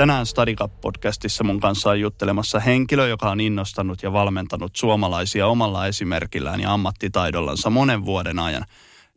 [0.00, 6.60] Tänään Stadicap-podcastissa mun kanssa on juttelemassa henkilö, joka on innostanut ja valmentanut suomalaisia omalla esimerkillään
[6.60, 8.64] ja ammattitaidollansa monen vuoden ajan.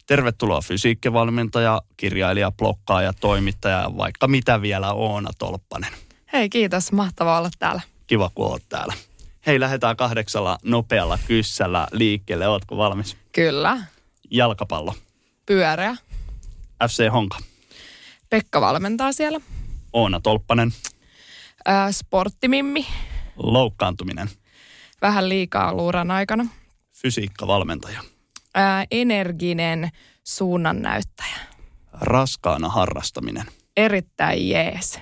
[0.07, 5.93] Tervetuloa fysiikkivalmentaja, kirjailija, blokkaaja, toimittaja ja vaikka mitä vielä Oona Tolppanen.
[6.33, 6.91] Hei, kiitos.
[6.91, 7.81] Mahtavaa olla täällä.
[8.07, 8.93] Kiva, kun oot täällä.
[9.45, 12.47] Hei, lähdetään kahdeksalla nopealla kyssällä liikkeelle.
[12.47, 13.17] Ootko valmis?
[13.31, 13.77] Kyllä.
[14.31, 14.95] Jalkapallo.
[15.45, 15.95] Pyöreä.
[16.87, 17.37] FC Honka.
[18.29, 19.41] Pekka valmentaa siellä.
[19.93, 20.71] Oona Tolppanen.
[21.65, 22.85] Ää, sporttimimmi.
[23.35, 24.29] Loukkaantuminen.
[25.01, 26.45] Vähän liikaa luuran aikana.
[26.91, 28.01] Fysiikkavalmentaja.
[28.55, 29.89] Ää, energinen
[30.23, 31.35] suunnannäyttäjä.
[31.93, 33.45] Raskaana harrastaminen.
[33.77, 34.99] Erittäin jees.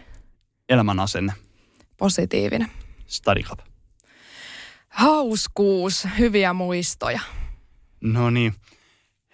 [0.69, 1.33] Elämän asenne.
[1.97, 2.71] Positiivinen.
[3.07, 3.59] Stadicap.
[4.89, 6.07] Hauskuus.
[6.17, 7.19] Hyviä muistoja.
[8.01, 8.53] No niin.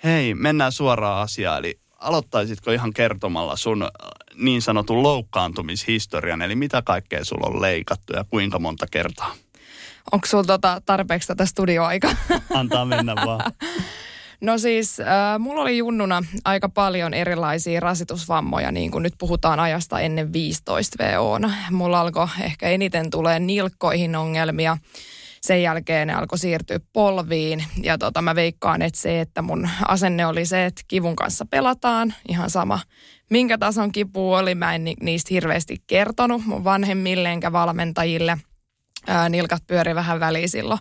[0.04, 1.60] Hei, mennään suoraan asiaan.
[1.60, 3.88] Eli aloittaisitko ihan kertomalla sun
[4.38, 9.34] niin sanotun loukkaantumishistorian, eli mitä kaikkea sulla on leikattu ja kuinka monta kertaa?
[10.12, 12.12] Onko sulla tota tarpeeksi tätä studioaikaa?
[12.54, 13.52] Antaa mennä vaan.
[14.42, 20.00] No siis, äh, mulla oli junnuna aika paljon erilaisia rasitusvammoja, niin kuin nyt puhutaan ajasta
[20.00, 21.40] ennen 15 VO.
[21.72, 24.78] Mulla alkoi ehkä eniten tulee nilkkoihin ongelmia.
[25.42, 30.26] Sen jälkeen ne alkoi siirtyä polviin ja tota, mä veikkaan, että se, että mun asenne
[30.26, 32.80] oli se, että kivun kanssa pelataan, ihan sama
[33.30, 34.56] minkä tason kipu oli.
[34.56, 38.38] Mä en niistä hirveästi kertonut mun vanhemmille enkä valmentajille.
[39.08, 40.80] Ää, nilkat pyöri vähän väliin silloin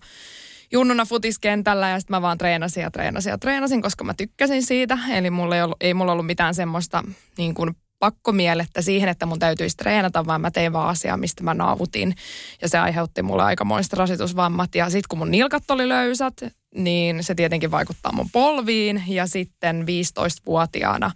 [0.72, 4.98] junnuna futiskentällä ja sitten mä vaan treenasin ja treenasin ja treenasin, koska mä tykkäsin siitä.
[5.12, 7.02] Eli mulla ei, ollut, ei mulla ollut mitään semmoista
[7.38, 11.54] niin kuin pakkomielettä siihen, että mun täytyisi treenata, vaan mä tein vaan asiaa, mistä mä
[11.54, 12.14] nautin.
[12.62, 14.74] Ja se aiheutti mulle aikamoista rasitusvammat.
[14.74, 16.34] Ja sitten kun mun nilkat oli löysät,
[16.74, 19.02] niin se tietenkin vaikuttaa mun polviin.
[19.06, 21.10] Ja sitten 15-vuotiaana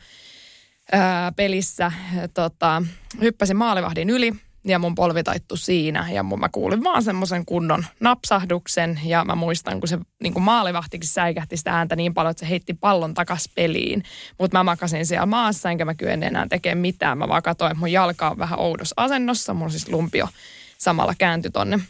[0.92, 1.92] ää, pelissä
[2.34, 2.82] tota,
[3.20, 4.32] hyppäsin maalivahdin yli
[4.64, 9.34] ja mun polvi taittu siinä ja mun, mä kuulin vaan semmoisen kunnon napsahduksen ja mä
[9.34, 13.14] muistan, kun se niin kuin maalivahtikin säikähti sitä ääntä niin paljon, että se heitti pallon
[13.14, 14.02] takas peliin.
[14.38, 17.18] Mutta mä makasin siellä maassa enkä mä kyennyt enää tekemään mitään.
[17.18, 19.54] Mä vaan katsoin, että mun jalka on vähän oudossa asennossa.
[19.54, 20.28] Mun siis lumpio
[20.78, 21.80] samalla kääntyi tonne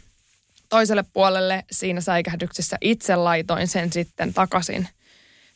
[0.69, 2.77] toiselle puolelle siinä säikähdyksessä.
[2.81, 4.87] Itse laitoin sen sitten takaisin–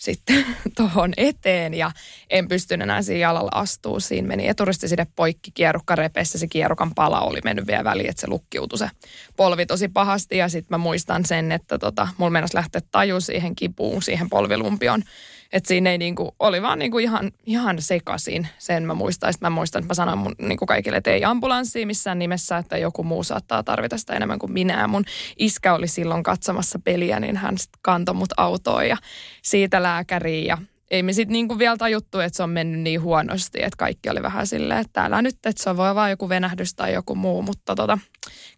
[0.06, 0.46] sitten
[0.78, 1.92] tuohon eteen ja
[2.30, 4.00] en pystynyt enää siinä jalalla astuu.
[4.00, 8.28] Siinä meni eturistiside poikki, kierrukka repessä, se kierrukan pala oli mennyt vielä väliin, että se
[8.28, 8.90] lukkiutui se
[9.38, 10.38] polvi tosi pahasti.
[10.38, 15.04] Ja sitten mä muistan sen, että tota, mulla meinasi lähteä taju siihen kipuun, siihen polvilumpioon.
[15.54, 18.48] Että siinä ei niinku, oli vaan niinku ihan, ihan sekasin.
[18.58, 19.34] Sen mä muistan.
[19.34, 22.78] Sitten mä muistan, että mä sanoin mun niinku kaikille, että ei ambulanssiin missään nimessä, että
[22.78, 24.88] joku muu saattaa tarvita sitä enemmän kuin minä.
[24.88, 25.06] Mun
[25.38, 28.98] iskä oli silloin katsomassa peliä, niin hän sitten kantoi mut autoon ja
[29.42, 30.46] siitä lääkäriin.
[30.46, 30.58] Ja
[30.92, 34.22] ei me sitten niinku vielä tajuttu, että se on mennyt niin huonosti, että kaikki oli
[34.22, 37.42] vähän silleen, että täällä nyt, että se on voi vaan joku venähdys tai joku muu,
[37.42, 37.98] mutta tota,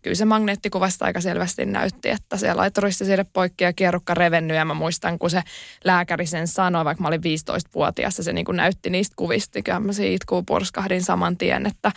[0.01, 4.57] kyllä se magneettikuvasta aika selvästi näytti, että siellä oli turistiside poikki ja kierrukka revennyt.
[4.57, 5.41] Ja mä muistan, kun se
[5.83, 9.93] lääkäri sen sanoi, vaikka mä olin 15-vuotias ja se niinku näytti niistä kuvista, kyllä mä
[9.93, 11.91] siitä itkuu porskahdin saman tien, että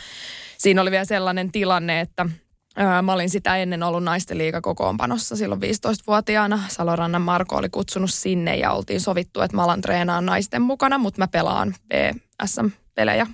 [0.59, 2.27] siinä oli vielä sellainen tilanne, että
[3.03, 6.63] Mä olin sitä ennen ollut naisten liigakokoonpanossa silloin 15-vuotiaana.
[6.69, 11.19] Salorannan Marko oli kutsunut sinne ja oltiin sovittu, että mä alan treenaan naisten mukana, mutta
[11.19, 13.27] mä pelaan BSM-pelejä.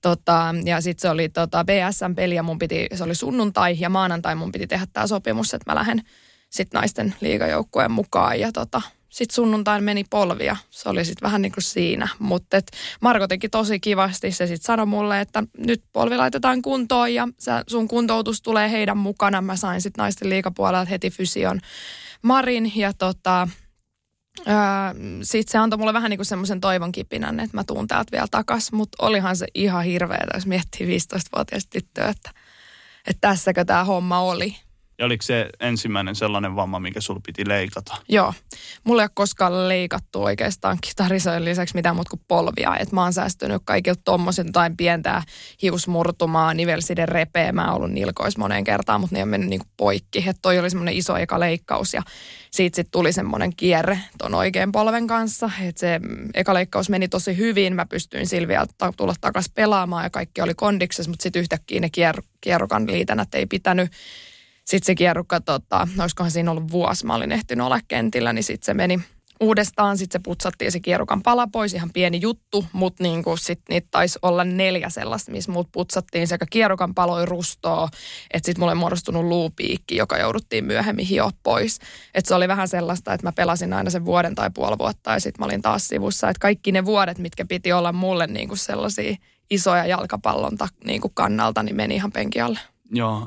[0.00, 4.34] Tota, ja sitten se oli tota, BSM-peli ja mun piti, se oli sunnuntai ja maanantai
[4.34, 6.02] mun piti tehdä tämä sopimus, että mä lähden
[6.50, 8.40] sitten naisten liigajoukkueen mukaan.
[8.40, 10.56] Ja tota, sitten sunnuntain meni polvia.
[10.70, 12.08] Se oli sitten vähän niin kuin siinä.
[12.18, 12.60] Mutta
[13.00, 14.32] Marko teki tosi kivasti.
[14.32, 17.28] Se sitten sanoi mulle, että nyt polvi laitetaan kuntoon ja
[17.68, 19.42] sun kuntoutus tulee heidän mukana.
[19.42, 21.60] Mä sain sitten naisten liikapuolelta heti fysion
[22.22, 23.48] Marin ja tota,
[25.22, 28.72] sitten se antoi mulle vähän niin semmoisen toivon kipinän, että mä tuun täältä vielä takas.
[28.72, 32.30] Mutta olihan se ihan hirveä, jos miettii 15-vuotiaista tyttöä, että,
[33.06, 34.56] että tässäkö tämä homma oli.
[35.00, 37.96] Ja oliko se ensimmäinen sellainen vamma, mikä sulla piti leikata?
[38.08, 38.34] Joo.
[38.84, 42.76] Mulla ei ole koskaan leikattu oikeastaan kitarisojen lisäksi mitään muuta kuin polvia.
[42.76, 45.22] Et mä oon säästynyt kaikilta tommosen tai pientää
[45.62, 47.52] hiusmurtumaa, nivelsiden repeä.
[47.52, 50.24] Mä oon ollut nilkois moneen kertaan, mutta ne on mennyt niinku poikki.
[50.28, 52.02] Et toi oli semmoinen iso eka leikkaus ja
[52.50, 55.50] siitä sitten tuli semmoinen kierre ton oikean polven kanssa.
[55.62, 56.00] Et se
[56.34, 57.76] eka leikkaus meni tosi hyvin.
[57.76, 62.22] Mä pystyin Silviä tulla takaisin pelaamaan ja kaikki oli kondiksessa, mutta sitten yhtäkkiä ne kier-
[62.40, 63.90] kierrokan liitännät ei pitänyt
[64.70, 68.66] sitten se kierrukka, tota, olisikohan siinä ollut vuosi, mä olin ehtinyt olla kentillä, niin sitten
[68.66, 69.00] se meni
[69.40, 73.88] uudestaan, sitten se putsattiin se kierrukan pala pois, ihan pieni juttu, mutta niin sitten niitä
[73.90, 77.88] taisi olla neljä sellaista, missä muut putsattiin sekä kierrukan paloi rustoa,
[78.30, 81.78] että sitten mulle muodostunut luupiikki, joka jouduttiin myöhemmin hio pois.
[82.14, 85.20] Että se oli vähän sellaista, että mä pelasin aina sen vuoden tai puoli vuotta ja
[85.20, 88.58] sitten mä olin taas sivussa, että kaikki ne vuodet, mitkä piti olla mulle niin kuin
[88.58, 89.16] sellaisia
[89.50, 92.58] isoja jalkapallon niin kuin kannalta, niin meni ihan penki alle.
[92.90, 93.26] Joo,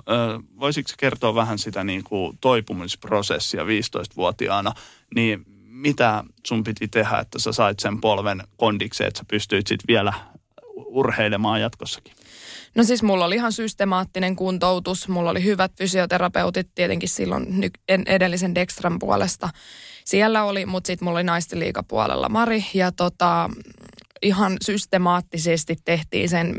[0.60, 4.74] voisitko kertoa vähän sitä niin kuin toipumisprosessia 15-vuotiaana,
[5.16, 9.86] niin mitä sun piti tehdä, että sä sait sen polven kondikseen, että sä pystyit sitten
[9.88, 10.14] vielä
[10.76, 12.14] urheilemaan jatkossakin?
[12.76, 17.72] No siis mulla oli ihan systemaattinen kuntoutus, mulla oli hyvät fysioterapeutit tietenkin silloin
[18.06, 19.50] edellisen Dextran puolesta.
[20.06, 23.50] Siellä oli, mutta sitten mulla oli naisten liikapuolella Mari ja tota,
[24.24, 26.56] ihan systemaattisesti tehtiin sen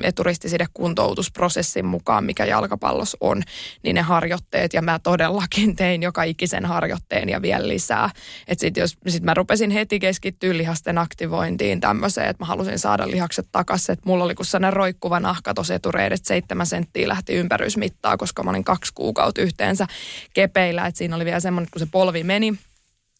[0.74, 3.42] kuntoutusprosessin mukaan, mikä jalkapallos on,
[3.82, 4.74] niin ne harjoitteet.
[4.74, 8.10] Ja mä todellakin tein joka ikisen harjoitteen ja vielä lisää.
[8.48, 13.10] Että sit jos sit mä rupesin heti keskittyä lihasten aktivointiin tämmöiseen, että mä halusin saada
[13.10, 13.92] lihakset takaisin.
[13.92, 18.50] Että mulla oli kun sellainen roikkuva nahka tuossa etureidestä, seitsemän senttiä lähti ympärysmittaa, koska mä
[18.50, 19.86] olin kaksi kuukautta yhteensä
[20.34, 20.86] kepeillä.
[20.86, 22.54] Että siinä oli vielä semmoinen, kun se polvi meni,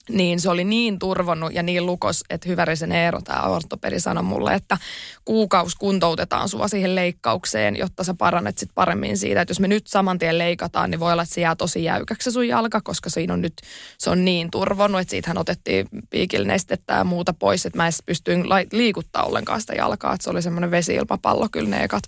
[0.08, 4.54] niin se oli niin turvonnut ja niin lukos, että hyvärisen Eero, tämä ortopedi, sanoi mulle,
[4.54, 4.78] että
[5.24, 9.40] kuukaus kuntoutetaan sua siihen leikkaukseen, jotta sä parannet sit paremmin siitä.
[9.40, 12.30] Että jos me nyt saman tien leikataan, niin voi olla, että se jää tosi jäykäksi
[12.30, 13.54] sun jalka, koska siinä on nyt,
[13.98, 17.92] se on niin turvonnut, että siitähän otettiin piikillä nestettä ja muuta pois, että mä en
[18.06, 22.02] pystyin liikuttaa ollenkaan sitä jalkaa, että se oli semmoinen vesiilmapallo kyllä ne ekat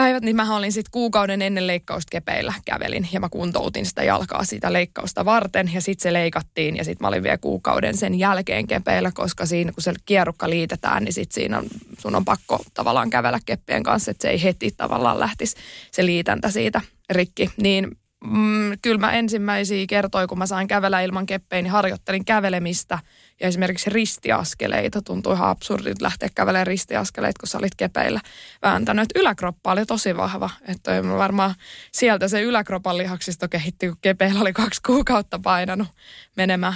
[0.00, 4.44] päivät, niin mä olin sitten kuukauden ennen leikkausta kepeillä kävelin ja mä kuntoutin sitä jalkaa
[4.44, 8.66] sitä leikkausta varten ja sitten se leikattiin ja sitten mä olin vielä kuukauden sen jälkeen
[8.66, 11.66] kepeillä, koska siinä kun se kierrukka liitetään, niin sitten siinä on,
[11.98, 15.56] sun on pakko tavallaan kävellä keppien kanssa, että se ei heti tavallaan lähtisi
[15.92, 16.80] se liitäntä siitä
[17.10, 17.50] rikki.
[17.56, 22.98] Niin mm, kyllä mä ensimmäisiä kertoja, kun mä sain kävellä ilman keppejä, niin harjoittelin kävelemistä
[23.40, 25.02] ja esimerkiksi ristiaskeleita.
[25.02, 28.20] Tuntui ihan absurdit lähteä kävelemään ristiaskeleita, kun sä olit kepeillä
[28.62, 29.02] vääntänyt.
[29.02, 30.50] Että yläkroppa oli tosi vahva.
[30.68, 31.54] Että varmaan
[31.92, 35.88] sieltä se yläkropan lihaksisto kehitti, kun kepeillä oli kaksi kuukautta painanut
[36.36, 36.74] menemään.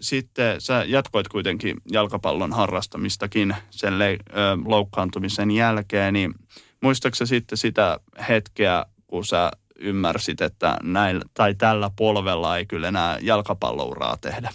[0.00, 6.34] Sitten sä jatkoit kuitenkin jalkapallon harrastamistakin sen le- ö, loukkaantumisen jälkeen, niin
[6.80, 13.18] muistaaksä sitten sitä hetkeä, kun sä ymmärsit, että näillä, tai tällä polvella ei kyllä enää
[13.22, 14.50] jalkapallouraa tehdä?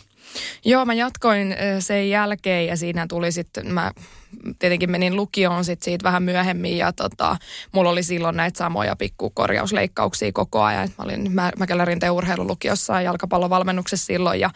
[0.66, 3.92] Joo, mä jatkoin sen jälkeen ja siinä tuli sitten, mä
[4.60, 7.38] tietenkin menin lukioon sit siitä vähän myöhemmin ja tota,
[7.72, 10.90] mulla oli silloin näitä samoja pikkukorjausleikkauksia koko ajan.
[10.98, 14.50] Mä olin Mäkelärin urheilulukiossa ja jalkapallovalmennuksessa silloin ja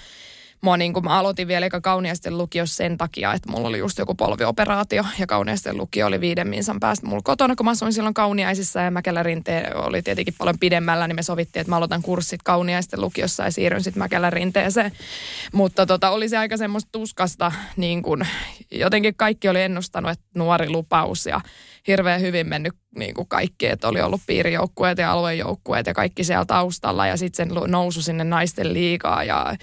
[0.61, 3.97] mua niin kuin mä aloitin vielä eikä kauniaisten lukio sen takia, että mulla oli just
[3.97, 8.13] joku polvioperaatio ja kauniaisten lukio oli viiden minsan päästä mulla kotona, kun mä asuin silloin
[8.13, 9.23] kauniaisissa ja Mäkelä
[9.75, 13.83] oli tietenkin paljon pidemmällä, niin me sovittiin, että mä aloitan kurssit kauniaisten lukiossa ja siirryn
[13.83, 14.91] sitten Mäkelä Rinteeseen.
[15.53, 18.27] Mutta tota, oli se aika semmoista tuskasta, niin kuin,
[18.71, 21.41] jotenkin kaikki oli ennustanut, että nuori lupaus ja
[21.87, 26.45] hirveän hyvin mennyt niin kuin kaikki, että oli ollut piirijoukkueet ja aluejoukkueet ja kaikki siellä
[26.45, 29.55] taustalla ja sitten sen nousu sinne naisten liikaa ja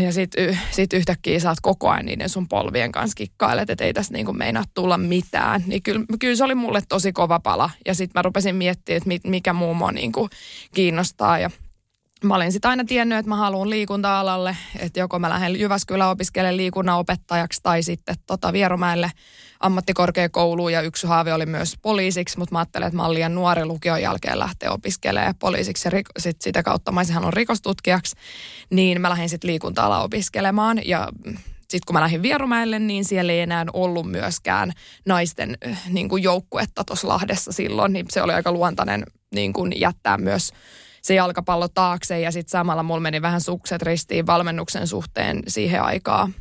[0.00, 4.12] ja sitten sit yhtäkkiä saat koko ajan niiden sun polvien kanssa kikkailet, että ei tässä
[4.12, 5.62] niinku meinaa tulla mitään.
[5.66, 7.70] Niin kyllä, kyllä se oli mulle tosi kova pala.
[7.86, 10.28] Ja sitten mä rupesin miettimään, että mikä muu mua niinku
[10.74, 11.38] kiinnostaa.
[11.38, 11.50] Ja
[12.24, 14.56] mä olin sitten aina tiennyt, että mä haluan liikunta-alalle.
[14.78, 19.12] Että joko mä lähden Jyväskylän opiskelemaan liikunnanopettajaksi tai sitten tota Vierumäelle
[19.60, 20.72] ammattikorkeakouluun.
[20.72, 24.02] Ja yksi haave oli myös poliisiksi, mutta mä ajattelin, että mä olen liian nuori lukion
[24.02, 25.88] jälkeen lähteä opiskelemaan poliisiksi.
[25.88, 28.16] Ja sit sitä kautta mä olisin rikostutkijaksi,
[28.70, 30.80] niin mä lähdin sitten liikunta opiskelemaan.
[30.84, 31.08] Ja
[31.60, 34.72] sitten kun mä lähdin Vierumäelle, niin siellä ei enää ollut myöskään
[35.06, 35.58] naisten
[35.88, 39.02] niin kuin joukkuetta tuossa Lahdessa silloin, niin se oli aika luontainen
[39.34, 40.52] niin kuin jättää myös
[41.02, 46.34] se jalkapallo taakse ja sitten samalla mulla meni vähän sukset ristiin valmennuksen suhteen siihen aikaan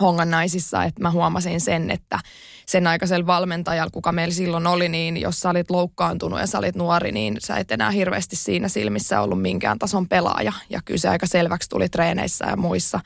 [0.00, 2.18] Hongan naisissa, että mä huomasin sen, että
[2.66, 6.76] sen aikaisella valmentajalla, kuka meillä silloin oli, niin jos sä olit loukkaantunut ja sä olit
[6.76, 10.52] nuori, niin sä et enää hirveästi siinä silmissä ollut minkään tason pelaaja.
[10.70, 13.00] Ja kyllä se aika selväksi tuli treeneissä ja muissa,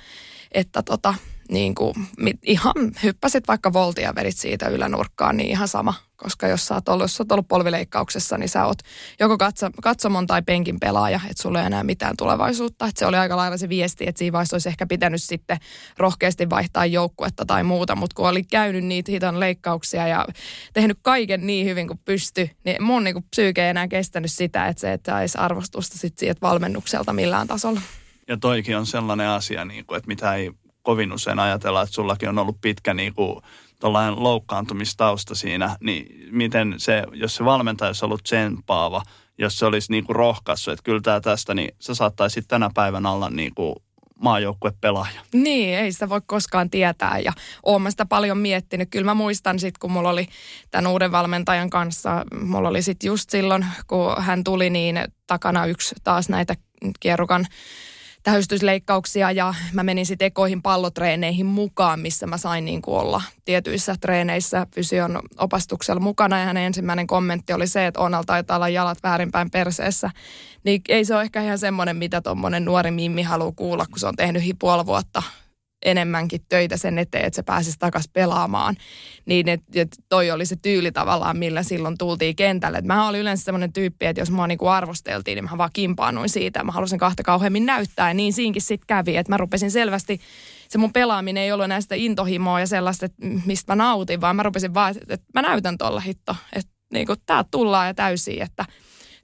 [0.52, 1.14] että tota,
[1.50, 1.94] niin kuin,
[2.42, 5.94] ihan hyppäsit vaikka voltia ja vedit siitä ylänurkkaan, niin ihan sama.
[6.16, 8.78] Koska jos sä oot ollut, jos sä oot ollut polvileikkauksessa, niin sä oot
[9.20, 12.86] joko katso, katsomon tai penkin pelaaja, että sulla ei enää mitään tulevaisuutta.
[12.86, 15.58] Että se oli aika lailla se viesti, että siinä vaiheessa olisi ehkä pitänyt sitten
[15.98, 17.96] rohkeasti vaihtaa joukkuetta tai muuta.
[17.96, 20.26] Mutta kun oli käynyt niitä hiton leikkauksia ja
[20.72, 24.80] tehnyt kaiken niin hyvin kuin pysty, niin mun niin psyyke ei enää kestänyt sitä, että
[24.80, 27.80] se että saisi arvostusta sit siitä valmennukselta millään tasolla.
[28.28, 30.50] Ja toikin on sellainen asia, niin kuin, että mitä ei
[30.88, 33.40] kovin usein ajatella, että sullakin on ollut pitkä niin kuin,
[34.16, 39.02] loukkaantumistausta siinä, niin miten se, jos se valmentaja olisi ollut tsempaava,
[39.38, 43.10] jos se olisi niin kuin rohkaissut, että kyllä tämä tästä, niin sä saattaisit tänä päivänä
[43.10, 43.74] olla niin kuin
[44.20, 45.20] maajoukkuepelaaja.
[45.32, 48.90] Niin, ei sitä voi koskaan tietää ja oon sitä paljon miettinyt.
[48.90, 50.28] Kyllä mä muistan sitten, kun mulla oli
[50.70, 55.94] tämän uuden valmentajan kanssa, mulla oli sitten just silloin, kun hän tuli, niin takana yksi
[56.04, 56.54] taas näitä
[57.00, 57.46] kierrukan
[58.28, 63.94] tähystysleikkauksia ja mä menin sitten ekoihin pallotreeneihin mukaan, missä mä sain niin kuin olla tietyissä
[64.00, 68.98] treeneissä fysion opastuksella mukana ja hänen ensimmäinen kommentti oli se, että Onal taitaa olla jalat
[69.02, 70.10] väärinpäin perseessä.
[70.64, 74.06] Niin ei se ole ehkä ihan semmoinen, mitä tuommoinen nuori mimmi haluaa kuulla, kun se
[74.06, 75.22] on tehnyt puoli vuotta
[75.84, 78.76] enemmänkin töitä sen eteen, että se pääsisi takaisin pelaamaan.
[79.26, 82.78] Niin et, et toi oli se tyyli tavallaan, millä silloin tultiin kentälle.
[82.78, 86.28] Et mä olin yleensä sellainen tyyppi, että jos mua niinku arvosteltiin, niin mä vaan kimpaannuin
[86.28, 86.64] siitä.
[86.64, 90.20] Mä halusin kahta kauheammin näyttää ja niin siinkin sitten kävi, että mä rupesin selvästi
[90.68, 94.42] se mun pelaaminen ei ollut näistä intohimoa ja sellaista, että mistä mä nautin, vaan mä
[94.42, 98.64] rupesin vaan, että mä näytän tuolla hitto, että niinku, tää tullaan ja täysin, että–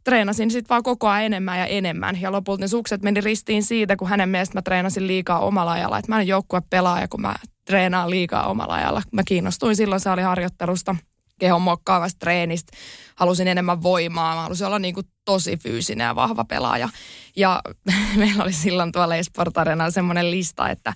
[0.04, 2.20] treenasin sitten vaan koko ajan enemmän ja enemmän.
[2.20, 5.99] Ja lopulta ne sukset meni ristiin siitä, kun hänen mielestä mä treenasin liikaa omalla ajalla.
[5.99, 7.34] Että mä en joukkue pelaaja, kun mä
[7.64, 9.02] treenaan liikaa omalla ajalla.
[9.12, 10.96] Mä kiinnostuin silloin saaliharjoittelusta,
[11.38, 12.73] kehon muokkaavasta treenistä.
[13.14, 14.35] Halusin enemmän voimaa.
[14.35, 16.88] Mä halusin olla niin kuin tosi fyysinen ja vahva pelaaja.
[17.37, 17.62] Ja
[18.16, 20.94] meillä oli silloin tuolla Esport Arenalla semmoinen lista, että,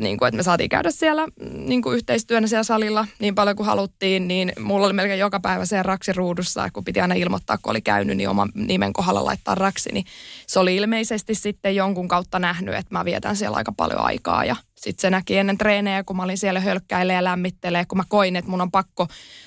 [0.00, 3.66] niin kuin, että me saatiin käydä siellä niin kuin yhteistyönä siellä salilla niin paljon kuin
[3.66, 7.70] haluttiin, niin mulla oli melkein joka päivä se raksi ruudussa, kun piti aina ilmoittaa, kun
[7.70, 10.04] oli käynyt, niin oman nimen kohdalla laittaa raksi, niin
[10.46, 14.56] se oli ilmeisesti sitten jonkun kautta nähnyt, että mä vietän siellä aika paljon aikaa ja
[14.76, 18.36] sitten se näki ennen treenejä, kun mä olin siellä hölkkäilee ja lämmittelee, kun mä koin,
[18.36, 19.06] että mun on pakko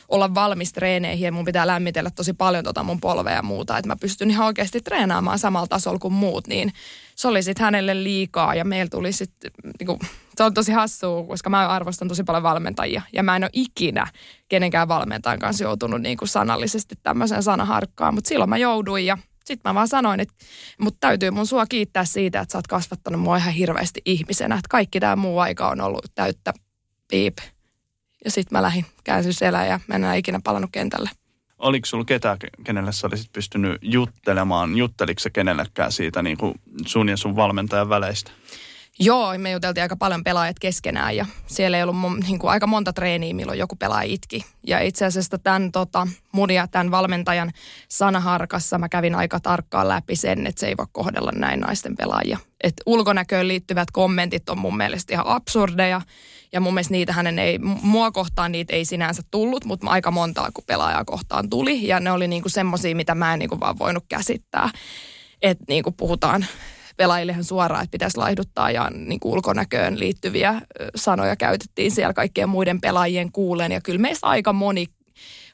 [0.09, 3.87] olla valmis treeneihin ja mun pitää lämmitellä tosi paljon tota mun polvea ja muuta, että
[3.87, 6.73] mä pystyn ihan oikeasti treenaamaan samalla tasolla kuin muut, niin
[7.15, 9.99] se oli sitten hänelle liikaa ja meillä tuli sitten, niinku,
[10.35, 14.07] se on tosi hassua, koska mä arvostan tosi paljon valmentajia ja mä en ole ikinä
[14.49, 19.75] kenenkään valmentajan kanssa joutunut niinku sanallisesti tämmöiseen sanaharkkaan, mutta silloin mä jouduin ja sitten mä
[19.75, 20.33] vaan sanoin, että
[20.79, 24.55] mut täytyy mun sua kiittää siitä, että sä oot kasvattanut mua ihan hirveästi ihmisenä.
[24.55, 26.53] Että kaikki tämä muu aika on ollut täyttä
[27.07, 27.37] piip.
[28.25, 28.85] Ja sitten mä lähdin
[29.31, 31.09] selään ja mä en ikinä palannut kentälle.
[31.59, 34.77] Oliko sulla ketään, kenelle sä olisit pystynyt juttelemaan?
[34.77, 36.53] Jutteliko se kenellekään siitä niin kuin
[36.85, 38.31] sun ja sun valmentajan väleistä?
[39.01, 41.95] Joo, me juteltiin aika paljon pelaajat keskenään ja siellä ei ollut
[42.27, 44.45] niin kuin, aika monta treeniä, milloin joku pelaaja itki.
[44.67, 47.51] Ja itse asiassa tämän tota, mun ja tämän valmentajan
[47.87, 52.37] sanaharkassa mä kävin aika tarkkaan läpi sen, että se ei voi kohdella näin naisten pelaajia.
[52.63, 56.01] Et ulkonäköön liittyvät kommentit on mun mielestä ihan absurdeja
[56.53, 60.49] ja mun mielestä niitä hänen ei, mua kohtaan niitä ei sinänsä tullut, mutta aika monta
[60.53, 64.03] kun pelaajaa kohtaan tuli ja ne oli niinku semmosia, mitä mä en niinku vaan voinut
[64.09, 64.69] käsittää.
[65.41, 66.45] Että niinku puhutaan
[66.97, 70.61] pelaajillehan suoraan, että pitäisi laihduttaa ja niin kuin ulkonäköön liittyviä
[70.95, 73.71] sanoja käytettiin siellä kaikkien muiden pelaajien kuulen.
[73.71, 74.85] Ja kyllä meistä aika moni,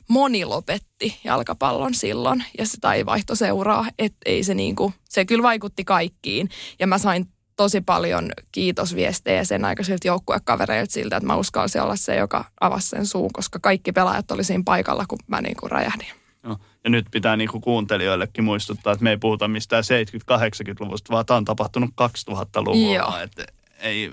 [0.09, 5.25] moni lopetti jalkapallon silloin ja se tai vaihto seuraa, että ei se niin kuin, se
[5.25, 6.49] kyllä vaikutti kaikkiin.
[6.79, 12.15] Ja mä sain tosi paljon kiitosviestejä sen aikaisilta joukkuekavereilta siltä, että mä uskalsin olla se,
[12.15, 16.07] joka avasi sen suun, koska kaikki pelaajat oli siinä paikalla, kun mä niin kuin räjähdin.
[16.43, 21.37] No, ja nyt pitää niinku kuuntelijoillekin muistuttaa, että me ei puhuta mistään 70-80-luvusta, vaan tämä
[21.37, 21.89] on tapahtunut
[22.29, 23.21] 2000-luvulla.
[23.21, 23.45] Että
[23.79, 24.11] ei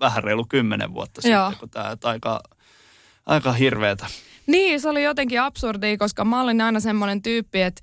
[0.00, 1.50] vähän reilu kymmenen vuotta Joo.
[1.50, 2.40] sitten, kun tämä aika,
[3.26, 4.06] aika hirveetä.
[4.46, 7.82] Niin, se oli jotenkin absurdia, koska mä olin aina semmoinen tyyppi, että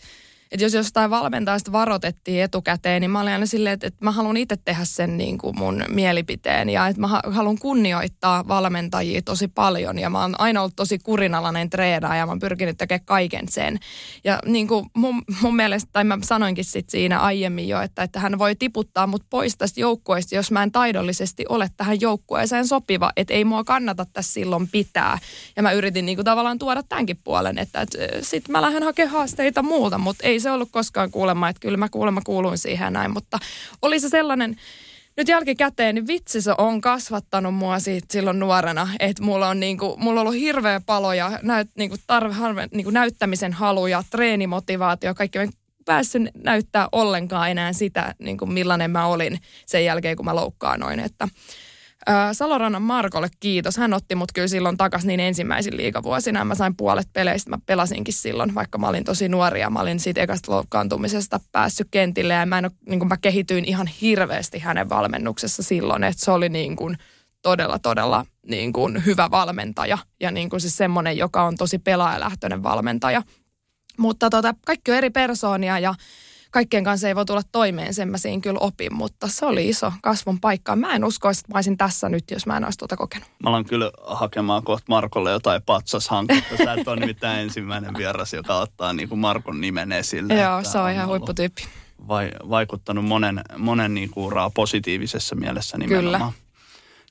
[0.52, 4.38] että jos jostain valmentajasta varoitettiin etukäteen, niin mä olin aina silleen, että, että mä haluan
[4.38, 10.00] itse tehdä sen niin kuin mun mielipiteen ja että mä haluan kunnioittaa valmentajia tosi paljon
[10.00, 13.80] ja mä oon aina ollut tosi kurinalainen treenaaja ja mä oon pyrkinyt tekemään kaiken sen.
[14.24, 18.20] Ja niin kuin mun, mun mielestä, tai mä sanoinkin sit siinä aiemmin jo, että, että
[18.20, 23.12] hän voi tiputtaa mut pois tästä joukkueesta, jos mä en taidollisesti ole tähän joukkueeseen sopiva,
[23.16, 25.20] että ei mua kannata tässä silloin pitää.
[25.56, 29.12] Ja mä yritin niin kuin tavallaan tuoda tämänkin puolen, että, että sit mä lähden hakemaan
[29.12, 33.12] haasteita muuta, mutta ei se ollut koskaan kuulemma, että kyllä mä kuulemma kuuluin siihen näin,
[33.14, 33.40] mutta
[33.82, 34.56] oli se sellainen,
[35.18, 39.96] nyt jälkikäteen, niin vitsi se on kasvattanut mua siitä silloin nuorena, että mulla on, niinku,
[39.98, 45.16] mulla on ollut hirveä palo ja näyt, niinku tarve, harve, niinku näyttämisen halu ja treenimotivaatio,
[45.16, 45.46] kaikki mä
[45.86, 51.00] päässyt näyttää ollenkaan enää sitä, niin kuin millainen mä olin sen jälkeen, kun mä loukkaanoin.
[51.00, 51.28] Että
[52.32, 53.78] Salorannan Markolle kiitos.
[53.78, 56.46] Hän otti mut kyllä silloin takas niin ensimmäisin liikavuosina.
[56.46, 57.50] Mä sain puolet peleistä.
[57.50, 61.88] Mä pelasinkin silloin, vaikka mä olin tosi nuori ja mä olin siitä ekasta loukkaantumisesta päässyt
[61.92, 62.34] kentille.
[62.34, 66.50] Ja mä, en ole, niin mä kehityin ihan hirveästi hänen valmennuksessa silloin, että se oli
[66.50, 66.98] niin kuin
[67.42, 69.98] todella, todella niin kuin hyvä valmentaja.
[70.20, 73.22] Ja niin kuin siis semmoinen, joka on tosi pelaajalähtöinen valmentaja.
[73.98, 75.96] Mutta tota, kaikki on eri persoonia ja
[76.52, 79.94] kaikkien kanssa ei voi tulla toimeen, sen mä siinä kyllä opin, mutta se oli iso
[80.02, 80.76] kasvun paikka.
[80.76, 83.30] Mä en usko, että mä olisin tässä nyt, jos mä en olisi tuota kokenut.
[83.44, 86.58] Mä alan kyllä hakemaan kohta Markolle jotain patsashanketta.
[86.58, 90.34] Sä et ole nimittäin ensimmäinen vieras, joka ottaa niin kuin Markon nimen esille.
[90.34, 91.64] Joo, se on ihan huipputyyppi.
[92.08, 96.32] Vai, vaikuttanut monen, monen niin kuin uraa positiivisessa mielessä nimenomaan.
[96.34, 96.42] Kyllä.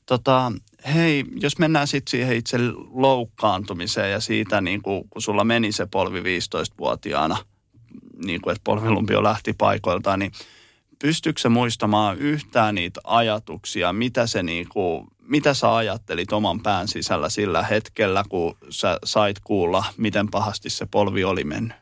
[0.07, 0.53] Tota,
[0.95, 2.59] hei, jos mennään sitten siihen itse
[2.91, 7.37] loukkaantumiseen ja siitä, niin kuin, kun sulla meni se polvi 15-vuotiaana–
[8.25, 10.33] niin kuin, että polvilumpio lähti paikoiltaan, niin
[10.99, 17.29] pystyykö muistamaan yhtään niitä ajatuksia, mitä, se niin kuin, mitä sä ajattelit oman pään sisällä
[17.29, 21.77] sillä hetkellä, kun sä sait kuulla, miten pahasti se polvi oli mennyt?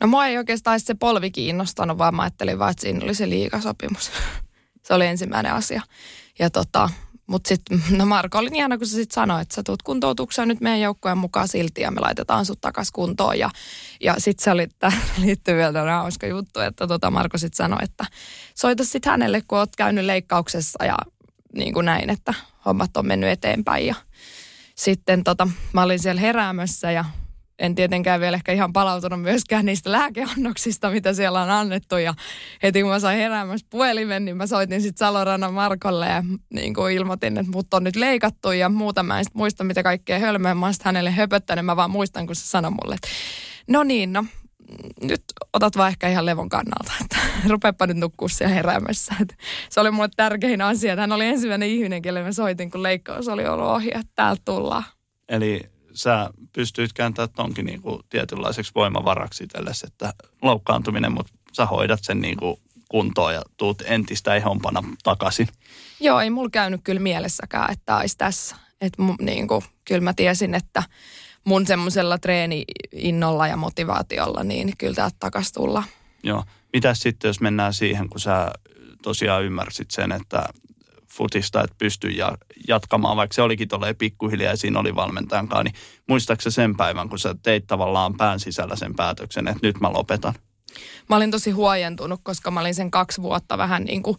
[0.00, 3.28] No mua ei oikeastaan se polvi kiinnostanut, vaan mä ajattelin vaan, että siinä oli se
[3.28, 4.10] liikasopimus.
[4.86, 5.82] se oli ensimmäinen asia.
[6.38, 6.90] Ja tota,
[7.26, 10.60] mutta sitten, no Marko oli ihana, kun se sitten sanoi, että sä tuut kuntoutukseen nyt
[10.60, 13.38] meidän joukkojen mukaan silti ja me laitetaan sut takas kuntoon.
[13.38, 13.50] Ja,
[14.02, 14.92] ja sitten se oli, tämä
[15.24, 18.04] liittyy vielä hauska juttu, että tota Marko sitten sanoi, että
[18.54, 20.96] soita sitten hänelle, kun oot käynyt leikkauksessa ja
[21.54, 22.34] niin kuin näin, että
[22.66, 23.86] hommat on mennyt eteenpäin.
[23.86, 23.94] Ja
[24.74, 27.04] sitten tota, mä olin siellä heräämössä ja
[27.58, 31.96] en tietenkään vielä ehkä ihan palautunut myöskään niistä lääkeannoksista, mitä siellä on annettu.
[31.96, 32.14] Ja
[32.62, 36.94] heti kun mä sain heräämässä puhelimen, niin mä soitin sitten Salorannan Markolle ja niin kuin
[36.94, 39.02] ilmoitin, että mut on nyt leikattu ja muuta.
[39.02, 41.64] Mä en sit muista, mitä kaikkea hölmöä mä hänelle höpöttänyt.
[41.64, 43.08] Mä vaan muistan, kun se sanoi mulle, että
[43.68, 44.24] no niin, no
[45.02, 47.16] nyt otat vaan ehkä ihan levon kannalta, että
[47.48, 49.14] rupeepa nyt nukkua siellä heräämässä.
[49.20, 49.34] Että
[49.70, 53.28] se oli mulle tärkein asia, että hän oli ensimmäinen ihminen, kelle mä soitin, kun leikkaus
[53.28, 54.84] oli ollut ohi, että täältä tullaan.
[55.28, 55.60] Eli
[55.94, 62.20] sä pystyt kääntämään tonkin niin kuin tietynlaiseksi voimavaraksi itsellesi, että loukkaantuminen, mutta sä hoidat sen
[62.20, 62.56] niin kuin
[62.88, 65.48] kuntoon ja tuut entistä ehompana takaisin.
[66.00, 68.56] Joo, ei mulla käynyt kyllä mielessäkään, että olisi tässä.
[68.80, 70.82] Että niin kuin, kyllä mä tiesin, että
[71.44, 75.84] mun semmoisella treeni-innolla ja motivaatiolla, niin kyllä täältä takaisin tulla.
[76.22, 76.44] Joo.
[76.72, 78.52] Mitäs sitten, jos mennään siihen, kun sä
[79.02, 80.48] tosiaan ymmärsit sen, että
[81.12, 85.64] futista, että pystyi ja jatkamaan, vaikka se olikin tolleen pikkuhiljaa ja siinä oli valmentajan kanssa,
[85.64, 85.74] niin
[86.08, 90.34] muistaaksä sen päivän, kun sä teit tavallaan pään sisällä sen päätöksen, että nyt mä lopetan?
[91.08, 94.16] Mä olin tosi huojentunut, koska mä olin sen kaksi vuotta vähän niin kuin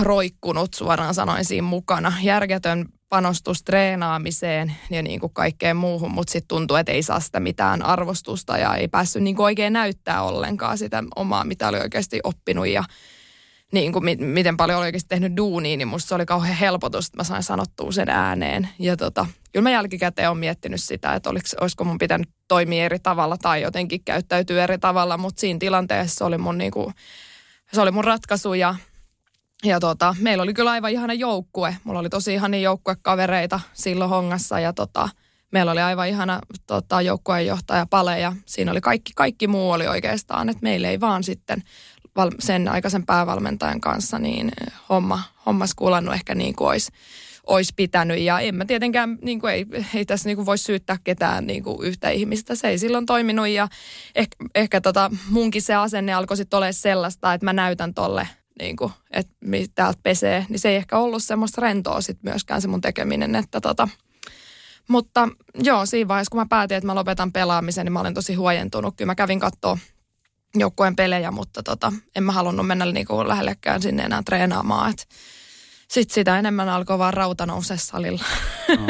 [0.00, 2.12] roikkunut suoraan sanoin siinä mukana.
[2.22, 7.40] Järjetön panostus treenaamiseen ja niin kuin kaikkeen muuhun, mutta sitten tuntuu, että ei saa sitä
[7.40, 12.20] mitään arvostusta ja ei päässyt niin kuin oikein näyttää ollenkaan sitä omaa, mitä oli oikeasti
[12.24, 12.84] oppinut ja
[13.72, 17.16] niin kuin, miten paljon oli oikeasti tehnyt duunia, niin musta se oli kauhean helpotus, että
[17.16, 18.68] mä sain sanottua sen ääneen.
[18.78, 22.98] Ja tota, kyllä mä jälkikäteen olen miettinyt sitä, että oliko, olisiko mun pitänyt toimia eri
[22.98, 26.94] tavalla tai jotenkin käyttäytyä eri tavalla, mutta siinä tilanteessa oli mun, niin kuin,
[27.72, 28.74] se oli mun ratkaisu ja,
[29.64, 31.76] ja tota, meillä oli kyllä aivan ihana joukkue.
[31.84, 35.08] Mulla oli tosi ihania joukkuekavereita silloin hongassa ja tota,
[35.50, 40.48] meillä oli aivan ihana tota, joukkueenjohtaja Pale ja siinä oli kaikki, kaikki muu oli oikeastaan,
[40.48, 41.62] että meillä ei vaan sitten
[42.16, 44.52] val, sen aikaisen päävalmentajan kanssa, niin
[44.88, 46.92] homma, hommas kuulannut ehkä niin kuin olisi,
[47.46, 48.18] olisi pitänyt.
[48.18, 51.62] Ja en mä tietenkään, niin kuin ei, ei tässä niin kuin voi syyttää ketään niin
[51.62, 52.54] kuin yhtä ihmistä.
[52.54, 53.68] Se ei silloin toiminut ja
[54.14, 58.28] ehkä, ehkä tota, munkin se asenne alkoi sitten olemaan sellaista, että mä näytän tolle
[58.62, 59.34] niin kuin, että
[59.74, 63.60] täältä pesee, niin se ei ehkä ollut semmoista rentoa sitten myöskään se mun tekeminen, että
[63.60, 63.88] tota,
[64.88, 68.34] mutta joo, siinä vaiheessa kun mä päätin, että mä lopetan pelaamisen, niin mä olin tosi
[68.34, 68.94] huojentunut.
[68.96, 69.78] Kyllä mä kävin katsoa
[70.54, 74.94] joukkueen pelejä, mutta tota, en mä halunnut mennä niinku lähellekään sinne enää treenaamaan.
[75.92, 78.24] Sitten sitä enemmän alkoi vaan rauta nousee salilla.
[78.68, 78.86] No.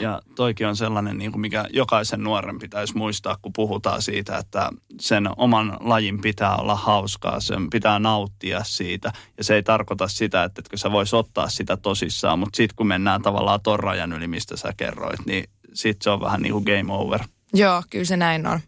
[0.00, 4.70] Ja toikin on sellainen, niin kuin mikä jokaisen nuoren pitäisi muistaa, kun puhutaan siitä, että
[5.00, 9.12] sen oman lajin pitää olla hauskaa, sen pitää nauttia siitä.
[9.38, 12.86] Ja se ei tarkoita sitä, että etkö sä vois ottaa sitä tosissaan, mutta sitten kun
[12.86, 15.44] mennään tavallaan ton rajan yli, mistä sä kerroit, niin
[15.74, 17.20] sitten se on vähän niin kuin game over.
[17.54, 18.60] Joo, kyllä se näin on.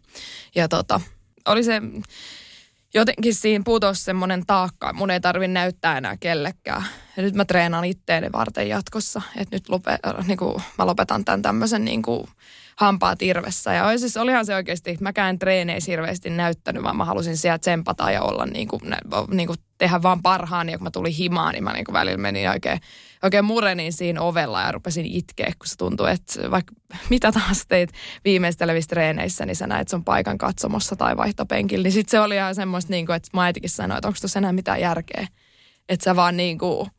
[0.55, 1.01] Ja tota,
[1.45, 1.81] oli se,
[2.93, 4.93] jotenkin siinä putosi semmoinen taakka.
[4.93, 6.83] Mun ei tarvi näyttää enää kellekään.
[7.17, 9.21] Ja nyt mä treenaan itteeni varten jatkossa.
[9.37, 12.27] Että nyt lope, äh, niin kuin, mä lopetan tämän tämmöisen niin kuin,
[12.75, 13.73] hampaa tirvessä.
[13.73, 18.21] Ja siis olihan se oikeasti, mäkään treeneissä hirveästi näyttänyt, vaan mä halusin siellä tsempata ja
[18.21, 18.81] olla niin kuin,
[19.31, 20.69] niin kuin tehdä vaan parhaan.
[20.69, 22.79] Ja kun mä tulin himaan, niin mä niin kuin välillä menin oikein
[23.23, 26.73] oikein murenin siinä ovella ja rupesin itkeä, kun se tuntui, että vaikka
[27.09, 27.89] mitä taas teit
[28.25, 31.83] viimeistelevissä treeneissä, niin sä näet sun paikan katsomossa tai vaihtopenkillä.
[31.83, 34.39] Niin sitten se oli ihan semmoista, niin kuin, että mä äitikin sanoi, että onko tuossa
[34.39, 35.27] enää mitään järkeä.
[35.89, 36.89] Että sä vaan niin kuin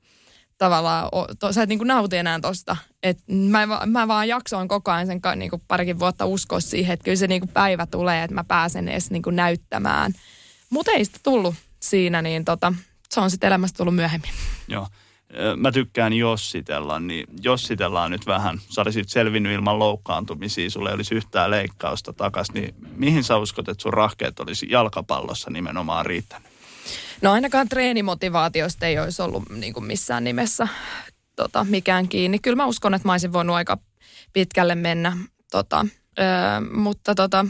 [0.58, 2.76] tavallaan, to, sä et niin kuin nauti enää tosta.
[3.02, 7.04] Et mä, mä vaan jaksoin koko ajan sen niin kuin parikin vuotta uskoa siihen, että
[7.04, 10.12] kyllä se niin kuin päivä tulee, että mä pääsen edes niin kuin näyttämään.
[10.70, 12.72] Mutta ei sitä tullut siinä, niin tota,
[13.10, 14.30] se on sitten elämästä tullut myöhemmin.
[14.68, 14.86] Joo.
[15.56, 18.60] Mä tykkään jossitella, niin jossitellaan nyt vähän.
[18.68, 23.68] Sä olisit selvinnyt ilman loukkaantumisia, sulle ei olisi yhtään leikkausta takas, niin mihin sä uskot,
[23.68, 26.53] että sun rahkeet olisi jalkapallossa nimenomaan riittänyt?
[27.24, 30.68] No ainakaan treenimotivaatiosta ei olisi ollut niin kuin missään nimessä
[31.36, 32.38] tota, mikään kiinni.
[32.38, 33.78] Kyllä mä uskon, että mä olisin voinut aika
[34.32, 35.16] pitkälle mennä,
[35.50, 35.86] tota,
[36.18, 36.22] ö,
[36.76, 37.46] mutta tota,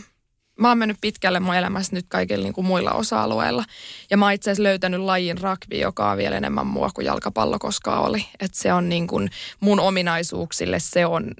[0.60, 3.64] mä oon mennyt pitkälle mun elämässä nyt kaikilla niin kuin muilla osa-alueilla.
[4.10, 7.58] Ja mä oon itse asiassa löytänyt lajin rugby, joka on vielä enemmän mua kuin jalkapallo
[7.58, 8.26] koskaan oli.
[8.40, 11.30] Että se on niin kuin mun ominaisuuksille se on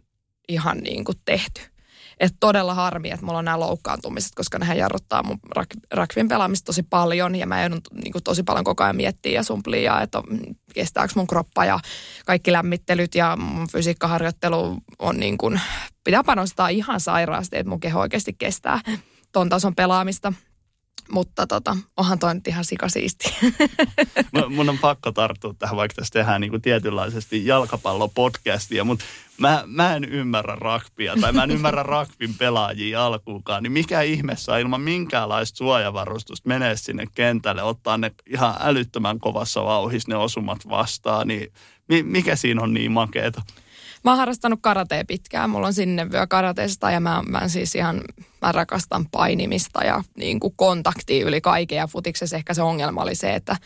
[0.49, 1.61] ihan niin kuin tehty.
[2.21, 5.39] Että todella harmi, että mulla on nämä loukkaantumiset, koska nehän jarruttaa mun
[5.91, 10.01] rakvin pelaamista tosi paljon ja mä joudun niin tosi paljon koko ajan miettiä ja sumplia,
[10.01, 10.23] että
[10.75, 11.81] kestääkö mun kroppa ja
[12.27, 15.61] kaikki lämmittelyt ja mun fysiikkaharjoittelu on niin kuin,
[16.05, 18.81] pitää panostaa ihan sairaasti, että mun keho oikeasti kestää
[19.33, 20.33] ton tason pelaamista.
[21.11, 23.35] Mutta tota, onhan toi nyt ihan sikasiisti.
[24.57, 29.05] Mun on pakko tarttua tähän, vaikka tässä tehdään niin kuin tietynlaisesti jalkapallopodcastia, mutta
[29.39, 34.59] mä, mä en ymmärrä rakpia tai mä en ymmärrä rakpin pelaajia alkuukaan, niin mikä ihmeessä
[34.59, 41.29] ilman minkäänlaista suojavarustusta menee sinne kentälle, ottaa ne ihan älyttömän kovassa vauhissa ne osumat vastaan,
[41.29, 41.53] niin
[42.03, 43.43] mikä siinä on niin makeeta?
[44.05, 45.51] Mä oon harrastanut karatea pitkään.
[45.51, 48.01] Mulla on sinne vyö karateesta ja mä, mä siis ihan,
[48.43, 51.77] mä rakastan painimista ja niin kuin kontaktia yli kaiken.
[51.77, 53.57] Ja futiksessa ehkä se ongelma oli se, että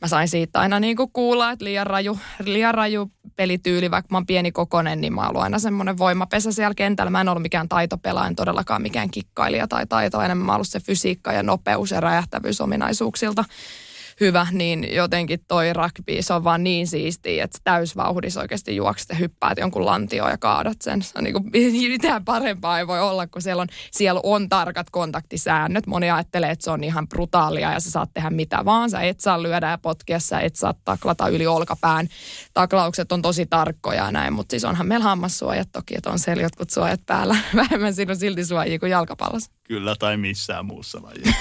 [0.00, 4.16] mä sain siitä aina niin kuin kuulla, että liian raju, liian raju pelityyli, vaikka mä
[4.16, 7.10] oon pieni kokonen, niin mä oon aina semmoinen voimapesä siellä kentällä.
[7.10, 10.68] Mä en ollut mikään taitopelaaja, en todellakaan mikään kikkailija tai taito, enemmän mä oon ollut
[10.68, 13.44] se fysiikka ja nopeus ja räjähtävyys ominaisuuksilta
[14.20, 19.14] hyvä, niin jotenkin toi rugby, se on vaan niin siistiä, että täysvauhdissa oikeasti juokset ja
[19.14, 21.02] hyppäät jonkun lantioon ja kaadat sen.
[21.02, 21.50] Se on niin kuin,
[21.92, 25.86] mitään parempaa ei voi olla, kun siellä on, siellä on tarkat kontaktisäännöt.
[25.86, 28.90] Moni ajattelee, että se on ihan brutaalia ja sä saat tehdä mitä vaan.
[28.90, 32.08] Sä et saa lyödä ja potkia, sä et saa taklata yli olkapään.
[32.54, 36.42] Taklaukset on tosi tarkkoja ja näin, mutta siis onhan meillä hammassuojat toki, että on siellä
[36.42, 37.36] jotkut suojat päällä.
[37.56, 39.57] Vähemmän siinä on silti suojia kuin jalkapallossa.
[39.68, 41.32] Kyllä, tai missään muussa lajissa.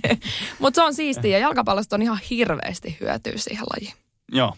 [0.58, 3.94] mutta se on siistiä ja jalkapallosta on ihan hirveästi hyötyä siihen lajiin.
[4.32, 4.54] Joo.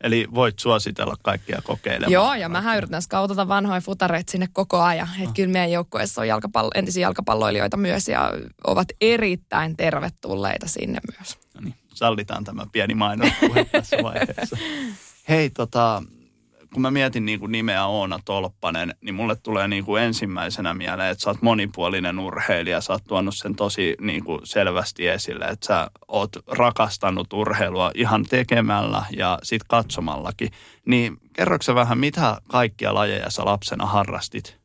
[0.00, 2.12] Eli voit suositella kaikkia kokeilemaan.
[2.12, 5.08] Joo, ja mä yritän skautata vanhoja futareita sinne koko ajan.
[5.16, 5.34] Että oh.
[5.34, 8.32] kyllä meidän joukkueessa on jalkapallo, entisiä jalkapalloilijoita myös ja
[8.66, 11.38] ovat erittäin tervetulleita sinne myös.
[11.54, 14.56] No niin, sallitaan tämä pieni mainospuhe tässä vaiheessa.
[15.28, 16.02] Hei, tota,
[16.76, 21.10] kun mä mietin niin kuin nimeä Oona Tolppanen, niin mulle tulee niin kuin ensimmäisenä mieleen,
[21.10, 22.80] että sä oot monipuolinen urheilija.
[22.80, 28.24] Sä oot tuonut sen tosi niin kuin selvästi esille, että sä oot rakastanut urheilua ihan
[28.24, 30.50] tekemällä ja sit katsomallakin.
[30.86, 34.55] Niin kerroksä vähän, mitä kaikkia lajeja sä lapsena harrastit?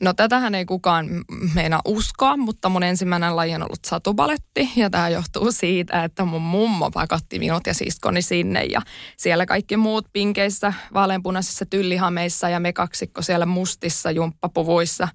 [0.00, 5.08] No tätähän ei kukaan meina uskoa, mutta mun ensimmäinen laji on ollut satubaletti ja tämä
[5.08, 8.80] johtuu siitä, että mun mummo pakotti minut ja siskoni sinne ja
[9.16, 15.08] siellä kaikki muut pinkeissä, vaaleanpunaisissa tyllihameissa ja me kaksikko siellä mustissa jumppapuvuissa.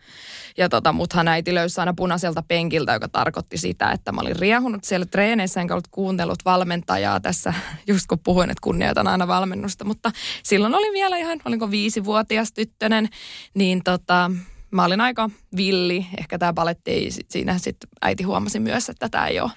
[0.58, 4.84] Ja tota, muthan äiti löysi aina punaiselta penkiltä, joka tarkoitti sitä, että mä olin riehunut
[4.84, 7.54] siellä treeneissä enkä ollut kuunnellut valmentajaa tässä,
[7.88, 10.12] just kun puhuin, että kunnioitan aina valmennusta, mutta
[10.43, 13.10] silloin oli vielä ihan, olinko viisivuotias tyttönen,
[13.54, 14.32] niin tota,
[14.71, 16.06] mä olin aika villi.
[16.19, 19.51] Ehkä tämä paletti ei siinä sitten äiti huomasi myös, että tämä ei ole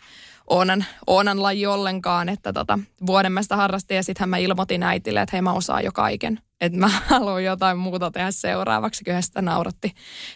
[0.49, 5.21] Oonan, Oonan laji ollenkaan, että tota, vuoden mä sitä harrastin ja sitten mä ilmoitin äitille,
[5.21, 6.41] että hei mä osaan jo kaiken.
[6.61, 9.93] Että mä haluan jotain muuta tehdä seuraavaksi, kyllä sitä nauratti.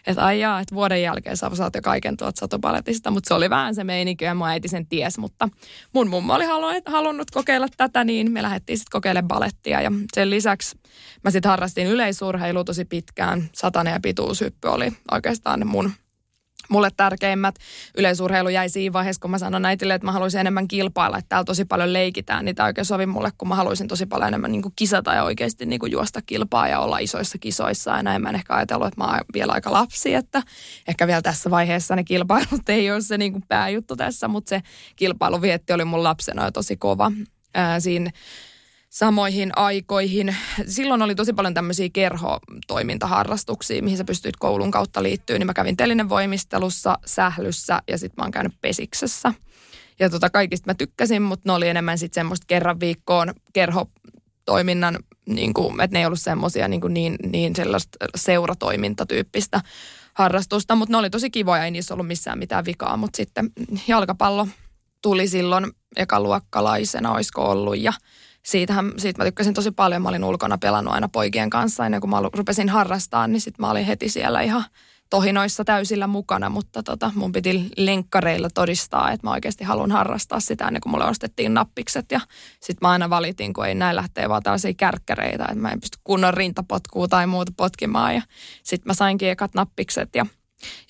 [0.07, 3.51] Että ai jaa, että vuoden jälkeen sä osaat jo kaiken tuot satupaletista, mutta se oli
[3.51, 5.49] vähän se meininki ja mun äiti sen ties, mutta
[5.95, 6.45] mun mummo oli
[6.87, 10.79] halunnut kokeilla tätä, niin me lähdettiin sitten kokeilemaan balettia ja sen lisäksi
[11.25, 13.51] mä sitten harrastin yleisurheilua tosi pitkään.
[13.53, 15.93] Satanen ja pituushyppy oli oikeastaan mun
[16.69, 17.55] mulle tärkeimmät.
[17.99, 21.45] Yleisurheilu jäi siinä vaiheessa, kun mä sanoin äitille, että mä haluaisin enemmän kilpailla, että täällä
[21.45, 24.63] tosi paljon leikitään, niin tämä oikein sovi mulle, kun mä haluaisin tosi paljon enemmän niin
[24.63, 27.91] kuin kisata ja oikeasti niin kuin juosta kilpaa ja olla isoissa kisoissa.
[27.91, 30.43] Ja näin mä en ehkä ajatellut, että mä oon vielä aika lapsi, että
[30.89, 34.63] ehkä vielä tässä vaiheessa ne kilpailut ei ole se niin kuin pääjuttu tässä, mutta se
[34.97, 37.13] kilpailuvietti oli mun lapsena jo tosi kova.
[37.55, 38.11] Ää, siinä
[38.93, 40.37] samoihin aikoihin.
[40.67, 45.39] Silloin oli tosi paljon tämmöisiä kerhotoimintaharrastuksia, mihin sä pystyit koulun kautta liittyä.
[45.39, 45.77] Niin mä kävin
[46.09, 49.35] voimistelussa, sählyssä ja sitten mä oon käynyt pesiksessä.
[49.99, 55.55] Ja tota, kaikista mä tykkäsin, mutta ne oli enemmän sitten semmoista kerran viikkoon kerhotoiminnan, niin
[55.55, 59.61] kuin, että ne ei ollut semmoisia niin, niin, niin sellaista seuratoimintatyyppistä
[60.15, 63.51] harrastusta, mutta ne oli tosi kivoja, ei niissä ollut missään mitään vikaa, mutta sitten
[63.89, 64.49] jalkapallo
[65.03, 67.93] tuli silloin ekaluokkalaisena, olisiko ollut, ja
[68.43, 70.03] siitähän, siitä mä tykkäsin tosi paljon.
[70.03, 73.71] Mä olin ulkona pelannut aina poikien kanssa ennen kuin mä rupesin harrastaa, niin sitten mä
[73.71, 74.65] olin heti siellä ihan
[75.11, 80.67] tohinoissa täysillä mukana, mutta tota, mun piti lenkkareilla todistaa, että mä oikeasti haluan harrastaa sitä
[80.67, 82.07] ennen kuin mulle ostettiin nappikset.
[82.11, 82.21] Ja
[82.61, 85.99] sitten mä aina valitin, kun ei näin lähtee vaan tällaisia kärkkäreitä, että mä en pysty
[86.05, 88.15] kunnon rintapotkua tai muuta potkimaan.
[88.15, 88.23] Ja
[88.63, 90.27] sitten mä sainkin ekat nappikset ja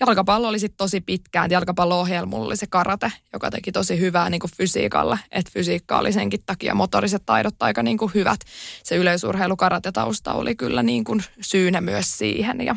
[0.00, 1.50] Jalkapallo oli sitten tosi pitkään.
[1.50, 5.18] Jalkapallo-ohjelmulla oli se karate, joka teki tosi hyvää niin kuin fysiikalle.
[5.30, 8.40] Että fysiikka oli senkin takia motoriset taidot aika niin kuin hyvät.
[8.82, 12.61] Se yleisurheilu karate-tausta oli kyllä niin kuin syynä myös siihen.
[12.61, 12.76] Ja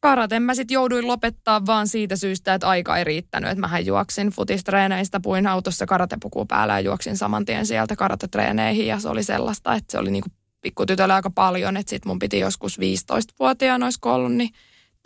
[0.00, 3.50] karaten mä sitten jouduin lopettaa vaan siitä syystä, että aika ei riittänyt.
[3.50, 8.86] Että mähän juoksin futistreeneistä, puin autossa karatepuku päällä ja juoksin saman tien sieltä karatetreeneihin.
[8.86, 11.76] Ja se oli sellaista, että se oli niin kuin pikkutytölle aika paljon.
[11.76, 14.50] Että sitten mun piti joskus 15-vuotiaana olisi ollut, niin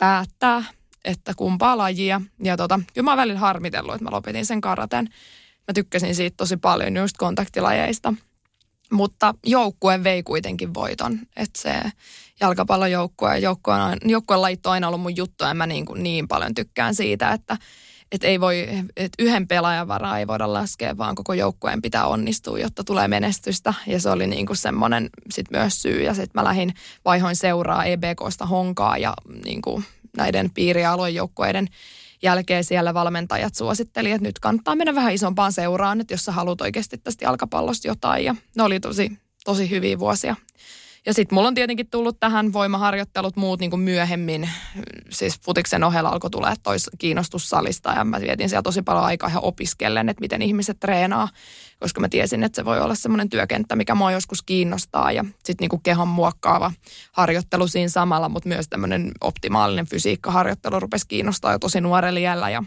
[0.01, 0.63] päättää,
[1.05, 2.21] että kumpaa lajia.
[2.43, 5.05] Ja tota, kyllä mä oon välillä harmitellut, että mä lopetin sen karaten.
[5.67, 8.13] Mä tykkäsin siitä tosi paljon just kontaktilajeista.
[8.91, 11.19] Mutta joukkue vei kuitenkin voiton.
[11.35, 11.73] Että se
[12.39, 15.43] jalkapallojoukkue, joukkue, joukkueen lajit on aina ollut mun juttu.
[15.43, 17.57] Ja mä niin, kuin niin paljon tykkään siitä, että,
[18.11, 22.59] että ei voi, että yhden pelaajan varaa ei voida laskea, vaan koko joukkueen pitää onnistua,
[22.59, 23.73] jotta tulee menestystä.
[23.87, 26.03] Ja se oli niin kuin semmoinen sit myös syy.
[26.03, 26.73] Ja sitten mä lähdin
[27.05, 29.13] vaihoin seuraa EBKsta Honkaa ja
[29.45, 29.85] niin kuin
[30.17, 31.67] näiden piiri- ja aluejoukkueiden
[32.21, 36.61] jälkeen siellä valmentajat suositteli, että nyt kannattaa mennä vähän isompaan seuraan, että jos sä haluat
[36.61, 38.25] oikeasti tästä jalkapallosta jotain.
[38.25, 39.11] Ja ne oli tosi,
[39.45, 40.35] tosi hyviä vuosia.
[41.05, 44.49] Ja sitten mulla on tietenkin tullut tähän voimaharjoittelut muut niin kuin myöhemmin.
[45.09, 49.29] Siis futiksen ohella alkoi tulla tois kiinnostus salista ja mä vietin siellä tosi paljon aikaa
[49.29, 51.29] ihan opiskellen, että miten ihmiset treenaa.
[51.79, 55.11] Koska mä tiesin, että se voi olla semmoinen työkenttä, mikä mua joskus kiinnostaa.
[55.11, 56.71] Ja sitten niin kehon muokkaava
[57.11, 62.49] harjoittelu siinä samalla, mutta myös tämmöinen optimaalinen fysiikkaharjoittelu rupesi kiinnostaa jo tosi nuorella iällä.
[62.49, 62.63] Ja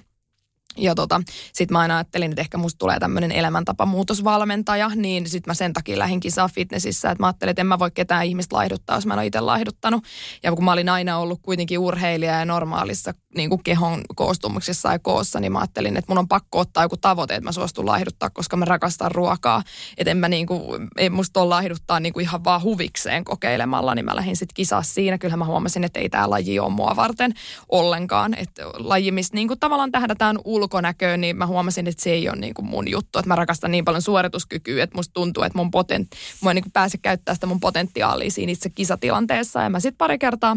[0.77, 1.21] ja tota,
[1.53, 5.99] sitten mä aina ajattelin, että ehkä musta tulee tämmöinen elämäntapamuutosvalmentaja, niin sitten mä sen takia
[5.99, 9.15] lähdin kisaa fitnessissä, että mä ajattelin, että en mä voi ketään ihmistä laihduttaa, jos mä
[9.15, 10.05] en ole itse laihduttanut.
[10.43, 14.99] Ja kun mä olin aina ollut kuitenkin urheilija ja normaalissa niin kuin kehon koostumuksessa ja
[14.99, 18.31] koossa, niin mä ajattelin, että mun on pakko ottaa joku tavoite, että mä suostun laihduttaa,
[18.31, 19.63] koska mä rakastan ruokaa.
[19.99, 23.95] Että en mä niin kuin, ei musta ole laihduttaa niin kuin ihan vaan huvikseen kokeilemalla,
[23.95, 25.19] niin mä lähdin sitten kisaa siinä.
[25.19, 27.33] Kyllähän mä huomasin, että ei tämä laji ole mua varten
[27.69, 28.35] ollenkaan.
[28.35, 32.37] Että laji, missä niin kuin tavallaan tähdätään ulkonäköön, niin mä huomasin, että se ei ole
[32.37, 33.19] niin kuin mun juttu.
[33.19, 36.09] Että mä rakastan niin paljon suorituskykyä, että musta tuntuu, että mun potent,
[36.41, 39.63] mua ei niin kuin pääse käyttää sitä mun potentiaalia siinä itse kisatilanteessa.
[39.63, 40.57] Ja mä sitten pari kertaa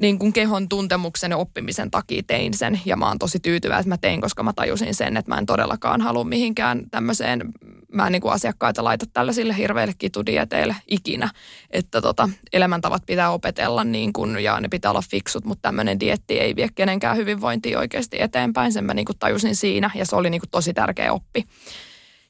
[0.00, 2.80] niin kuin kehon tuntemuksen ja oppimisen takia tein sen.
[2.84, 5.46] Ja mä oon tosi tyytyväinen, että mä tein, koska mä tajusin sen, että mä en
[5.46, 7.52] todellakaan halua mihinkään tämmöiseen,
[7.92, 11.30] mä en niin kuin asiakkaita laita tällaisille hirveille kitudieteille ikinä.
[11.70, 16.40] Että tota, elämäntavat pitää opetella niin kuin, ja ne pitää olla fiksut, mutta tämmöinen dietti
[16.40, 18.72] ei vie kenenkään hyvinvointia oikeasti eteenpäin.
[18.72, 21.46] Sen mä niin kuin tajusin siinä ja se oli niin kuin tosi tärkeä oppi.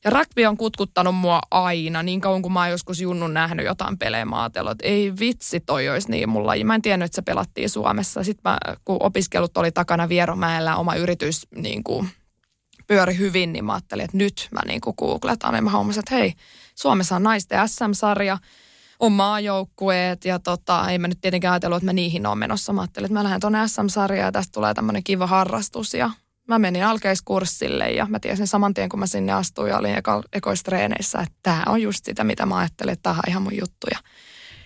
[0.05, 3.99] Ja rugby on kutkuttanut mua aina, niin kauan kuin mä oon joskus junnun nähnyt jotain
[3.99, 4.79] pelejä maatellut.
[4.83, 6.53] Ei vitsi, toi olisi niin mulla.
[6.65, 8.25] Mä en tiennyt, että se pelattiin Suomessa.
[8.25, 12.09] Sitten mä, kun opiskelut oli takana Vieromäellä, oma yritys niin kuin,
[12.87, 15.55] pyöri hyvin, niin mä ajattelin, että nyt mä niin kuin googletan.
[15.55, 16.33] Ja mä huomasin, että hei,
[16.75, 18.39] Suomessa on naisten SM-sarja,
[18.99, 22.73] on maajoukkueet ja tota, ei mä nyt tietenkään ajatellut, että mä niihin on menossa.
[22.73, 26.11] Mä ajattelin, että mä lähden tuonne SM-sarjaan ja tästä tulee tämmöinen kiva harrastus ja
[26.49, 30.23] mä menin alkeiskurssille ja mä tiesin saman tien, kun mä sinne astuin ja olin eko,
[30.33, 33.87] ekoistreeneissä, että tämä on just sitä, mitä mä ajattelin, että tämä on ihan mun juttu.
[33.91, 33.99] Ja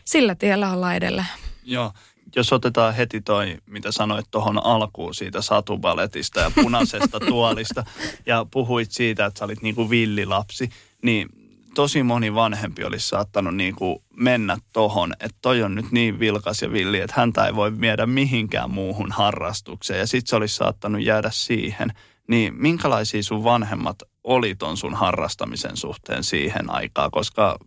[0.05, 1.27] sillä tiellä ollaan edelleen.
[1.65, 1.93] Joo,
[2.37, 7.85] jos otetaan heti toi, mitä sanoit tuohon alkuun siitä satubaletista ja punaisesta tuolista
[8.27, 10.71] ja puhuit siitä, että sä olit niinku villilapsi,
[11.03, 11.29] niin
[11.77, 16.63] tosi moni vanhempi olisi saattanut niin kuin mennä tohon, että toi on nyt niin vilkas
[16.63, 19.99] ja villi, että häntä ei voi viedä mihinkään muuhun harrastukseen.
[19.99, 21.93] Ja sitten se olisi saattanut jäädä siihen.
[22.29, 27.59] Niin minkälaisia sun vanhemmat oli ton sun harrastamisen suhteen siihen aikaan, koska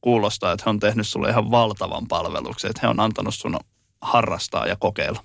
[0.00, 3.56] kuulostaa, että he on tehnyt sulle ihan valtavan palveluksen, että he on antanut sun
[4.02, 5.24] harrastaa ja kokeilla.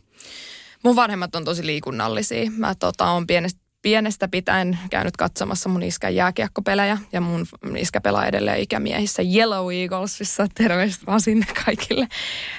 [0.83, 2.51] Mun vanhemmat on tosi liikunnallisia.
[2.51, 8.25] Mä tota, on pienestä pienestä pitäen käynyt katsomassa mun iskän jääkiekkopelejä ja mun iskä pelaa
[8.25, 10.47] edelleen ikämiehissä Yellow Eaglesissa.
[10.55, 12.07] Terveistä vaan sinne kaikille.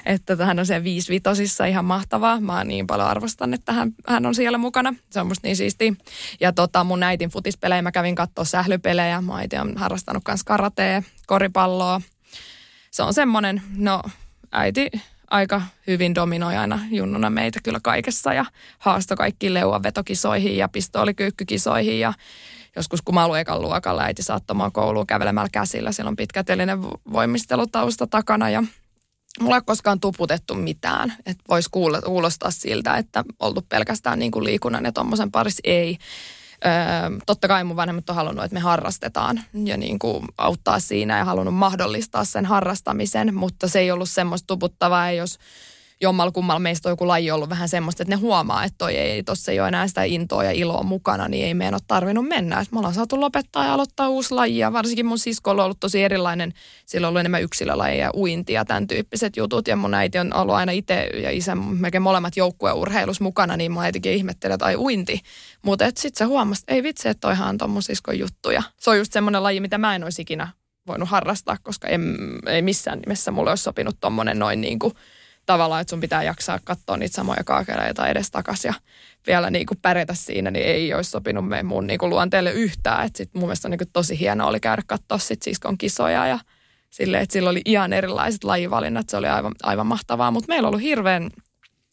[0.05, 2.39] Että hän on siellä viisivitosissa ihan mahtavaa.
[2.39, 4.93] Mä niin paljon arvostan, että hän, hän on siellä mukana.
[5.09, 5.93] Se on musta niin siistiä.
[6.39, 9.21] Ja tota, mun äitin futispelejä mä kävin katsoa sählypelejä.
[9.21, 12.01] Mä äiti on harrastanut myös karatea, koripalloa.
[12.91, 14.01] Se on semmoinen, no
[14.51, 14.91] äiti
[15.33, 18.45] aika hyvin dominoi aina junnuna meitä kyllä kaikessa ja
[18.79, 22.13] haasto kaikki leuanvetokisoihin ja pistoolikyykkykisoihin ja
[22.75, 25.91] joskus kun mä olin ekan luokalla, äiti saattamaan kouluun kävelemällä käsillä.
[25.91, 28.63] Siellä on pitkätelinen voimistelutausta takana ja
[29.39, 31.13] mulla ei ole koskaan tuputettu mitään.
[31.25, 31.69] Että voisi
[32.05, 35.97] kuulostaa siltä, että oltu pelkästään niin kuin liikunnan ja tuommoisen parissa ei.
[36.65, 36.71] Öö,
[37.25, 41.25] totta kai mun vanhemmat on halunnut, että me harrastetaan ja niin kuin auttaa siinä ja
[41.25, 45.39] halunnut mahdollistaa sen harrastamisen, mutta se ei ollut semmoista tuputtavaa, jos
[46.01, 49.23] jommalla kummalla meistä on joku laji ollut vähän semmoista, että ne huomaa, että toi ei,
[49.23, 52.59] tossa ei ole enää sitä intoa ja iloa mukana, niin ei meidän ole tarvinnut mennä.
[52.59, 55.79] Et me ollaan saatu lopettaa ja aloittaa uusi laji ja varsinkin mun sisko on ollut
[55.79, 56.53] tosi erilainen.
[56.85, 60.33] Sillä on ollut enemmän yksilölajeja ja uinti ja tämän tyyppiset jutut ja mun äiti on
[60.33, 64.75] ollut aina itse ja isä melkein molemmat joukkueurheilus mukana, niin mun äitikin ihmettelee, että ai
[64.75, 65.19] uinti.
[65.61, 68.63] Mutta sitten se huomasi, että ei vitsi, että toihan on mun siskon juttuja.
[68.79, 70.47] Se on just semmoinen laji, mitä mä en olisi ikinä
[70.87, 74.93] voinut harrastaa, koska en, ei missään nimessä mulle olisi sopinut tommonen noin niin kuin
[75.45, 78.73] tavallaan, että sun pitää jaksaa katsoa niitä samoja kaakeleita edes takas ja
[79.27, 83.05] vielä niin kuin pärjätä siinä, niin ei olisi sopinut me mun niin kuin luonteelle yhtään.
[83.05, 86.27] Että sit mun mielestä on niin kuin tosi hienoa oli käydä katsoa sit siskon kisoja
[86.27, 86.39] ja
[86.89, 90.31] sille, että sillä oli ihan erilaiset lajivalinnat, se oli aivan, aivan mahtavaa.
[90.31, 91.29] Mutta meillä on ollut hirveän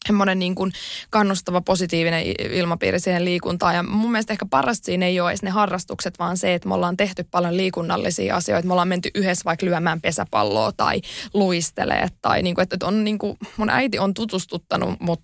[0.07, 0.73] semmoinen niin kuin
[1.11, 3.75] kannustava, positiivinen ilmapiiri siihen liikuntaan.
[3.75, 6.75] Ja mun mielestä ehkä parasta siinä ei ole edes ne harrastukset, vaan se, että me
[6.75, 8.67] ollaan tehty paljon liikunnallisia asioita.
[8.67, 11.01] Me ollaan menty yhdessä vaikka lyömään pesäpalloa tai
[11.35, 12.09] luistelee.
[12.23, 15.21] Tai niin kuin, että on niin kuin, mun äiti on tutustuttanut mut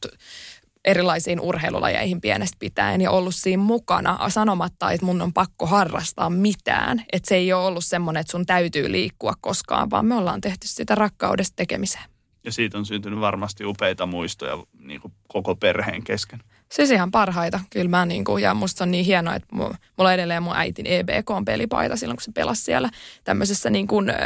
[0.84, 7.04] erilaisiin urheilulajeihin pienestä pitäen ja ollut siinä mukana sanomatta, että mun on pakko harrastaa mitään.
[7.12, 10.68] Että se ei ole ollut semmoinen, että sun täytyy liikkua koskaan, vaan me ollaan tehty
[10.68, 12.15] sitä rakkaudesta tekemiseen.
[12.46, 16.40] Ja siitä on syntynyt varmasti upeita muistoja niin kuin koko perheen kesken.
[16.72, 17.60] Siis ihan parhaita.
[17.70, 20.86] Kyllä mä niin kuin, ja musta on niin hienoa, että mulla on edelleen mun äitin
[20.86, 22.90] EBK on pelipaita silloin, kun se pelasi siellä
[23.24, 24.16] tämmöisessä niin kuin, äh,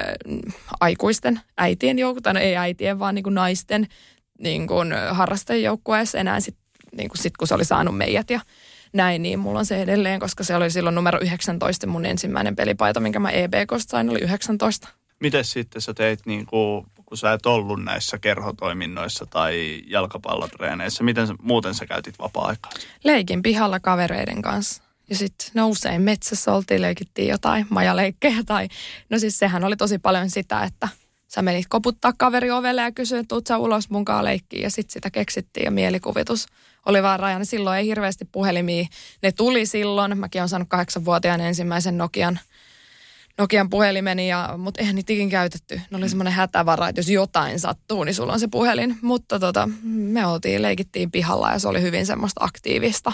[0.81, 3.87] aikuisten äitien joukkueessa, no ei äitien, vaan niin kuin naisten
[4.39, 8.41] niin kuin harrastajajoukkueessa enää sitten niin kuin sit, kun se oli saanut meidät ja
[8.93, 13.01] näin, niin mulla on se edelleen, koska se oli silloin numero 19 mun ensimmäinen pelipaita,
[13.01, 14.89] minkä mä EBKsta sain, oli 19.
[15.21, 21.05] Miten sitten sä teit niin kuin kun sä et ollut näissä kerhotoiminnoissa tai jalkapallotreeneissä?
[21.05, 22.73] Miten sä, muuten sä käytit vapaa-aikaa?
[23.05, 24.83] Leikin pihalla kavereiden kanssa.
[25.09, 28.69] Ja sitten no usein metsässä oltiin, leikittiin jotain majaleikkejä tai...
[29.11, 30.89] No siis sehän oli tosi paljon sitä, että
[31.29, 34.63] sä menit koputtaa kaveri ovelle ja kysyit, tuut sä ulos munkaan leikkiin.
[34.63, 36.47] Ja sitten sitä keksittiin ja mielikuvitus
[36.87, 37.45] oli vaan rajana.
[37.45, 38.87] Silloin ei hirveästi puhelimia.
[39.23, 40.19] Ne tuli silloin.
[40.19, 42.41] Mäkin olen saanut kahdeksanvuotiaan ensimmäisen Nokian
[43.39, 45.81] Nokian puhelimeni, ja, mutta eihän niitä ikin käytetty.
[45.91, 48.99] Ne oli semmoinen hätävara, että jos jotain sattuu, niin sulla on se puhelin.
[49.03, 53.13] Mutta tota, me oltiin, leikittiin pihalla ja se oli hyvin semmoista aktiivista,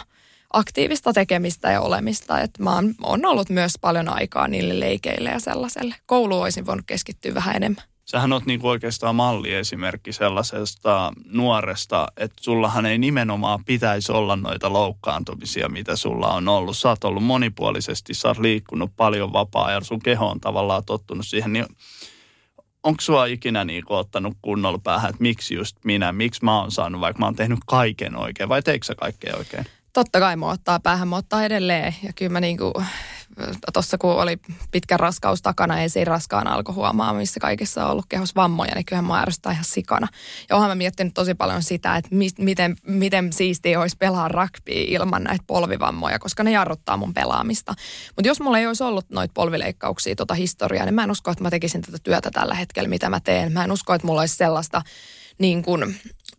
[0.52, 2.40] aktiivista tekemistä ja olemista.
[2.40, 5.94] Et mä oon, on ollut myös paljon aikaa niille leikeille ja sellaiselle.
[6.06, 12.86] Kouluun olisin voinut keskittyä vähän enemmän sähän oot niinku oikeastaan malliesimerkki sellaisesta nuoresta, että sullahan
[12.86, 16.76] ei nimenomaan pitäisi olla noita loukkaantumisia, mitä sulla on ollut.
[16.76, 21.26] Sä oot ollut monipuolisesti, sä oot liikkunut paljon vapaa ja sun keho on tavallaan tottunut
[21.26, 21.52] siihen.
[21.52, 21.66] Niin
[22.82, 27.00] onko sua ikinä niinku ottanut kunnolla päähän, että miksi just minä, miksi mä oon saanut,
[27.00, 29.66] vaikka mä oon tehnyt kaiken oikein vai teikö sä kaikkea oikein?
[29.92, 32.72] Totta kai mä ottaa päähän, mä ottaa edelleen ja kyllä mä niinku
[33.72, 34.38] tuossa kun oli
[34.70, 38.84] pitkä raskaus takana, ei siinä raskaan alkoi huomaa, missä kaikissa on ollut kehos vammoja, niin
[38.84, 40.08] kyllähän mä ärsyttää ihan sikana.
[40.48, 44.72] Ja oonhan mä miettinyt tosi paljon sitä, että mi- miten, miten siistiä olisi pelaa rugby
[44.72, 47.74] ilman näitä polvivammoja, koska ne jarruttaa mun pelaamista.
[48.16, 51.42] Mutta jos mulla ei olisi ollut noita polvileikkauksia, tota historiaa, niin mä en usko, että
[51.42, 53.52] mä tekisin tätä työtä tällä hetkellä, mitä mä teen.
[53.52, 54.82] Mä en usko, että mulla olisi sellaista
[55.38, 55.96] niin kuin,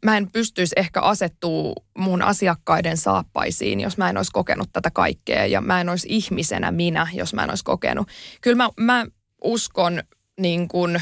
[0.07, 5.45] mä en pystyisi ehkä asettuu mun asiakkaiden saappaisiin, jos mä en olisi kokenut tätä kaikkea
[5.45, 8.07] ja mä en olisi ihmisenä minä, jos mä en olisi kokenut.
[8.41, 9.05] Kyllä mä, mä
[9.43, 10.03] uskon
[10.39, 11.01] niin kuin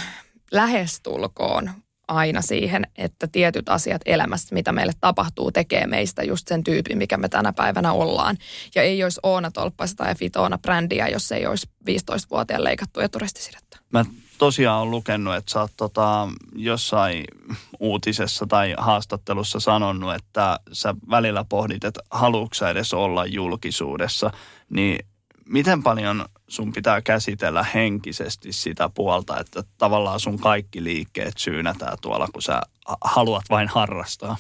[0.52, 1.72] lähestulkoon
[2.08, 7.18] aina siihen, että tietyt asiat elämästä, mitä meille tapahtuu, tekee meistä just sen tyypin, mikä
[7.18, 8.38] me tänä päivänä ollaan.
[8.76, 13.78] Ja ei olisi Oona Tolppasta ja Fitoona brändiä, jos ei olisi 15-vuotiaan leikattu eturistisidettä.
[13.94, 14.06] Mä
[14.38, 17.26] tosiaan on lukenut, että sä oot tota, jossain
[17.80, 24.32] uutisessa tai haastattelussa sanonut, että sä välillä pohdit, että haluatko edes olla julkisuudessa,
[24.70, 25.06] niin
[25.50, 32.28] miten paljon sun pitää käsitellä henkisesti sitä puolta, että tavallaan sun kaikki liikkeet syynätään tuolla,
[32.34, 32.62] kun sä
[33.02, 34.38] haluat vain harrastaa?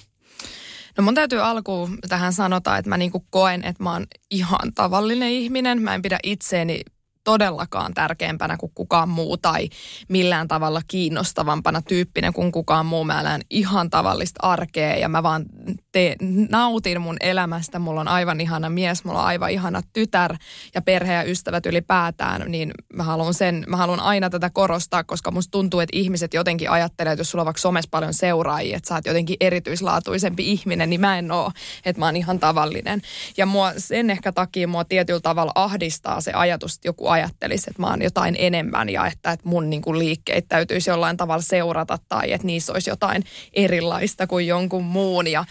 [0.97, 5.29] No mun täytyy alkuun tähän sanota, että mä niinku koen, että mä oon ihan tavallinen
[5.29, 5.81] ihminen.
[5.81, 6.81] Mä en pidä itseäni
[7.25, 9.69] todellakaan tärkeämpänä kuin kukaan muu tai
[10.07, 13.03] millään tavalla kiinnostavampana tyyppinen kuin kukaan muu.
[13.03, 15.45] Mä elän ihan tavallista arkea ja mä vaan
[15.91, 16.15] te,
[16.49, 17.79] nautin mun elämästä.
[17.79, 20.35] Mulla on aivan ihana mies, mulla on aivan ihana tytär
[20.75, 25.31] ja perhe ja ystävät ylipäätään, niin mä haluan sen, mä haluan aina tätä korostaa, koska
[25.31, 28.87] musta tuntuu, että ihmiset jotenkin ajattelee, että jos sulla on vaikka somessa paljon seuraajia, että
[28.87, 31.51] sä oot jotenkin erityislaatuisempi ihminen, niin mä en oo,
[31.85, 33.01] että mä oon ihan tavallinen.
[33.37, 37.81] Ja mua sen ehkä takia mua tietyllä tavalla ahdistaa se ajatus, että joku ajattelisi, että
[37.81, 41.99] mä oon jotain enemmän ja että, että mun niin kuin liikkeet täytyisi jollain tavalla seurata
[42.09, 43.23] tai että niissä olisi jotain
[43.53, 45.27] erilaista kuin jonkun muun.
[45.27, 45.45] Ja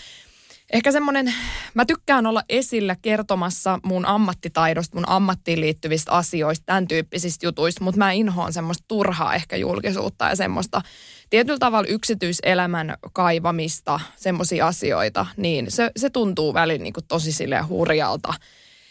[0.73, 1.35] Ehkä semmoinen,
[1.75, 7.99] mä tykkään olla esillä kertomassa mun ammattitaidosta, mun ammattiin liittyvistä asioista, tämän tyyppisistä jutuista, mutta
[7.99, 10.83] mä inhoan semmoista turhaa ehkä julkisuutta ja semmoista
[11.31, 17.69] tietyllä tavalla yksityiselämän kaivamista, semmoisia asioita, niin se, se tuntuu välin niin kuin tosi silleen
[17.69, 18.35] hurjalta.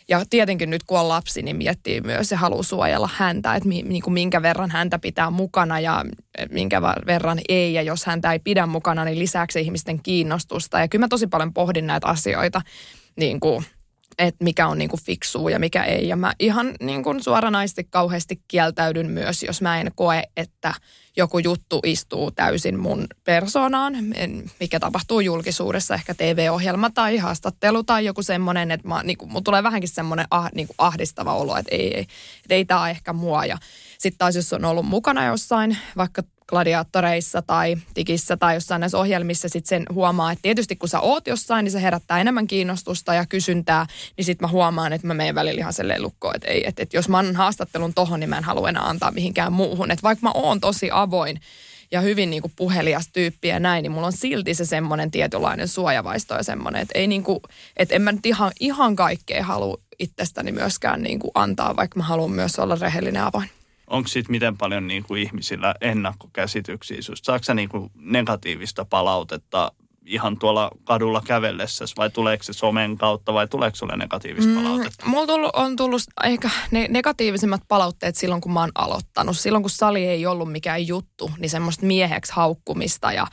[0.10, 3.82] Ja tietenkin nyt kun on lapsi, niin miettii myös ja haluaa suojella häntä, että mi,
[3.82, 6.06] niin kuin minkä verran häntä pitää mukana ja
[6.50, 7.74] minkä verran ei.
[7.74, 10.80] Ja jos häntä ei pidä mukana, niin lisääksi ihmisten kiinnostusta.
[10.80, 12.62] Ja kyllä mä tosi paljon pohdin näitä asioita,
[13.16, 13.66] niin kuin,
[14.18, 16.08] että mikä on niin kuin fiksuu ja mikä ei.
[16.08, 20.74] Ja mä ihan niin kuin suoranaisesti kauheasti kieltäydyn myös, jos mä en koe, että–
[21.18, 23.94] joku juttu istuu täysin mun persoonaan,
[24.60, 29.44] mikä tapahtuu julkisuudessa, ehkä TV-ohjelma tai haastattelu tai joku semmoinen, että mä, niin kuin, mun
[29.44, 32.02] tulee vähänkin semmoinen ah, niin kuin ahdistava olo, että ei, ei,
[32.44, 33.46] että ei tämä ehkä mua.
[33.46, 33.58] Ja
[34.04, 39.50] sitten taas jos on ollut mukana jossain, vaikka gladiaattoreissa tai tikissä tai jossain näissä ohjelmissa
[39.50, 43.26] sit sen huomaa, että tietysti kun sä oot jossain, niin se herättää enemmän kiinnostusta ja
[43.26, 43.86] kysyntää,
[44.18, 46.98] niin sitten mä huomaan, että mä menen välillä ihan silleen lukkoon, että, ei, että, että
[46.98, 49.92] jos mä annan haastattelun tohon, niin mä en halua enää antaa mihinkään muuhun.
[49.92, 51.42] Että vaikka mä oon tosi avoin
[51.92, 55.68] ja hyvin niin kuin puhelias tyyppi ja näin, niin mulla on silti se semmoinen tietynlainen
[55.68, 57.40] suojavaisto ja semmoinen, että ei niin kuin,
[57.78, 62.04] että en mä nyt ihan, ihan kaikkea halua itsestäni myöskään niin kuin antaa, vaikka mä
[62.04, 63.50] haluan myös olla rehellinen avoin
[63.88, 66.98] onko siitä miten paljon niin kuin ihmisillä ennakkokäsityksiä?
[67.24, 69.72] Saatko sä niin kuin negatiivista palautetta
[70.06, 75.06] ihan tuolla kadulla kävellessä vai tuleeko se somen kautta vai tuleeko sulle negatiivista mm, palautetta?
[75.06, 79.38] Mm, mulla tullut, on tullut ehkä ne negatiivisimmat palautteet silloin, kun mä oon aloittanut.
[79.38, 83.28] Silloin, kun sali ei ollut mikään juttu, niin semmoista mieheksi haukkumista ja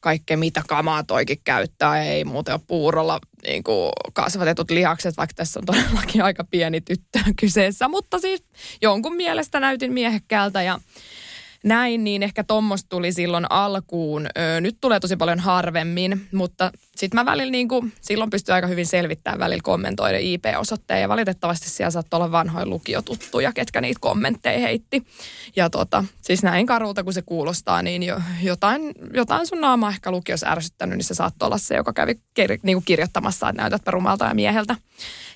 [0.00, 2.04] kaikkea mitä kamaa toikin käyttää.
[2.04, 7.18] Ei muuten ole puurolla niin kuin kasvatetut lihakset, vaikka tässä on todellakin aika pieni tyttö
[7.40, 7.88] kyseessä.
[7.88, 8.44] Mutta siis
[8.82, 10.80] jonkun mielestä näytin miehekkäältä ja
[11.66, 14.26] näin, niin ehkä tuommoista tuli silloin alkuun.
[14.38, 18.66] Öö, nyt tulee tosi paljon harvemmin, mutta sitten mä välillä niin kuin, silloin pystyy aika
[18.66, 24.58] hyvin selvittämään välillä kommentoida IP-osoitteen ja valitettavasti siellä saattaa olla vanhoja lukiotuttuja, ketkä niitä kommentteja
[24.58, 25.02] heitti.
[25.56, 30.10] Ja tota, siis näin karulta kun se kuulostaa, niin jo, jotain, jotain sun naama ehkä
[30.10, 33.84] lukios ärsyttänyt, niin se saattoi olla se, joka kävi kir, niin kuin kirjoittamassa, että näytät
[33.84, 34.76] perumalta ja mieheltä.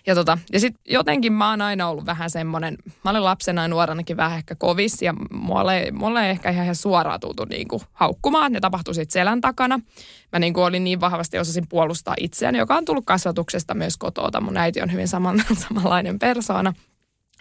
[0.06, 3.68] Ja, tota, ja sitten jotenkin mä oon aina ollut vähän semmoinen, mä olin lapsena ja
[3.68, 8.52] nuorenakin vähän ehkä kovis ja mulle, mulle ehkä ihan suoraan tultu niin kuin haukkumaan.
[8.52, 9.80] Ne tapahtui sitten selän takana.
[10.32, 14.40] Mä kuin olin niin vahvasti osasin puolustaa itseäni, joka on tullut kasvatuksesta myös kotota.
[14.40, 16.72] Mun äiti on hyvin saman, samanlainen persoona–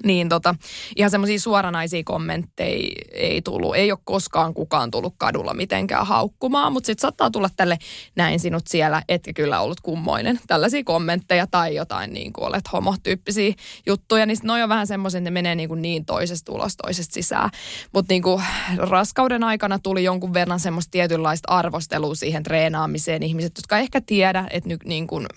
[0.03, 0.55] niin tota,
[0.95, 3.75] ihan semmoisia suoranaisia kommentteja ei tullut.
[3.75, 7.77] Ei ole koskaan kukaan tullut kadulla mitenkään haukkumaan, mutta sitten saattaa tulla tälle
[8.15, 10.39] näin sinut siellä, etkä kyllä ollut kummoinen.
[10.47, 13.53] Tällaisia kommentteja tai jotain niin kuin olet homotyyppisiä
[13.85, 17.13] juttuja, niin ne on vähän semmoisia, että ne menee niin, kuin niin toisesta ulos, toisesta
[17.13, 17.49] sisään.
[17.93, 18.43] Mutta niin kuin
[18.77, 23.23] raskauden aikana tuli jonkun verran semmoista tietynlaista arvostelua siihen treenaamiseen.
[23.23, 25.27] Ihmiset, jotka ehkä tiedä, että nyt niin kuin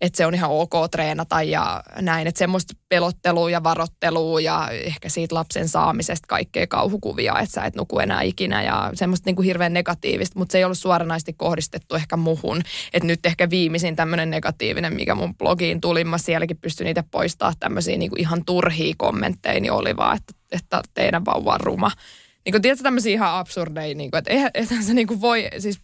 [0.00, 2.26] että se on ihan ok treenata ja näin.
[2.26, 7.74] Että semmoista pelottelua ja varottelua ja ehkä siitä lapsen saamisesta kaikkea kauhukuvia, että sä et
[7.74, 11.94] nuku enää ikinä ja semmoista niin kuin hirveän negatiivista, mutta se ei ollut suoranaisesti kohdistettu
[11.94, 12.62] ehkä muhun.
[12.92, 17.52] Että nyt ehkä viimeisin tämmöinen negatiivinen, mikä mun blogiin tuli, mä sielläkin pystyn niitä poistaa
[17.60, 21.90] tämmöisiä niin kuin ihan turhia kommentteja, niin oli vaan, että, että teidän vauva on ruma.
[22.44, 25.48] Niin kuin, tiedätkö tämmöisiä ihan absurdeja, niin kuin, että eihän, eihän se niin kuin voi,
[25.58, 25.80] siis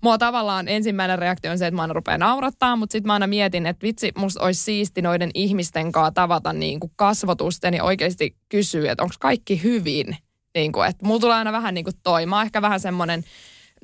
[0.00, 3.26] mua tavallaan ensimmäinen reaktio on se, että mä aina rupean naurattaa, mutta sitten mä aina
[3.26, 8.36] mietin, että vitsi, musta olisi siisti noiden ihmisten kanssa tavata niin kuin kasvotusten ja oikeasti
[8.48, 10.16] kysyä, että onko kaikki hyvin.
[10.54, 12.26] Niin kuin, että mulla tulee aina vähän niin kuin toi.
[12.26, 13.24] Mä ehkä vähän semmoinen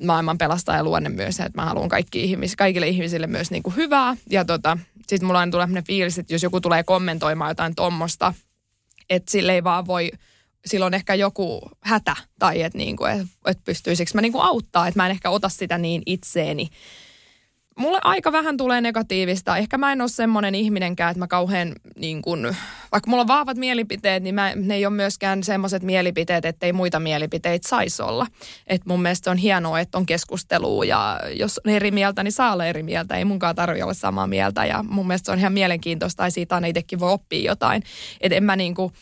[0.05, 4.17] maailman pelastaja luonne myös, että mä haluan kaikki ihmis, kaikille ihmisille myös niin kuin hyvää.
[4.29, 4.77] Ja tota,
[5.07, 8.33] sitten mulla aina tulee sellainen fiilis, että jos joku tulee kommentoimaan jotain tuommoista,
[9.09, 10.11] että sille ei vaan voi–
[10.65, 15.05] silloin ehkä joku hätä tai että niinku, et, et pystyisikö mä niinku auttaa, että mä
[15.05, 16.69] en ehkä ota sitä niin itseeni.
[17.77, 19.57] Mulle aika vähän tulee negatiivista.
[19.57, 22.55] Ehkä mä en ole semmoinen ihminenkään, että mä kauhean, niin kun,
[22.91, 26.73] vaikka mulla on vahvat mielipiteet, niin mä, ne ei ole myöskään semmoiset mielipiteet, että ei
[26.73, 28.27] muita mielipiteitä saisi olla.
[28.67, 32.53] Et mun mielestä on hienoa, että on keskustelua ja jos on eri mieltä, niin saa
[32.53, 33.17] olla eri mieltä.
[33.17, 36.55] Ei munkaan tarvitse olla samaa mieltä ja mun mielestä se on ihan mielenkiintoista ja siitä
[36.55, 37.83] aina itsekin voi oppia jotain.
[38.21, 38.93] Että en mä niin kuin,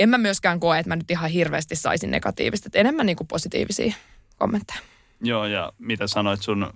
[0.00, 3.28] en mä myöskään koe, että mä nyt ihan hirveästi saisin negatiivista, että enemmän niin kuin
[3.28, 3.94] positiivisia
[4.38, 4.80] kommentteja.
[5.22, 6.70] Joo, ja mitä sanoit sun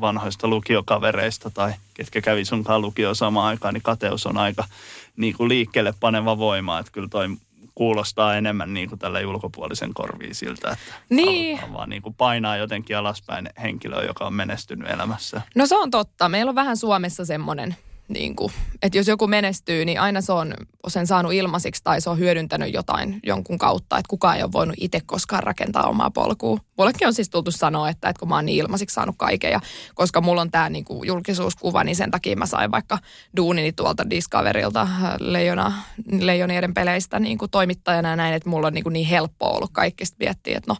[0.00, 4.64] vanhoista lukiokavereista tai ketkä kävi sunkaan lukio samaan aikaan, niin kateus on aika
[5.16, 7.28] niin kuin liikkeelle paneva voima, että kyllä toi
[7.74, 11.58] kuulostaa enemmän niin kuin tälle ulkopuolisen korviin siltä, että niin.
[11.72, 15.42] vaan niin kuin painaa jotenkin alaspäin henkilöä, joka on menestynyt elämässä.
[15.54, 16.28] No se on totta.
[16.28, 17.76] Meillä on vähän Suomessa semmoinen
[18.08, 18.52] niin kuin,
[18.82, 20.54] että jos joku menestyy, niin aina se on
[20.88, 24.76] sen saanut ilmaisiksi tai se on hyödyntänyt jotain jonkun kautta, että kukaan ei ole voinut
[24.80, 26.58] itse koskaan rakentaa omaa polkua.
[26.78, 29.60] Mullekin on siis tultu sanoa, että, että kun mä oon niin ilmaisiksi saanut kaiken ja
[29.94, 32.98] koska mulla on tämä niin julkisuuskuva, niin sen takia mä sain vaikka
[33.36, 35.72] duunini tuolta Discoverilta äh, Leijona,
[36.20, 39.70] Leijoneiden peleistä niin kuin toimittajana ja näin, että mulla on niin, kuin niin helppo ollut
[39.72, 40.76] kaikista miettiä, että no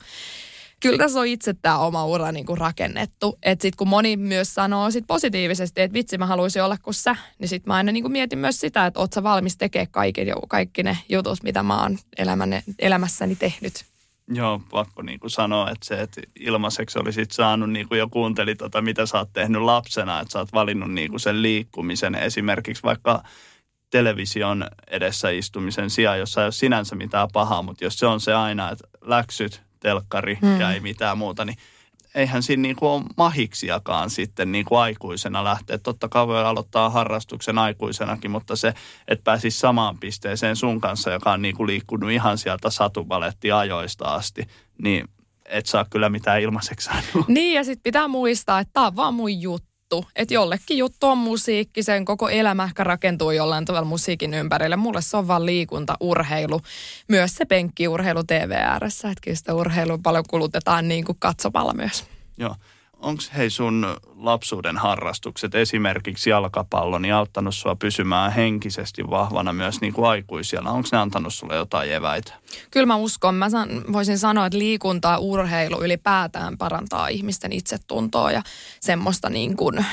[0.80, 3.38] kyllä tässä on itse tämä oma ura niin kuin rakennettu.
[3.42, 7.16] Että sitten kun moni myös sanoo sit positiivisesti, että vitsi mä haluaisin olla kuin sä,
[7.38, 10.26] niin sitten mä aina niin kuin mietin myös sitä, että oot sä valmis tekemään kaikki,
[10.48, 13.84] kaikki ne jutut, mitä mä oon elämänne, elämässäni tehnyt.
[14.28, 18.54] Joo, pakko niin kuin sanoa, että se, että ilmaiseksi olisit saanut, niin kuin jo kuunteli
[18.54, 22.82] tota, mitä sä oot tehnyt lapsena, että sä oot valinnut niin kuin sen liikkumisen esimerkiksi
[22.82, 23.22] vaikka
[23.90, 28.34] television edessä istumisen sijaan, jossa ei ole sinänsä mitään pahaa, mutta jos se on se
[28.34, 30.60] aina, että läksyt, telkkari hmm.
[30.60, 31.58] ja ei mitään muuta, niin
[32.14, 35.78] eihän siinä niin kuin ole mahiksiakaan sitten niin kuin aikuisena lähteä.
[35.78, 38.74] Totta kai voi aloittaa harrastuksen aikuisenakin, mutta se,
[39.08, 44.46] että pääsisi samaan pisteeseen sun kanssa, joka on niin kuin liikkunut ihan sieltä satubaletti-ajoista asti,
[44.82, 45.08] niin
[45.44, 46.90] et saa kyllä mitään ilmaiseksi
[47.28, 50.10] Niin ja sitten pitää muistaa, että tämä on vaan mun juttu juttu.
[50.16, 54.76] Että jollekin juttu on musiikki, sen koko elämä ehkä rakentuu jollain tavalla musiikin ympärille.
[54.76, 56.60] Mulle se on vaan liikunta, urheilu,
[57.08, 59.08] myös se penkkiurheilu TV ääressä.
[59.08, 62.04] Että kyllä sitä urheilua paljon kulutetaan niin kuin katsomalla myös.
[62.38, 62.54] Joo.
[63.00, 69.92] Onko hei sun lapsuuden harrastukset, esimerkiksi jalkapallo, niin auttanut sua pysymään henkisesti vahvana myös niin
[69.92, 70.70] kuin aikuisella?
[70.70, 72.34] Onko ne antanut sulle jotain eväitä?
[72.70, 73.34] Kyllä mä uskon.
[73.34, 78.42] Mä san, voisin sanoa, että liikunta urheilu ylipäätään parantaa ihmisten itsetuntoa ja
[78.80, 79.84] semmoista niin kuin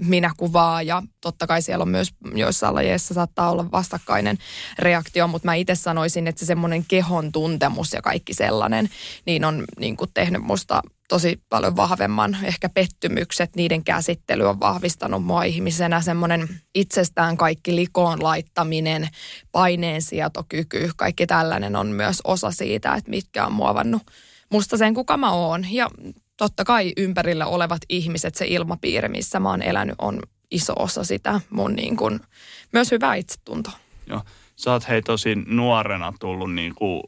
[0.00, 4.38] minäkuvaa ja totta kai siellä on myös joissain lajeissa saattaa olla vastakkainen
[4.78, 8.88] reaktio, mutta mä itse sanoisin, että se semmoinen kehon tuntemus ja kaikki sellainen,
[9.26, 15.24] niin on niin kuin tehnyt musta tosi paljon vahvemman ehkä pettymykset, niiden käsittely on vahvistanut
[15.24, 16.00] mua ihmisenä.
[16.00, 19.08] Semmoinen itsestään kaikki likoon laittaminen,
[19.52, 24.02] paineensietokyky, kaikki tällainen on myös osa siitä, että mitkä on muovannut
[24.52, 25.72] musta sen, kuka mä oon.
[25.72, 25.90] Ja
[26.38, 30.20] totta kai ympärillä olevat ihmiset, se ilmapiiri, missä mä oon elänyt, on
[30.50, 32.20] iso osa sitä mun niin kuin,
[32.72, 33.72] myös hyvää itsetuntoa.
[34.06, 34.22] Joo.
[34.56, 37.02] Sä oot hei tosi nuorena tullut niin kuin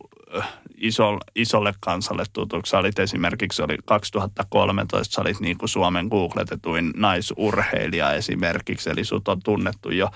[0.77, 2.71] iso, isolle kansalle tutuksi.
[2.71, 9.29] Sä olit esimerkiksi, oli 2013, sä olit niin kuin Suomen googletetuin naisurheilija esimerkiksi, eli sut
[9.29, 10.09] on tunnettu jo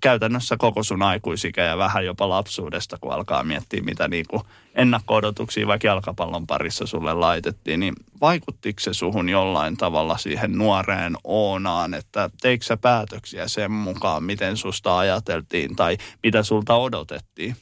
[0.00, 4.42] käytännössä koko sun aikuisikä ja vähän jopa lapsuudesta, kun alkaa miettiä, mitä niin kuin
[4.74, 11.94] ennakko-odotuksia vaikka jalkapallon parissa sulle laitettiin, niin vaikuttiko se suhun jollain tavalla siihen nuoreen Oonaan,
[11.94, 17.56] että teikö sä päätöksiä sen mukaan, miten susta ajateltiin tai mitä sulta odotettiin?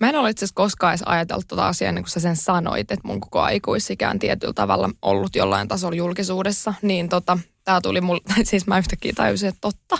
[0.00, 2.90] Mä en ole itse asiassa koskaan edes ajatellut tuota asiaa, niin kuin sä sen sanoit,
[2.90, 8.20] että mun koko aikuisikään tietyllä tavalla ollut jollain tasolla julkisuudessa, niin tota, tää tuli mulle,
[8.44, 9.98] siis mä yhtäkkiä tajusin, että totta.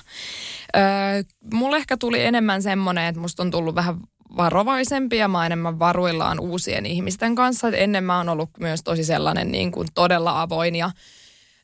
[0.77, 0.83] Öö,
[1.55, 3.97] mulle ehkä tuli enemmän semmoinen, että musta on tullut vähän
[4.37, 7.69] varovaisempi ja mä enemmän varuillaan uusien ihmisten kanssa.
[7.69, 10.91] Et ennen mä oon ollut myös tosi sellainen niin kuin todella avoin ja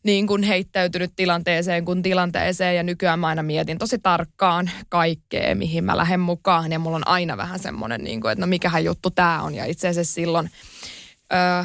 [0.02, 5.84] niin kuin heittäytynyt tilanteeseen kuin tilanteeseen ja nykyään mä aina mietin tosi tarkkaan kaikkea, mihin
[5.84, 9.10] mä lähden mukaan ja mulla on aina vähän semmoinen, niin kuin, että no mikähän juttu
[9.10, 10.50] tämä on ja itse asiassa silloin
[11.32, 11.64] Öö,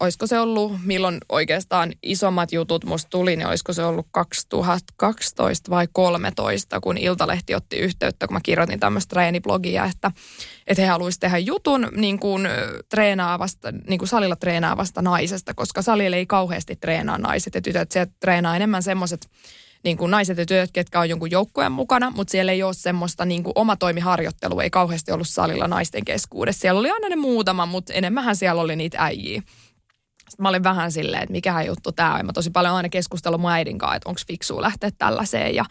[0.00, 5.86] olisiko se ollut, milloin oikeastaan isommat jutut musta tuli, niin olisiko se ollut 2012 vai
[5.86, 10.10] 2013, kun Iltalehti otti yhteyttä, kun mä kirjoitin tämmöistä treeniblogia, että,
[10.66, 12.48] että he haluaisivat tehdä jutun niin kuin
[12.88, 18.06] treenaavasta, niin kuin salilla treenaavasta naisesta, koska salilla ei kauheasti treenaa naiset ja tytöt, se
[18.20, 19.28] treenaa enemmän semmoiset
[19.84, 23.24] niin kuin naiset ja tytöt, ketkä on jonkun joukkueen mukana, mutta siellä ei ole semmoista
[23.24, 26.60] niin kuin omatoimiharjoittelua, ei kauheasti ollut salilla naisten keskuudessa.
[26.60, 29.42] Siellä oli aina ne muutama, mutta enemmänhän siellä oli niitä äijiä.
[30.28, 32.26] Sitten mä olin vähän silleen, että mikä juttu tämä on.
[32.26, 35.54] Mä tosi paljon aina keskustellut mun äidin kanssa, että onko fiksua lähteä tällaiseen.
[35.54, 35.64] Ja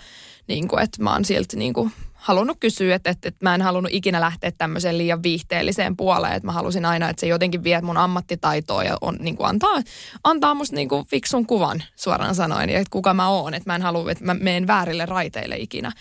[0.47, 1.91] niin kuin, että mä oon silti niin kuin
[2.23, 6.33] halunnut kysyä, että, että, että mä en halunnut ikinä lähteä tämmöiseen liian viihteelliseen puoleen.
[6.33, 9.81] Että mä halusin aina, että se jotenkin vie mun ammattitaitoa ja on, niin kuin antaa,
[10.23, 12.69] antaa musta niin kuin fiksun kuvan suoraan sanoen.
[12.69, 15.91] Ja että kuka mä oon, että mä en halua, että mä menen väärille raiteille ikinä.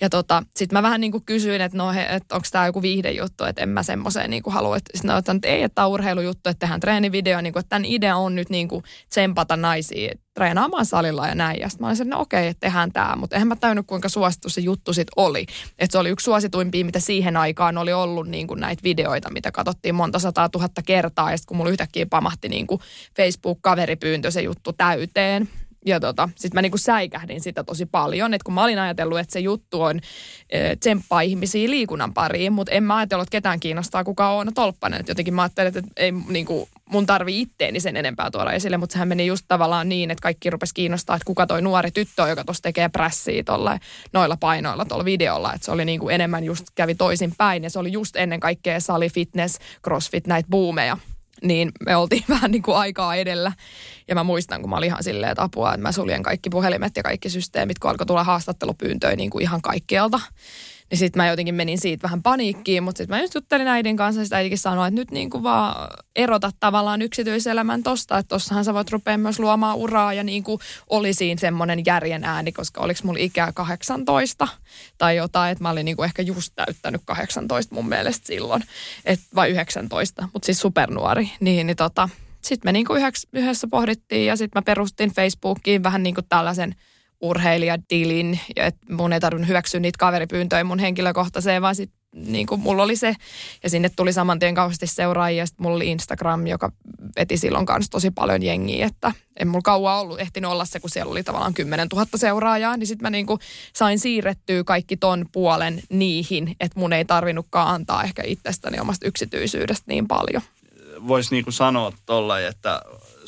[0.00, 2.82] Ja tota, sit mä vähän niin kuin kysyin, että no he, että onko tämä joku
[2.82, 4.78] viihdejuttu, että en mä semmoiseen niin kuin halua.
[4.78, 7.40] Sitten mä että ei, että tämä on urheilujuttu, että tehdään treenivideo.
[7.40, 11.60] Niin kuin, että tämän idea on nyt niin kuin tsempata naisia treenaamaan salilla ja näin.
[11.60, 13.16] Ja sitten mä olin no okei, että tehdään tämä.
[13.16, 15.46] Mutta eihän mä tajunnut, kuinka suosittu se juttu sitten oli.
[15.78, 19.52] Että se oli yksi suosituimpia, mitä siihen aikaan oli ollut niin kuin näitä videoita, mitä
[19.52, 21.30] katsottiin monta sataa tuhatta kertaa.
[21.30, 22.80] Ja sitten kun mulla yhtäkkiä pamahti niin kuin
[23.16, 25.48] Facebook-kaveripyyntö se juttu täyteen,
[25.86, 29.32] ja tota, sitten mä niinku säikähdin sitä tosi paljon, että kun mä olin ajatellut, että
[29.32, 30.00] se juttu on
[30.50, 35.00] e, tsemppaa ihmisiä liikunnan pariin, mutta en mä ajatellut, että ketään kiinnostaa kuka on Tolppanen.
[35.00, 38.92] Et jotenkin mä ajattelin, että ei, niinku, mun tarvii itteeni sen enempää tuoda esille, mutta
[38.92, 42.44] sehän meni just tavallaan niin, että kaikki rupesi kiinnostaa, että kuka toi nuori tyttö, joka
[42.44, 43.78] tuossa tekee prässiä tolla,
[44.12, 47.70] noilla painoilla tuolla videolla, että se oli niin kuin enemmän just kävi toisin päin ja
[47.70, 50.98] se oli just ennen kaikkea sali, fitness, crossfit, näitä boomeja
[51.42, 53.52] niin me oltiin vähän niin kuin aikaa edellä.
[54.08, 56.96] Ja mä muistan, kun mä olin ihan silleen, että apua, että mä suljen kaikki puhelimet
[56.96, 60.20] ja kaikki systeemit, kun alkoi tulla haastattelupyyntöjä niin kuin ihan kaikkialta.
[60.92, 64.20] Ja sitten mä jotenkin menin siitä vähän paniikkiin, mutta sitten mä just juttelin äidin kanssa
[64.20, 68.64] ja sitten äitikin sanoi, että nyt niin kuin vaan erota tavallaan yksityiselämän tosta, että tossahan
[68.64, 72.80] sä voit rupea myös luomaan uraa ja niin kuin oli siinä semmoinen järjen ääni, koska
[72.80, 74.48] oliko mulla ikää 18
[74.98, 78.62] tai jotain, että mä olin niin kuin ehkä just täyttänyt 18 mun mielestä silloin,
[79.04, 82.08] et, vai 19, mutta siis supernuori, niin, niin tota,
[82.40, 86.74] sitten me niin kuin yhdessä pohdittiin ja sitten mä perustin Facebookiin vähän niin kuin tällaisen–
[87.22, 92.60] urheilijadilin, ja että mun ei tarvinnut hyväksyä niitä kaveripyyntöjä mun henkilökohtaiseen, vaan sitten niin kuin
[92.60, 93.16] mulla oli se,
[93.62, 96.72] ja sinne tuli saman tien kauheasti seuraajia, sitten mulla oli Instagram, joka
[97.16, 100.90] veti silloin kanssa tosi paljon jengiä, että en mulla kauan ollut ehtinyt olla se, kun
[100.90, 103.40] siellä oli tavallaan 10 000 seuraajaa, niin sitten mä niin kuin
[103.72, 109.84] sain siirrettyä kaikki ton puolen niihin, että mun ei tarvinnutkaan antaa ehkä itsestäni omasta yksityisyydestä
[109.86, 110.42] niin paljon.
[111.08, 112.82] Voisi niin kuin sanoa tolla, että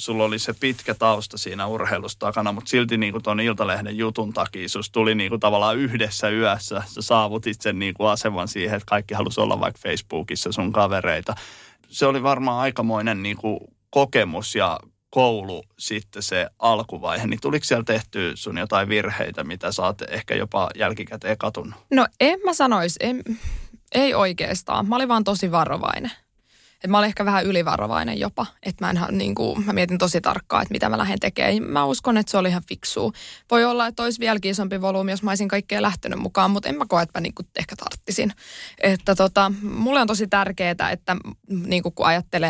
[0.05, 4.69] sulla oli se pitkä tausta siinä urheilussa takana, mutta silti niin tuon Iltalehden jutun takia
[4.69, 6.83] sus tuli niin kuin tavallaan yhdessä yössä.
[6.87, 11.35] Sä saavutit sen niin kuin aseman siihen, että kaikki halusi olla vaikka Facebookissa sun kavereita.
[11.89, 13.59] Se oli varmaan aikamoinen niin kuin
[13.91, 14.79] kokemus ja
[15.11, 20.35] koulu sitten se alkuvaihe, niin tuliko siellä tehty sun jotain virheitä, mitä sä oot ehkä
[20.35, 21.75] jopa jälkikäteen katunut?
[21.91, 23.23] No en mä sanoisi, en,
[23.95, 24.89] ei oikeastaan.
[24.89, 26.11] Mä olin vaan tosi varovainen.
[26.85, 30.73] Et mä olen ehkä vähän ylivarovainen jopa, että mä, niin mä mietin tosi tarkkaan, että
[30.73, 31.63] mitä mä lähden tekemään.
[31.63, 33.13] Mä uskon, että se oli ihan fiksua.
[33.51, 36.79] Voi olla, että olisi vieläkin isompi volyymi, jos mä olisin kaikkea lähtenyt mukaan, mutta en
[36.79, 38.33] mä koe, että mä niin kuin ehkä tarttisin.
[38.83, 41.17] Että tota, mulle on tosi tärkeää, että
[41.49, 42.07] niin kuin kun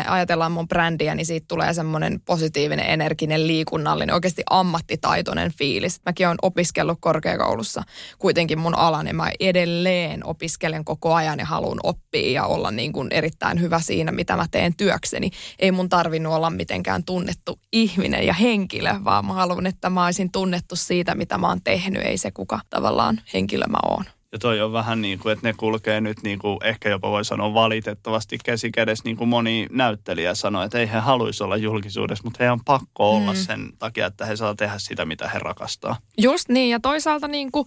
[0.07, 6.01] ajatellaan mun brändiä, niin siitä tulee semmoinen positiivinen, energinen, liikunnallinen, oikeasti ammattitaitoinen fiilis.
[6.05, 7.83] Mäkin olen opiskellut korkeakoulussa
[8.19, 12.93] kuitenkin mun alan ja mä edelleen opiskelen koko ajan ja haluan oppia ja olla niin
[12.93, 15.31] kuin erittäin hyvä siinä, mitä mä teen työkseni.
[15.59, 20.31] Ei mun tarvinnut olla mitenkään tunnettu ihminen ja henkilö, vaan mä haluan, että mä olisin
[20.31, 24.05] tunnettu siitä, mitä mä oon tehnyt, ei se kuka tavallaan henkilö mä oon.
[24.35, 27.25] Ja toi on vähän niin kuin, että ne kulkee nyt niin kuin, ehkä jopa voi
[27.25, 32.23] sanoa valitettavasti käsi kädessä, niin kuin moni näyttelijä sanoi, että ei he haluaisi olla julkisuudessa,
[32.23, 33.39] mutta he on pakko olla mm.
[33.39, 35.97] sen takia, että he saa tehdä sitä, mitä he rakastaa.
[36.17, 37.65] Just niin, ja toisaalta niin kuin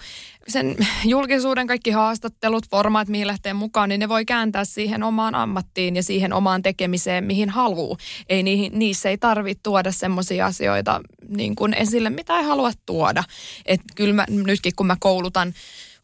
[0.48, 5.96] sen julkisuuden kaikki haastattelut, formaat, mihin lähtee mukaan, niin ne voi kääntää siihen omaan ammattiin
[5.96, 7.96] ja siihen omaan tekemiseen, mihin haluaa.
[8.28, 13.24] Ei niihin, niissä ei tarvitse tuoda semmoisia asioita niin kuin esille, mitä ei halua tuoda.
[13.66, 15.54] Että kyllä mä, nytkin kun mä koulutan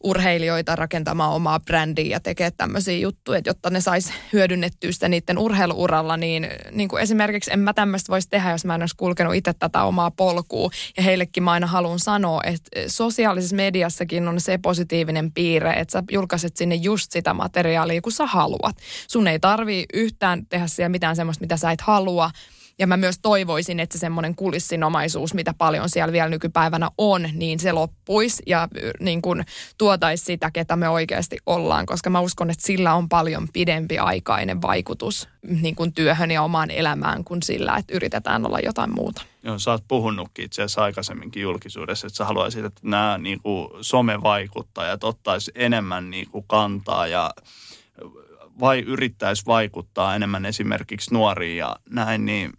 [0.05, 6.17] urheilijoita rakentamaan omaa brändiä ja tekee tämmöisiä juttuja, jotta ne sais hyödynnettyä sitä niiden urheiluuralla,
[6.17, 9.53] niin, niin kuin esimerkiksi en mä tämmöistä voisi tehdä, jos mä en olisi kulkenut itse
[9.53, 10.71] tätä omaa polkua.
[10.97, 16.03] Ja heillekin mä aina haluan sanoa, että sosiaalisessa mediassakin on se positiivinen piirre, että sä
[16.11, 18.77] julkaiset sinne just sitä materiaalia, kun sä haluat.
[19.11, 22.31] Sun ei tarvii yhtään tehdä siellä mitään semmoista, mitä sä et halua,
[22.79, 27.59] ja mä myös toivoisin, että se semmoinen kulissinomaisuus, mitä paljon siellä vielä nykypäivänä on, niin
[27.59, 28.68] se loppuisi ja
[29.01, 29.45] niin kuin
[29.79, 34.62] tuotaisi sitä, ketä me oikeasti ollaan, koska mä uskon, että sillä on paljon pidempi aikainen
[34.62, 35.29] vaikutus
[35.61, 39.22] niin kuin työhön ja omaan elämään kuin sillä, että yritetään olla jotain muuta.
[39.43, 43.68] Joo, sä oot puhunutkin itse asiassa aikaisemminkin julkisuudessa, että sä haluaisit, että nämä niin kuin
[43.81, 47.31] somevaikuttajat ottaisi enemmän niin kuin kantaa ja
[48.61, 52.53] vai yrittäisi vaikuttaa enemmän esimerkiksi nuoriin ja näin, niin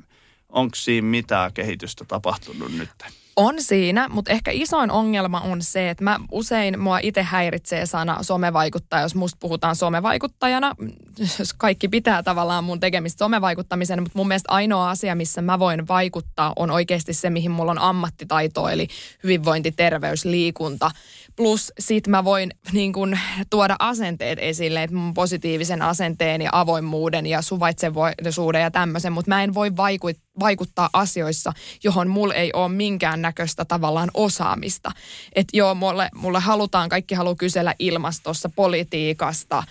[0.56, 2.89] onko siinä mitään kehitystä tapahtunut nyt?
[3.36, 8.24] On siinä, mutta ehkä isoin ongelma on se, että mä usein mua itse häiritsee sana
[8.24, 10.76] somevaikuttaja, jos musta puhutaan somevaikuttajana.
[11.58, 16.53] Kaikki pitää tavallaan mun tekemistä somevaikuttamisen, mutta mun mielestä ainoa asia, missä mä voin vaikuttaa,
[16.56, 18.88] on oikeasti se, mihin mulla on ammattitaito, eli
[19.24, 20.91] hyvinvointi, terveys, liikunta–
[21.36, 23.18] Plus sit mä voin niin kun,
[23.50, 29.44] tuoda asenteet esille, että mun positiivisen asenteen ja avoimuuden ja suvaitsevuuden ja tämmöisen, mutta mä
[29.44, 34.92] en voi vaiku- vaikuttaa asioissa, johon mulla ei ole minkään näköistä tavallaan osaamista.
[35.36, 39.64] Että joo, mulle, mulle halutaan, kaikki haluaa kysellä ilmastossa, politiikasta,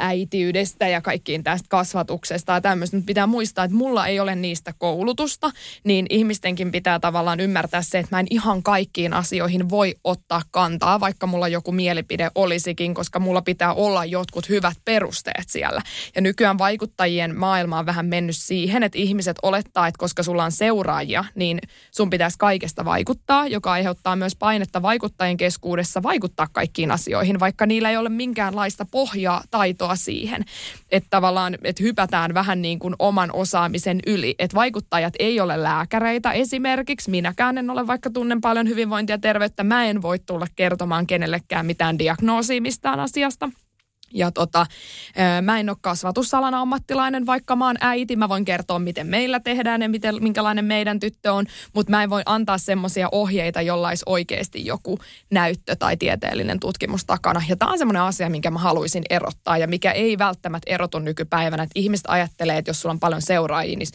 [0.00, 2.96] äitiydestä ja kaikkiin tästä kasvatuksesta ja tämmöistä.
[2.96, 5.50] Mutta pitää muistaa, että mulla ei ole niistä koulutusta,
[5.84, 10.89] niin ihmistenkin pitää tavallaan ymmärtää se, että mä en ihan kaikkiin asioihin voi ottaa kantaa
[10.90, 15.82] vaikuttaa, vaikka mulla joku mielipide olisikin, koska mulla pitää olla jotkut hyvät perusteet siellä.
[16.14, 20.52] Ja nykyään vaikuttajien maailma on vähän mennyt siihen, että ihmiset olettaa, että koska sulla on
[20.52, 21.58] seuraajia, niin
[21.90, 27.90] sun pitäisi kaikesta vaikuttaa, joka aiheuttaa myös painetta vaikuttajien keskuudessa vaikuttaa kaikkiin asioihin, vaikka niillä
[27.90, 30.44] ei ole minkäänlaista pohjaa, taitoa siihen.
[30.90, 34.34] Että tavallaan, että hypätään vähän niin kuin oman osaamisen yli.
[34.38, 37.10] Että vaikuttajat ei ole lääkäreitä esimerkiksi.
[37.10, 39.64] Minäkään en ole, vaikka tunnen paljon hyvinvointia ja terveyttä.
[39.64, 43.50] Mä en voi tulla kertomaan kenellekään mitään diagnoosia mistään asiasta.
[44.14, 44.66] Ja tota,
[45.42, 48.16] mä en ole kasvatusalan ammattilainen, vaikka mä oon äiti.
[48.16, 52.10] Mä voin kertoa, miten meillä tehdään ja miten, minkälainen meidän tyttö on, mutta mä en
[52.10, 54.98] voi antaa semmoisia ohjeita, jolla olisi oikeasti joku
[55.30, 57.42] näyttö tai tieteellinen tutkimus takana.
[57.48, 61.62] Ja tämä on semmoinen asia, minkä mä haluaisin erottaa ja mikä ei välttämättä erotu nykypäivänä.
[61.62, 63.88] Että ihmiset ajattelee, että jos sulla on paljon seuraajia, niin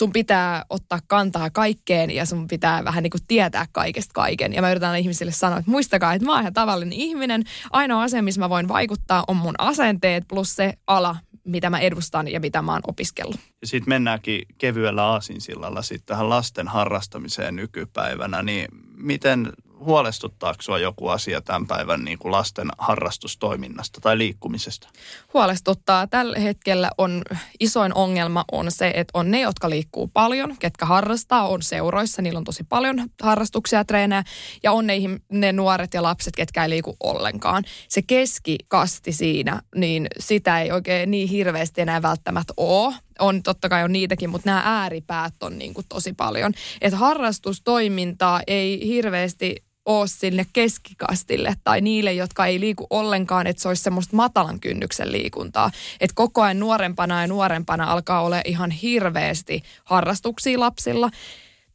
[0.00, 4.52] sun pitää ottaa kantaa kaikkeen ja sun pitää vähän niin kuin tietää kaikesta kaiken.
[4.52, 7.44] Ja mä yritän ihmisille sanoa, että muistakaa, että mä oon ihan tavallinen ihminen.
[7.70, 12.28] Ainoa asia, missä mä voin vaikuttaa, on mun asenteet plus se ala, mitä mä edustan
[12.28, 13.40] ja mitä mä oon opiskellut.
[13.60, 19.52] Ja sitten mennäänkin kevyellä aasinsillalla sitten tähän lasten harrastamiseen nykypäivänä, niin miten
[19.84, 24.88] huolestuttaako sinua joku asia tämän päivän niin kuin lasten harrastustoiminnasta tai liikkumisesta?
[25.34, 26.06] Huolestuttaa.
[26.06, 27.22] Tällä hetkellä on
[27.60, 32.38] isoin ongelma on se, että on ne, jotka liikkuu paljon, ketkä harrastaa, on seuroissa, niillä
[32.38, 34.24] on tosi paljon harrastuksia, treenejä,
[34.62, 34.94] ja on ne,
[35.32, 37.64] ne nuoret ja lapset, ketkä ei liiku ollenkaan.
[37.88, 43.84] Se keskikasti siinä, niin sitä ei oikein niin hirveästi enää välttämättä ole on totta kai
[43.84, 46.52] on niitäkin, mutta nämä ääripäät on niin kuin tosi paljon.
[46.80, 49.56] Että harrastustoimintaa ei hirveästi
[49.86, 55.12] ole sinne keskikastille tai niille, jotka ei liiku ollenkaan, että se olisi semmoista matalan kynnyksen
[55.12, 55.70] liikuntaa.
[56.00, 61.10] Että koko ajan nuorempana ja nuorempana alkaa olla ihan hirveästi harrastuksia lapsilla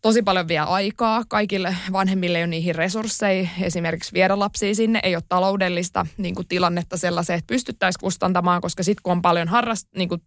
[0.05, 1.23] tosi paljon vie aikaa.
[1.27, 4.99] Kaikille vanhemmille ei ole niihin resursseja esimerkiksi viedä lapsia sinne.
[5.03, 9.47] Ei ole taloudellista niin kuin tilannetta sellaiseen, että pystyttäisiin kustantamaan, koska sitten kun on paljon,
[9.47, 10.21] harrast, niin kuin,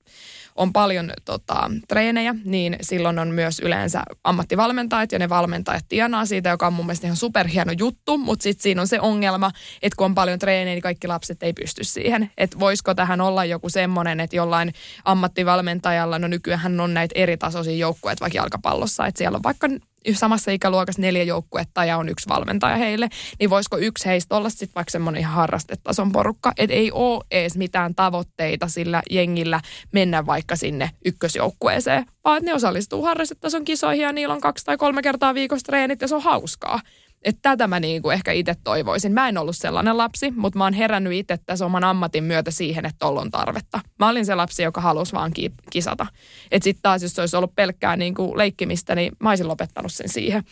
[0.58, 6.48] on paljon tota, treenejä, niin silloin on myös yleensä ammattivalmentajat ja ne valmentajat tienaa siitä,
[6.48, 9.50] joka on mun mielestä ihan superhieno juttu, mutta sitten siinä on se ongelma,
[9.82, 12.30] että kun on paljon treenejä, niin kaikki lapset ei pysty siihen.
[12.38, 14.72] Että voisiko tähän olla joku semmoinen, että jollain
[15.04, 19.68] ammattivalmentajalla, no nykyään on näitä eri tasoisia joukkueita vaikka jalkapallossa, että siellä on vaikka
[20.12, 24.74] samassa ikäluokassa neljä joukkuetta ja on yksi valmentaja heille, niin voisiko yksi heistä olla sitten
[24.74, 29.60] vaikka semmoinen ihan harrastetason porukka, että ei ole edes mitään tavoitteita sillä jengillä
[29.92, 34.76] mennä vaikka sinne ykkösjoukkueeseen, vaan että ne osallistuu harrastetason kisoihin ja niillä on kaksi tai
[34.76, 36.80] kolme kertaa viikossa treenit ja se on hauskaa.
[37.22, 39.12] Että tätä mä niinku ehkä itse toivoisin.
[39.12, 42.84] Mä en ollut sellainen lapsi, mutta mä oon herännyt itse tässä oman ammatin myötä siihen,
[42.84, 43.80] että tuolla on tarvetta.
[43.98, 46.06] Mä olin se lapsi, joka halusi vaan ki- kisata.
[46.50, 50.08] Että sitten taas, jos se olisi ollut pelkkää niinku leikkimistä, niin mä olisin lopettanut sen
[50.08, 50.44] siihen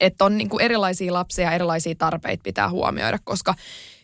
[0.00, 3.54] että on niin kuin erilaisia lapsia ja erilaisia tarpeita pitää huomioida, koska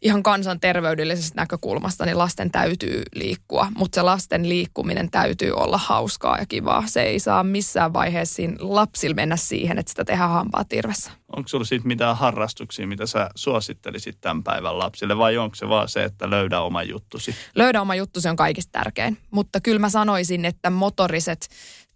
[0.03, 6.47] ihan kansanterveydellisestä näkökulmasta niin lasten täytyy liikkua, mutta se lasten liikkuminen täytyy olla hauskaa ja
[6.47, 6.83] kivaa.
[6.87, 11.11] Se ei saa missään vaiheessa siinä lapsilla mennä siihen, että sitä tehdään hampaa tirvessä.
[11.37, 15.89] Onko sinulla siitä mitään harrastuksia, mitä sä suosittelisit tämän päivän lapsille vai onko se vaan
[15.89, 17.35] se, että löydä oma juttusi?
[17.55, 21.49] Löydä oma juttusi on kaikista tärkein, mutta kyllä mä sanoisin, että motoriset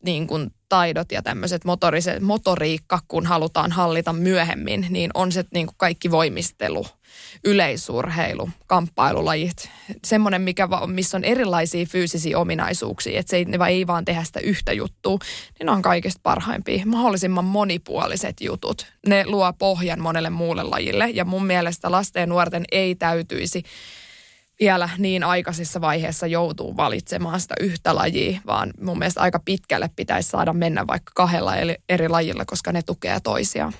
[0.04, 5.66] niin kuin taidot ja tämmöiset motoriset, motoriikka, kun halutaan hallita myöhemmin, niin on se niin
[5.66, 6.86] kuin kaikki voimistelu,
[7.44, 9.70] yleisurheilu, kamppailulajit,
[10.04, 14.40] semmoinen, mikä, missä on erilaisia fyysisiä ominaisuuksia, että se ei, ne ei vaan tehdä sitä
[14.40, 15.18] yhtä juttua,
[15.58, 18.86] niin on kaikista parhaimpia, mahdollisimman monipuoliset jutut.
[19.06, 23.62] Ne luo pohjan monelle muulle lajille ja mun mielestä lasten ja nuorten ei täytyisi
[24.60, 30.28] vielä niin aikaisessa vaiheessa joutuu valitsemaan sitä yhtä lajia, vaan mun mielestä aika pitkälle pitäisi
[30.28, 31.52] saada mennä vaikka kahdella
[31.88, 33.72] eri lajilla, koska ne tukee toisiaan.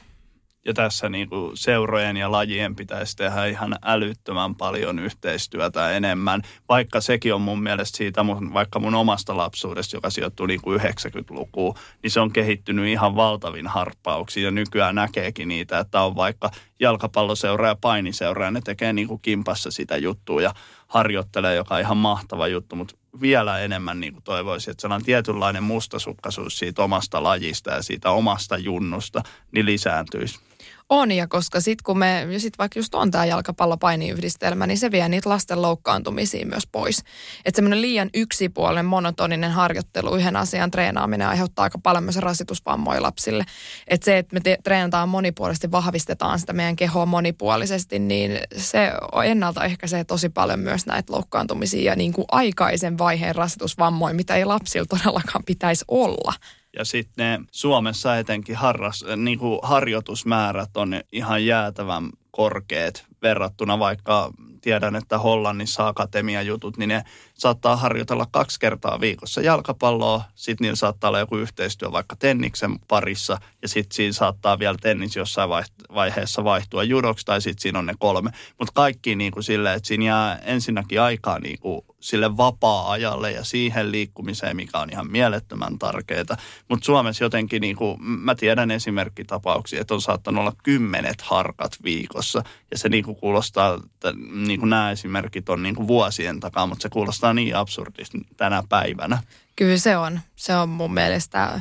[0.67, 6.43] Ja tässä niin kuin seurojen ja lajien pitäisi tehdä ihan älyttömän paljon yhteistyötä enemmän.
[6.69, 10.81] Vaikka sekin on mun mielestä siitä, mun, vaikka mun omasta lapsuudesta, joka sijoittuu niin kuin
[10.81, 14.45] 90-lukuun, niin se on kehittynyt ihan valtavin harppauksiin.
[14.45, 16.51] Ja nykyään näkeekin niitä, että on vaikka
[16.81, 20.55] jalkapalloseura ja painiseura, ja ne tekee niin kuin kimpassa sitä juttua ja
[20.87, 25.62] harjoittelee, joka on ihan mahtava juttu, mutta vielä enemmän niin kuin toivoisin, että sellainen tietynlainen
[25.62, 30.41] mustasukkaisuus siitä omasta lajista ja siitä omasta junnusta, niin lisääntyisi.
[30.89, 34.91] On, ja koska sitten kun me, ja sitten vaikka just on tämä jalkapallopainiyhdistelmä, niin se
[34.91, 37.03] vie niitä lasten loukkaantumisia myös pois.
[37.45, 43.45] Että semmoinen liian yksipuolinen, monotoninen harjoittelu, yhden asian treenaaminen aiheuttaa aika paljon myös rasitusvammoja lapsille.
[43.89, 48.93] Että se, että me te- treenataan monipuolisesti, vahvistetaan sitä meidän kehoa monipuolisesti, niin se
[49.24, 54.87] ennaltaehkäisee tosi paljon myös näitä loukkaantumisia ja niin kuin aikaisen vaiheen rasitusvammoja, mitä ei lapsilla
[54.87, 56.32] todellakaan pitäisi olla.
[56.79, 64.97] Ja sitten Suomessa etenkin harras, niin kuin harjoitusmäärät on ihan jäätävän korkeat verrattuna vaikka tiedän,
[64.97, 67.05] että Hollannissa akatemiajutut, niin ne
[67.39, 73.39] saattaa harjoitella kaksi kertaa viikossa jalkapalloa, sitten niillä saattaa olla joku yhteistyö vaikka tenniksen parissa,
[73.62, 75.51] ja sitten siinä saattaa vielä tennis jossain
[75.95, 78.30] vaiheessa vaihtua judoksi, tai sitten siinä on ne kolme.
[78.59, 83.45] Mutta kaikki niin kuin silleen, että siinä jää ensinnäkin aikaa niin kuin sille vapaa-ajalle ja
[83.45, 86.37] siihen liikkumiseen, mikä on ihan mielettömän tärkeää.
[86.68, 92.43] Mutta Suomessa jotenkin, niin kuin, mä tiedän esimerkkitapauksia, että on saattanut olla kymmenet harkat viikossa.
[92.70, 94.12] Ja se niin kuin kuulostaa, että
[94.47, 98.62] niin kuin nämä esimerkit on niin kuin vuosien takaa, mutta se kuulostaa niin absurdista tänä
[98.68, 99.22] päivänä.
[99.57, 100.20] Kyllä se on.
[100.37, 101.61] Se on mun mielestä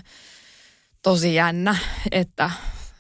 [1.02, 1.76] tosi jännä,
[2.12, 2.52] että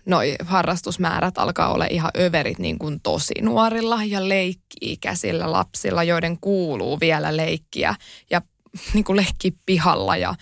[0.05, 6.99] noi harrastusmäärät alkaa olla ihan överit niin kuin tosi nuorilla ja leikki-ikäisillä lapsilla, joiden kuuluu
[6.99, 7.95] vielä leikkiä
[8.29, 8.41] ja
[8.93, 10.35] niin kuin leikki pihalla ja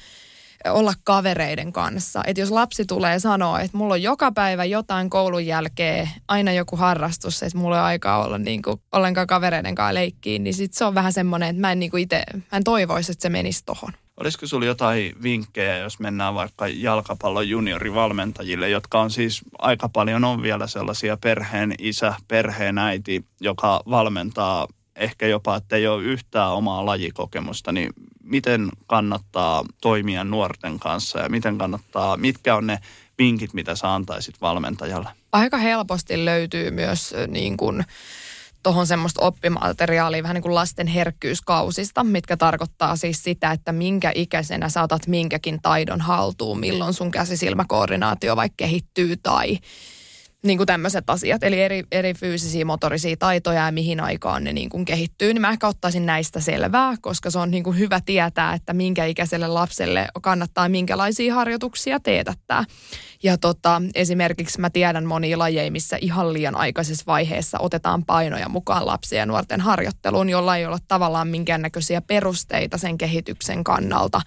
[0.69, 2.23] olla kavereiden kanssa.
[2.27, 6.75] Että jos lapsi tulee sanoa, että mulla on joka päivä jotain koulun jälkeen, aina joku
[6.75, 10.85] harrastus, että mulla on aikaa olla niin kuin ollenkaan kavereiden kanssa leikkiin, niin sit se
[10.85, 12.07] on vähän semmoinen, että mä en, niin kuin
[12.51, 13.93] mä en toivoisi, että se menisi tohon.
[14.17, 20.41] Olisiko sinulla jotain vinkkejä, jos mennään vaikka jalkapallon juniorivalmentajille, jotka on siis aika paljon on
[20.41, 26.85] vielä sellaisia perheen isä, perheen äiti, joka valmentaa ehkä jopa, että ei ole yhtään omaa
[26.85, 27.89] lajikokemusta, niin
[28.33, 32.79] miten kannattaa toimia nuorten kanssa ja miten kannattaa, mitkä on ne
[33.17, 35.09] vinkit, mitä sä antaisit valmentajalle?
[35.31, 37.83] Aika helposti löytyy myös niin kuin
[38.63, 44.69] tuohon semmoista oppimateriaalia vähän niin kuin lasten herkkyyskausista, mitkä tarkoittaa siis sitä, että minkä ikäisenä
[44.69, 49.57] saatat minkäkin taidon haltuun, milloin sun käsisilmäkoordinaatio vaikka kehittyy tai
[50.43, 54.69] niin kuin tämmöiset asiat, eli eri, eri fyysisiä motorisia taitoja ja mihin aikaan ne niin
[54.69, 58.53] kuin kehittyy, niin mä ehkä ottaisin näistä selvää, koska se on niin kuin hyvä tietää,
[58.53, 62.63] että minkä ikäiselle lapselle kannattaa minkälaisia harjoituksia teetättää.
[63.23, 68.85] Ja tota, esimerkiksi mä tiedän monia lajeja, missä ihan liian aikaisessa vaiheessa otetaan painoja mukaan
[68.85, 74.21] lapsia ja nuorten harjoitteluun, jolla ei ole tavallaan minkäännäköisiä perusteita sen kehityksen kannalta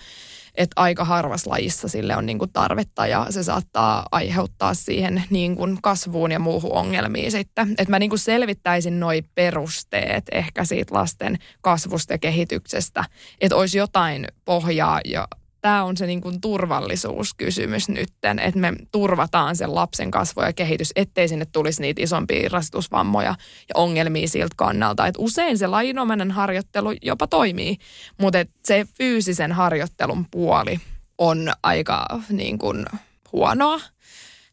[0.57, 5.57] että aika harvassa lajissa sille on niin kuin tarvetta ja se saattaa aiheuttaa siihen niin
[5.57, 7.71] kuin kasvuun ja muuhun ongelmiin sitten.
[7.71, 13.05] Että mä niin kuin selvittäisin noi perusteet ehkä siitä lasten kasvusta ja kehityksestä,
[13.41, 15.29] että olisi jotain pohjaa ja
[15.67, 20.93] tämä on se niin kuin turvallisuuskysymys nytten, että me turvataan sen lapsen kasvu ja kehitys,
[20.97, 23.35] ettei sinne tulisi niitä isompia rasitusvammoja
[23.69, 25.07] ja ongelmia siltä kannalta.
[25.07, 27.77] Et usein se lajinomainen harjoittelu jopa toimii,
[28.21, 30.81] mutta se fyysisen harjoittelun puoli
[31.19, 32.87] on aika niin kuin
[33.33, 33.81] huonoa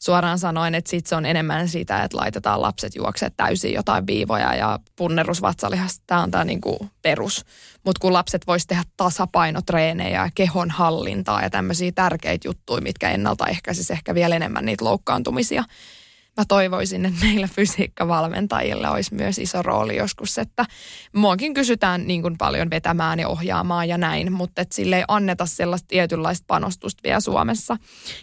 [0.03, 4.55] suoraan sanoen, että sit se on enemmän sitä, että laitetaan lapset juoksemaan täysin jotain viivoja
[4.55, 6.03] ja punnerusvatsalihasta.
[6.07, 7.45] Tämä on tämä niinku perus.
[7.85, 14.15] Mutta kun lapset voisivat tehdä tasapainotreenejä, kehon hallintaa ja tämmöisiä tärkeitä juttuja, mitkä ennaltaehkäisisi ehkä
[14.15, 15.63] vielä enemmän niitä loukkaantumisia,
[16.37, 20.65] mä toivoisin, että meillä fysiikkavalmentajilla olisi myös iso rooli joskus, että
[21.15, 25.45] muakin kysytään niin kuin paljon vetämään ja ohjaamaan ja näin, mutta että sille ei anneta
[25.45, 27.77] sellaista tietynlaista panostusta vielä Suomessa.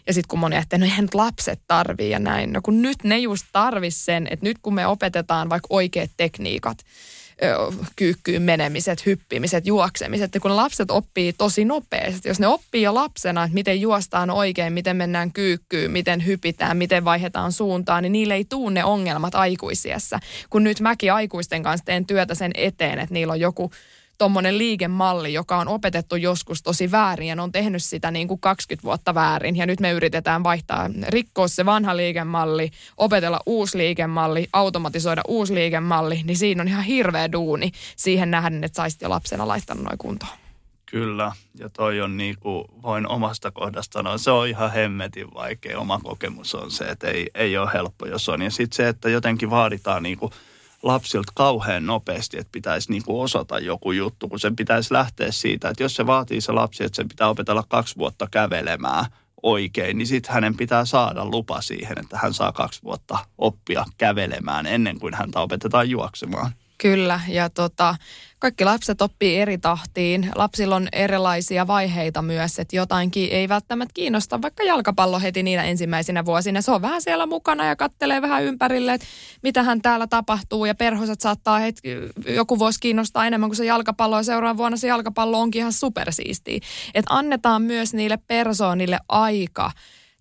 [0.07, 3.19] Ja sitten kun moni että no eihän lapset tarvii ja näin, no kun nyt ne
[3.19, 6.79] just tarvis sen, että nyt kun me opetetaan vaikka oikeat tekniikat,
[7.97, 10.35] kyykkyyn menemiset, hyppimiset, juoksemiset.
[10.35, 14.73] Ja kun lapset oppii tosi nopeasti, jos ne oppii jo lapsena, että miten juostaan oikein,
[14.73, 20.19] miten mennään kyykkyyn, miten hypitään, miten vaihdetaan suuntaan, niin niille ei tuu ne ongelmat aikuisiessä.
[20.51, 23.71] Kun nyt mäkin aikuisten kanssa teen työtä sen eteen, että niillä on joku
[24.21, 28.85] tuommoinen liikemalli, joka on opetettu joskus tosi väärin ja on tehnyt sitä niin kuin 20
[28.85, 29.57] vuotta väärin.
[29.57, 36.23] Ja nyt me yritetään vaihtaa, rikkoa se vanha liikemalli, opetella uusi liikemalli, automatisoida uusi liikemalli,
[36.25, 40.33] niin siinä on ihan hirveä duuni siihen nähden, että saisit jo lapsena laittanut noin kuntoon.
[40.87, 45.79] Kyllä, ja toi on niin kuin voin omasta kohdasta sanoa, se on ihan hemmetin vaikea.
[45.79, 48.43] Oma kokemus on se, että ei, ei ole helppo, jos on.
[48.43, 50.33] Ja sitten se, että jotenkin vaaditaan niin kuin–
[50.83, 55.69] lapsilta kauhean nopeasti, että pitäisi niin kuin osata joku juttu, kun sen pitäisi lähteä siitä,
[55.69, 59.05] että jos se vaatii se lapsi, että sen pitää opetella kaksi vuotta kävelemään
[59.43, 64.67] oikein, niin sitten hänen pitää saada lupa siihen, että hän saa kaksi vuotta oppia kävelemään
[64.67, 66.53] ennen kuin häntä opetetaan juoksemaan.
[66.83, 67.95] Kyllä, ja tota,
[68.39, 70.31] kaikki lapset oppii eri tahtiin.
[70.35, 76.25] Lapsilla on erilaisia vaiheita myös, että jotainkin ei välttämättä kiinnosta, vaikka jalkapallo heti niinä ensimmäisinä
[76.25, 76.63] vuosina.
[76.63, 79.07] Se on vähän siellä mukana ja kattelee vähän ympärille, että
[79.43, 80.65] mitähän täällä tapahtuu.
[80.65, 81.89] Ja perhoset saattaa hetki,
[82.27, 86.61] joku voisi kiinnostaa enemmän kuin se jalkapallo ja seuraavan vuonna se jalkapallo onkin ihan supersiistiä.
[86.95, 89.73] Että annetaan myös niille persoonille aika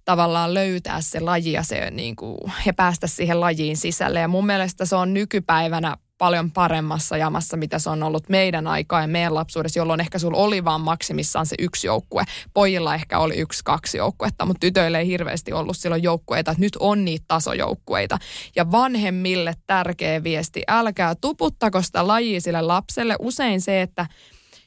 [0.05, 4.19] tavallaan löytää se laji ja se, niin kuin, he päästä siihen lajiin sisälle.
[4.19, 9.01] Ja mun mielestä se on nykypäivänä paljon paremmassa jamassa, mitä se on ollut meidän aikaa
[9.01, 12.23] ja meidän lapsuudessa, jolloin ehkä sulla oli vaan maksimissaan se yksi joukkue.
[12.53, 16.55] Pojilla ehkä oli yksi, kaksi joukkuetta, mutta tytöille ei hirveästi ollut silloin joukkueita.
[16.57, 18.17] Nyt on niitä tasojoukkueita.
[18.55, 23.15] Ja vanhemmille tärkeä viesti, älkää tuputtako sitä lajia sille lapselle.
[23.19, 24.05] Usein se, että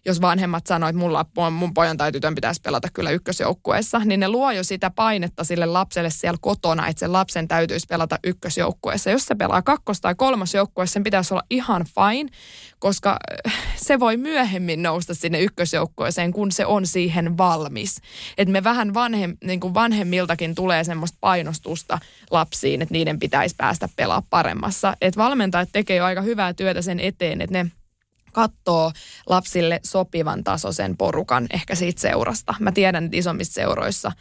[0.06, 4.28] jos vanhemmat sanoo, että mulla, mun pojan tai tytön pitäisi pelata kyllä ykkösjoukkueessa, niin ne
[4.28, 9.10] luo jo sitä painetta sille lapselle siellä kotona, että sen lapsen täytyisi pelata ykkösjoukkueessa.
[9.10, 12.30] Jos se pelaa kakkos- tai kolmosjoukkueessa, sen pitäisi olla ihan fine,
[12.78, 18.00] koska äh, se voi myöhemmin nousta sinne ykkösjoukkueeseen, kun se on siihen valmis.
[18.38, 21.98] Et me vähän vanhem, niin kuin vanhemmiltakin tulee semmoista painostusta
[22.30, 24.96] lapsiin, että niiden pitäisi päästä pelaa paremmassa.
[25.00, 27.70] Et valmentajat tekee jo aika hyvää työtä sen eteen, että ne
[28.32, 28.92] katsoo
[29.26, 32.54] lapsille sopivan tasoisen porukan ehkä siitä seurasta.
[32.60, 34.12] Mä tiedän, että isommissa seuroissa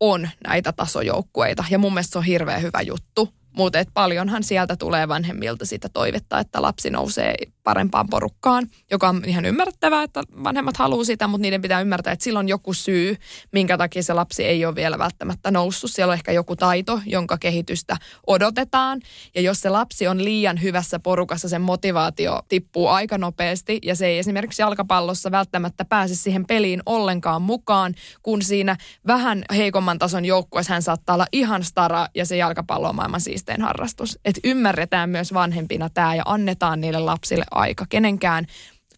[0.00, 3.28] on näitä tasojoukkueita ja mun mielestä se on hirveän hyvä juttu.
[3.52, 7.34] Mutta paljonhan sieltä tulee vanhemmilta sitä toivetta, että lapsi nousee
[7.68, 12.24] parempaan porukkaan, joka on ihan ymmärrettävää, että vanhemmat haluaa sitä, mutta niiden pitää ymmärtää, että
[12.24, 13.16] silloin joku syy,
[13.52, 15.90] minkä takia se lapsi ei ole vielä välttämättä noussut.
[15.90, 17.96] Siellä on ehkä joku taito, jonka kehitystä
[18.26, 19.00] odotetaan.
[19.34, 24.06] Ja jos se lapsi on liian hyvässä porukassa, sen motivaatio tippuu aika nopeasti ja se
[24.06, 30.72] ei esimerkiksi jalkapallossa välttämättä pääse siihen peliin ollenkaan mukaan, kun siinä vähän heikomman tason joukkueessa
[30.72, 34.18] hän saattaa olla ihan stara ja se jalkapallo on maailman siistein harrastus.
[34.24, 37.86] Että ymmärretään myös vanhempina tämä ja annetaan niille lapsille aika.
[37.88, 38.46] Kenenkään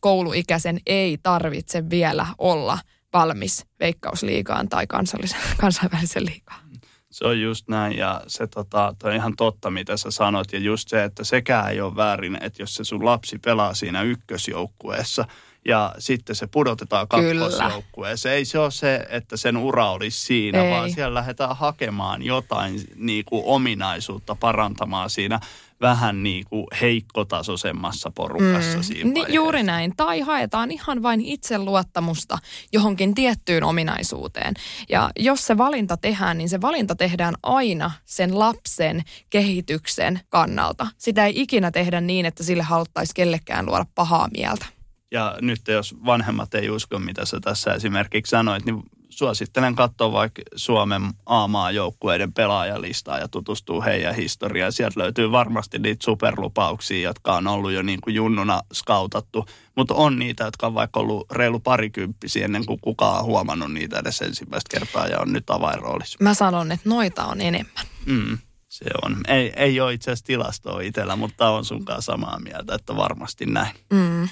[0.00, 2.78] kouluikäisen ei tarvitse vielä olla
[3.12, 4.86] valmis veikkausliigaan tai
[5.60, 6.70] kansainvälisen liigaan.
[7.10, 10.52] Se on just näin ja se tota, on ihan totta, mitä sä sanot.
[10.52, 14.02] Ja just se, että sekään ei ole väärin, että jos se sun lapsi pelaa siinä
[14.02, 15.24] ykkösjoukkueessa
[15.64, 18.34] ja sitten se pudotetaan kakkosjoukkueeseen.
[18.34, 20.70] Ei se ole se, että sen ura olisi siinä, ei.
[20.70, 25.40] vaan siellä lähdetään hakemaan jotain niin kuin ominaisuutta parantamaan siinä
[25.80, 28.82] vähän niin kuin heikkotasoisemmassa porukassa mm.
[28.82, 29.96] siinä niin, Juuri näin.
[29.96, 32.38] Tai haetaan ihan vain itseluottamusta
[32.72, 34.54] johonkin tiettyyn ominaisuuteen.
[34.88, 40.86] Ja jos se valinta tehdään, niin se valinta tehdään aina sen lapsen kehityksen kannalta.
[40.98, 44.66] Sitä ei ikinä tehdä niin, että sille haluttaisiin kellekään luoda pahaa mieltä.
[45.10, 48.82] Ja nyt jos vanhemmat ei usko, mitä sä tässä esimerkiksi sanoit, niin
[49.20, 54.72] suosittelen katsoa vaikka Suomen A-maajoukkueiden pelaajalistaa ja tutustuu heidän historiaan.
[54.72, 59.46] Sieltä löytyy varmasti niitä superlupauksia, jotka on ollut jo niin kuin junnuna skautattu.
[59.76, 63.98] Mutta on niitä, jotka on vaikka ollut reilu parikymppisiä ennen kuin kukaan on huomannut niitä
[63.98, 66.18] edes ensimmäistä kertaa ja on nyt avainroolissa.
[66.20, 67.84] Mä sanon, että noita on enemmän.
[68.06, 69.16] Mm, se on.
[69.28, 73.74] Ei, ei ole itse asiassa tilastoa itsellä, mutta on sunkaan samaa mieltä, että varmasti näin.
[73.90, 74.28] Mm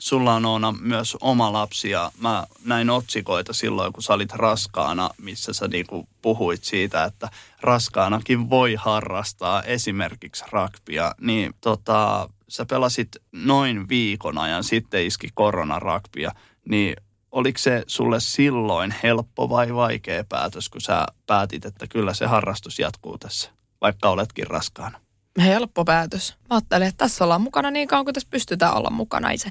[0.00, 5.10] sulla on Oona myös oma lapsi ja mä näin otsikoita silloin, kun sä olit raskaana,
[5.18, 7.28] missä sä niinku puhuit siitä, että
[7.60, 16.32] raskaanakin voi harrastaa esimerkiksi ragbia, niin tota, sä pelasit noin viikon ajan, sitten iski koronaragbia,
[16.68, 16.96] niin
[17.32, 22.78] oliko se sulle silloin helppo vai vaikea päätös, kun sä päätit, että kyllä se harrastus
[22.78, 25.00] jatkuu tässä, vaikka oletkin raskaana?
[25.38, 26.34] Helppo päätös.
[26.50, 29.30] Mä ajattelin, että tässä ollaan mukana niin kauan kuin tässä pystytään olla mukana.
[29.30, 29.50] Itse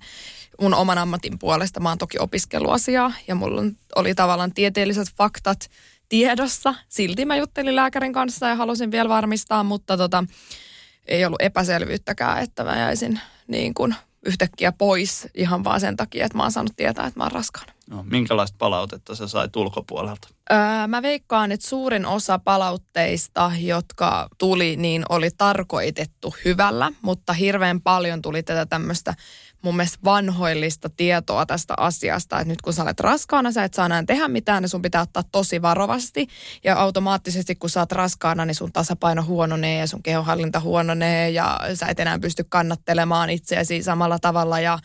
[0.62, 3.62] mun oman ammatin puolesta mä oon toki opiskeluasiaa ja mulla
[3.96, 5.70] oli tavallaan tieteelliset faktat
[6.10, 6.76] tiedossa.
[6.90, 10.24] Silti mä juttelin lääkärin kanssa ja halusin vielä varmistaa, mutta tota,
[11.06, 13.96] ei ollut epäselvyyttäkään, että mä jäisin niin kuin
[14.26, 17.74] yhtäkkiä pois ihan vaan sen takia, että mä oon saanut tietää, että mä oon raskaana.
[17.90, 20.28] No, minkälaista palautetta sä sait ulkopuolelta?
[20.52, 27.82] Öö, mä veikkaan, että suurin osa palautteista, jotka tuli, niin oli tarkoitettu hyvällä, mutta hirveän
[27.82, 29.14] paljon tuli tätä tämmöistä
[29.62, 33.86] mun mielestä vanhoillista tietoa tästä asiasta, että nyt kun sä olet raskaana, sä et saa
[33.86, 36.28] enää tehdä mitään, niin sun pitää ottaa tosi varovasti.
[36.64, 41.60] Ja automaattisesti kun sä oot raskaana, niin sun tasapaino huononee ja sun kehonhallinta huononee ja
[41.74, 44.80] sä et enää pysty kannattelemaan itseäsi samalla tavalla ja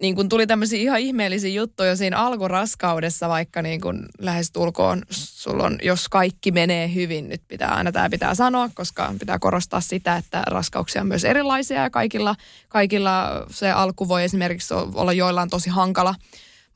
[0.00, 5.64] niin kun tuli tämmöisiä ihan ihmeellisiä juttuja siinä alkuraskaudessa, vaikka niin kun lähes tulkoon, sulla
[5.64, 10.16] on, jos kaikki menee hyvin, nyt pitää aina tämä pitää sanoa, koska pitää korostaa sitä,
[10.16, 12.34] että raskauksia on myös erilaisia ja kaikilla,
[12.68, 16.14] kaikilla se alku voi esimerkiksi olla joillain tosi hankala.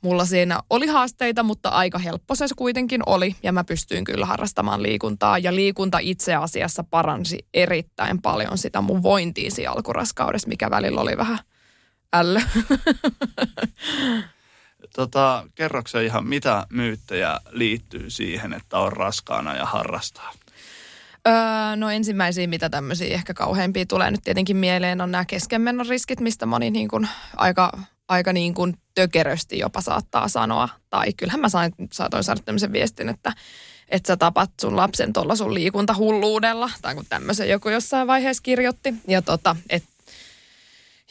[0.00, 4.82] Mulla siinä oli haasteita, mutta aika helppo se kuitenkin oli ja mä pystyin kyllä harrastamaan
[4.82, 11.00] liikuntaa ja liikunta itse asiassa paransi erittäin paljon sitä mun vointia siinä alkuraskaudessa, mikä välillä
[11.00, 11.38] oli vähän–
[12.12, 12.40] ällö.
[14.96, 20.32] tota, kerroksä ihan, mitä myyttejä liittyy siihen, että on raskaana ja harrastaa?
[21.28, 26.20] Öö, no ensimmäisiä, mitä tämmöisiä ehkä kauheimpia tulee nyt tietenkin mieleen, on nämä keskenmennon riskit,
[26.20, 30.68] mistä moni niin kuin aika, aika niin kuin tökerösti jopa saattaa sanoa.
[30.90, 33.32] Tai kyllähän mä sain, saatoin saada tämmöisen viestin, että
[33.92, 38.94] että sä tapat sun lapsen tuolla sun liikuntahulluudella, tai kun tämmöisen joku jossain vaiheessa kirjoitti.
[39.08, 39.88] Ja tota, että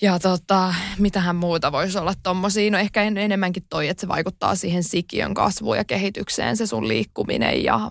[0.02, 2.72] Ja tota, mitähän muuta voisi olla tommosia?
[2.72, 6.88] No ehkä en, enemmänkin toi, että se vaikuttaa siihen sikiön kasvuun ja kehitykseen, se sun
[6.88, 7.90] liikkuminen ja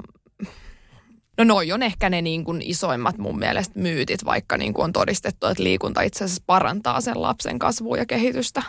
[1.40, 4.92] No noi on ehkä ne niin kuin isoimmat mun mielestä myytit, vaikka niin kuin on
[4.92, 8.62] todistettu, että liikunta itse asiassa parantaa sen lapsen kasvua ja kehitystä.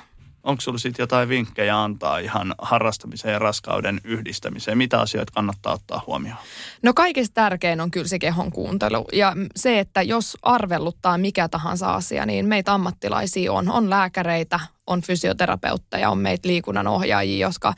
[0.43, 4.77] Onko sulla sitten jotain vinkkejä antaa ihan harrastamiseen ja raskauden yhdistämiseen?
[4.77, 6.37] Mitä asioita kannattaa ottaa huomioon?
[6.83, 9.05] No kaikista tärkein on kyllä se kehon kuuntelu.
[9.13, 13.69] Ja se, että jos arvelluttaa mikä tahansa asia, niin meitä ammattilaisia on.
[13.69, 17.73] On lääkäreitä, on fysioterapeutteja, on meitä liikunnan ohjaajia, jotka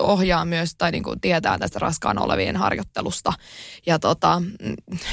[0.00, 3.32] ohjaa myös tai niin kuin tietää tästä raskaan olevien harjoittelusta.
[3.86, 4.42] Ja tota,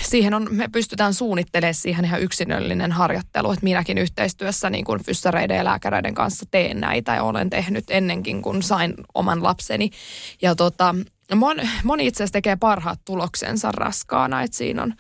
[0.01, 5.57] siihen on, me pystytään suunnittelemaan siihen ihan yksilöllinen harjoittelu, että minäkin yhteistyössä niin kuin fyssareiden
[5.57, 9.89] ja lääkäreiden kanssa teen näitä ja olen tehnyt ennenkin, kun sain oman lapseni.
[10.41, 10.95] Ja tota,
[11.35, 14.93] moni, moni itse asiassa tekee parhaat tuloksensa raskaana, että siinä on,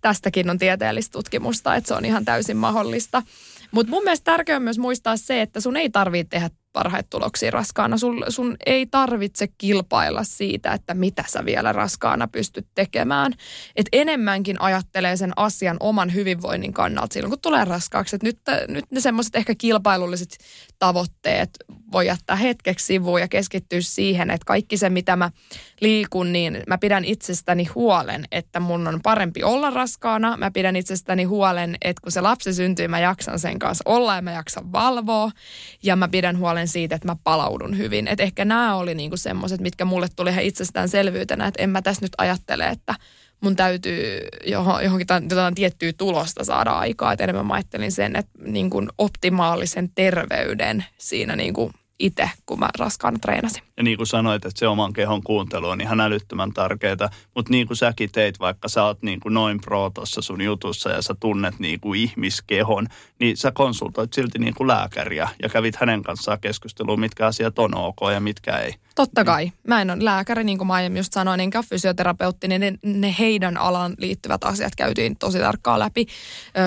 [0.00, 3.22] tästäkin on tieteellistä tutkimusta, että se on ihan täysin mahdollista.
[3.70, 7.50] Mutta mun mielestä tärkeää on myös muistaa se, että sun ei tarvitse tehdä parhaita tuloksia
[7.50, 7.98] raskaana.
[7.98, 13.32] Sun, sun ei tarvitse kilpailla siitä, että mitä sä vielä raskaana pystyt tekemään.
[13.76, 18.16] Et enemmänkin ajattelee sen asian oman hyvinvoinnin kannalta silloin, kun tulee raskaaksi.
[18.16, 18.38] Et nyt,
[18.68, 20.38] nyt ne semmoiset ehkä kilpailulliset
[20.78, 21.50] tavoitteet
[21.96, 25.30] voi jättää hetkeksi sivuun ja keskittyä siihen, että kaikki se, mitä mä
[25.80, 30.36] liikun, niin mä pidän itsestäni huolen, että mun on parempi olla raskaana.
[30.36, 34.22] Mä pidän itsestäni huolen, että kun se lapsi syntyy, mä jaksan sen kanssa olla ja
[34.22, 35.30] mä jaksan valvoa.
[35.82, 38.08] Ja mä pidän huolen siitä, että mä palaudun hyvin.
[38.08, 42.04] Että ehkä nämä oli niinku semmoiset, mitkä mulle tuli ihan itsestäänselvyytenä, että en mä tässä
[42.04, 42.94] nyt ajattele, että
[43.40, 47.12] mun täytyy johonkin jotain tiettyä tulosta saada aikaa.
[47.12, 52.58] Että enemmän mä ajattelin sen, että niin kuin optimaalisen terveyden siinä niin kuin itse, kun
[52.58, 53.62] mä raskaana treenasin.
[53.76, 57.66] Ja niin kuin sanoit, että se oman kehon kuuntelu on ihan älyttömän tärkeää, mutta niin
[57.66, 61.14] kuin säkin teit, vaikka sä oot niin kuin noin pro tuossa sun jutussa ja sä
[61.20, 62.86] tunnet niin kuin ihmiskehon,
[63.20, 67.74] niin sä konsultoit silti niin kuin lääkäriä ja kävit hänen kanssaan keskusteluun, mitkä asiat on
[67.74, 68.74] ok ja mitkä ei.
[68.96, 69.52] Totta kai.
[69.68, 73.14] Mä en ole lääkäri, niin kuin mä aiemmin just sanoin, enkä fysioterapeutti, niin ne, ne
[73.18, 76.06] heidän alan liittyvät asiat käytiin tosi tarkkaan läpi.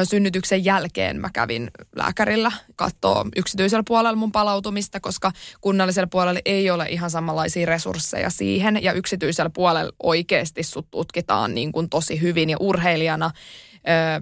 [0.03, 6.85] Synnytyksen jälkeen mä kävin lääkärillä katsoa yksityisellä puolella mun palautumista, koska kunnallisella puolella ei ole
[6.89, 8.83] ihan samanlaisia resursseja siihen.
[8.83, 13.31] Ja yksityisellä puolella oikeasti sut tutkitaan niin kuin tosi hyvin ja urheilijana,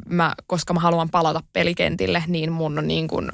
[0.10, 3.30] mä, koska mä haluan palata pelikentille, niin mun on niin kuin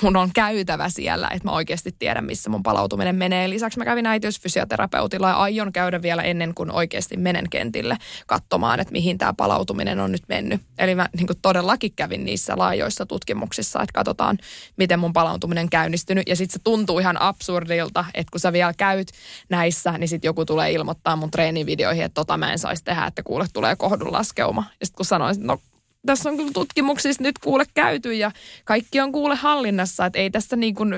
[0.00, 3.50] mun on käytävä siellä, että mä oikeasti tiedän, missä mun palautuminen menee.
[3.50, 8.92] Lisäksi mä kävin äitiysfysioterapeutilla ja aion käydä vielä ennen kuin oikeasti menen kentille katsomaan, että
[8.92, 10.60] mihin tämä palautuminen on nyt mennyt.
[10.78, 14.38] Eli mä niin todellakin kävin niissä laajoissa tutkimuksissa, että katsotaan,
[14.76, 16.28] miten mun palautuminen käynnistynyt.
[16.28, 19.08] Ja sitten se tuntuu ihan absurdilta, että kun sä vielä käyt
[19.48, 23.22] näissä, niin sitten joku tulee ilmoittaa mun treenivideoihin, että tota mä en saisi tehdä, että
[23.22, 24.64] kuule tulee kohdunlaskeuma.
[24.80, 25.58] Ja sitten kun sanoin, että no
[26.06, 28.30] tässä on kyllä tutkimuksissa nyt kuule käyty ja
[28.64, 30.94] kaikki on kuule hallinnassa, että ei tästä niin kuin,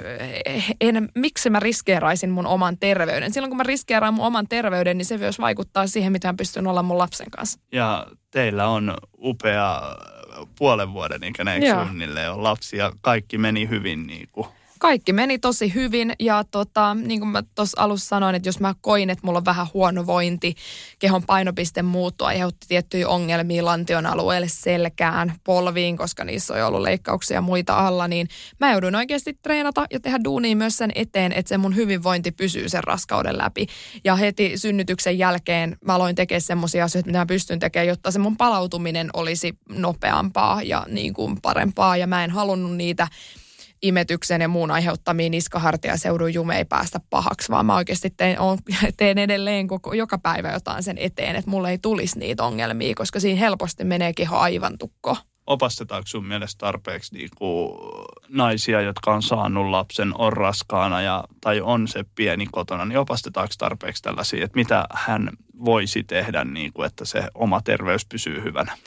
[0.81, 3.33] en, miksi mä riskeeraisin mun oman terveyden.
[3.33, 6.67] Silloin kun mä riskeeraan mun oman terveyden, niin se myös vaikuttaa siihen, mitä mä pystyn
[6.67, 7.61] olla mun lapsen kanssa.
[7.73, 9.81] Ja teillä on upea
[10.59, 14.47] puolen vuoden ikäinen suunnilleen on lapsi ja kaikki meni hyvin niin kuin
[14.83, 18.75] kaikki meni tosi hyvin ja tota, niin kuin mä tuossa alussa sanoin, että jos mä
[18.81, 20.55] koin, että mulla on vähän huono vointi,
[20.99, 27.35] kehon painopiste muuttua, aiheutti tiettyjä ongelmia lantion alueelle, selkään, polviin, koska niissä on ollut leikkauksia
[27.35, 28.29] ja muita alla, niin
[28.61, 32.69] mä joudun oikeasti treenata ja tehdä duunia myös sen eteen, että se mun hyvinvointi pysyy
[32.69, 33.67] sen raskauden läpi.
[34.05, 38.19] Ja heti synnytyksen jälkeen mä aloin tekemään semmoisia asioita, mitä mä pystyn tekemään, jotta se
[38.19, 43.09] mun palautuminen olisi nopeampaa ja niin kuin parempaa ja mä en halunnut niitä
[43.83, 48.59] imetyksen ja muun aiheuttamia niskahartiaseudun jume ei päästä pahaksi, vaan mä oikeasti teen, on,
[48.97, 53.21] teen edelleen koko, joka päivä jotain sen eteen, että mulle ei tulisi niitä ongelmia, koska
[53.21, 55.17] siinä helposti menee keho aivan tukko.
[55.47, 57.79] Opastetaanko sun mielestä tarpeeksi niinku
[58.33, 63.55] naisia, jotka on saanut lapsen, on raskaana ja, tai on se pieni kotona, niin opastetaanko
[63.59, 65.31] tarpeeksi tällaisia, että mitä hän
[65.65, 68.79] voisi tehdä, niin kuin, että se oma terveys pysyy hyvänä?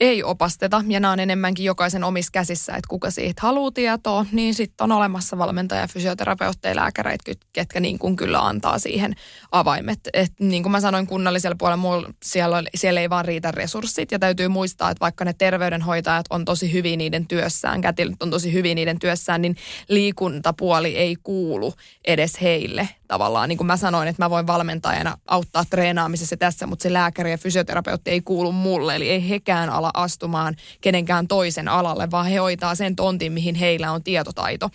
[0.00, 4.54] Ei opasteta, ja nämä on enemmänkin jokaisen omissa käsissä, että kuka siitä haluaa tietoa, niin
[4.54, 9.14] sitten on olemassa valmentaja, fysioterapeutteja, lääkäreitä, ketkä niin kuin kyllä antaa siihen
[9.52, 10.00] avaimet.
[10.12, 14.48] Et niin kuin mä sanoin kunnallisella puolella, siellä, siellä ei vaan riitä resurssit, ja täytyy
[14.48, 19.42] muistaa, että vaikka ne terveydenhoitajat on tosi hyvin niiden työssään, kätilöt on tosi hyvin työssään,
[19.42, 19.56] niin
[19.88, 21.74] liikuntapuoli ei kuulu
[22.04, 23.48] edes heille tavallaan.
[23.48, 27.38] Niin kuin mä sanoin, että mä voin valmentajana auttaa treenaamisessa tässä, mutta se lääkäri ja
[27.38, 28.96] fysioterapeutti ei kuulu mulle.
[28.96, 33.92] Eli ei hekään ala astumaan kenenkään toisen alalle, vaan he hoitaa sen tontin, mihin heillä
[33.92, 34.70] on tietotaito.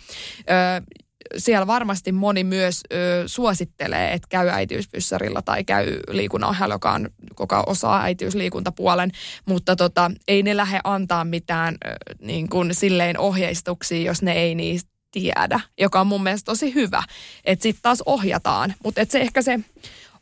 [0.50, 0.96] Öö,
[1.36, 7.62] siellä varmasti moni myös ö, suosittelee, että käy äitiysfyssarilla tai käy liikunnanohjaajalla, joka on koko
[7.66, 9.10] osaa äitiysliikuntapuolen,
[9.46, 14.54] mutta tota, ei ne lähde antaa mitään ö, niin kuin silleen ohjeistuksia, jos ne ei
[14.54, 17.02] niistä tiedä, joka on mun mielestä tosi hyvä,
[17.44, 19.60] että sitten taas ohjataan, mutta se ehkä se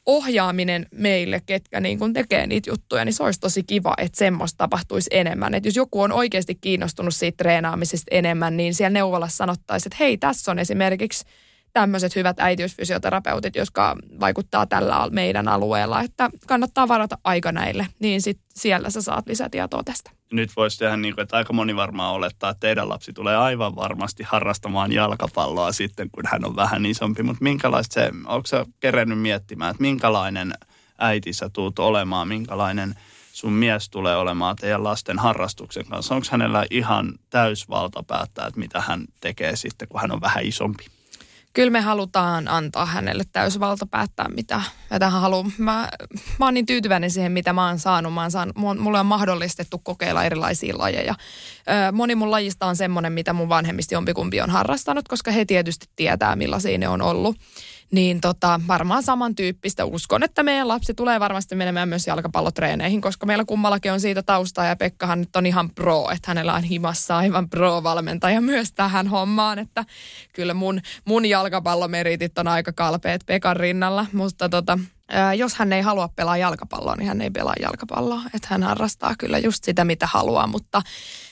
[0.06, 4.56] ohjaaminen meille, ketkä niin kun tekee niitä juttuja, niin se olisi tosi kiva, että semmoista
[4.56, 5.55] tapahtuisi enemmän.
[5.55, 10.18] Että jos joku on oikeasti kiinnostunut siitä treenaamisesta enemmän, niin siellä neuvolassa sanottaisiin, että hei,
[10.18, 11.24] tässä on esimerkiksi
[11.72, 18.40] tämmöiset hyvät äitiysfysioterapeutit, jotka vaikuttaa tällä meidän alueella, että kannattaa varata aika näille, niin sit
[18.55, 20.10] siellä sä saat lisätietoa tästä.
[20.32, 23.76] Nyt voisi tehdä niin kuin, että aika moni varmaan olettaa, että teidän lapsi tulee aivan
[23.76, 29.18] varmasti harrastamaan jalkapalloa sitten, kun hän on vähän isompi, mutta minkälaista se, onko sä kerennyt
[29.18, 30.52] miettimään, että minkälainen
[30.98, 32.94] äiti sä tuut olemaan, minkälainen
[33.32, 36.14] sun mies tulee olemaan teidän lasten harrastuksen kanssa?
[36.14, 40.86] Onko hänellä ihan täysvalta päättää, että mitä hän tekee sitten, kun hän on vähän isompi?
[41.52, 45.51] Kyllä me halutaan antaa hänelle täysvalta päättää, mitä, mitä hän haluaa.
[45.59, 45.89] Mä,
[46.39, 48.14] mä oon niin tyytyväinen siihen, mitä mä oon saanut.
[48.14, 51.14] Mä oon saanut mulle on mahdollistettu kokeilla erilaisia lajeja.
[51.93, 56.36] moni mun lajista on semmoinen, mitä mun vanhemmista jompikumpi on harrastanut, koska he tietysti tietää,
[56.36, 57.36] millaisia ne on ollut
[57.91, 59.85] niin tota, varmaan samantyyppistä.
[59.85, 64.67] Uskon, että meidän lapsi tulee varmasti menemään myös jalkapallotreeneihin, koska meillä kummallakin on siitä taustaa
[64.67, 69.59] ja Pekkahan nyt on ihan pro, että hänellä on himassa aivan pro-valmentaja myös tähän hommaan,
[69.59, 69.85] että
[70.33, 74.79] kyllä mun, mun jalkapallomeritit on aika kalpeet Pekan rinnalla, mutta tota,
[75.37, 78.23] jos hän ei halua pelaa jalkapalloa, niin hän ei pelaa jalkapalloa.
[78.35, 80.83] Että hän harrastaa kyllä just sitä, mitä haluaa, mutta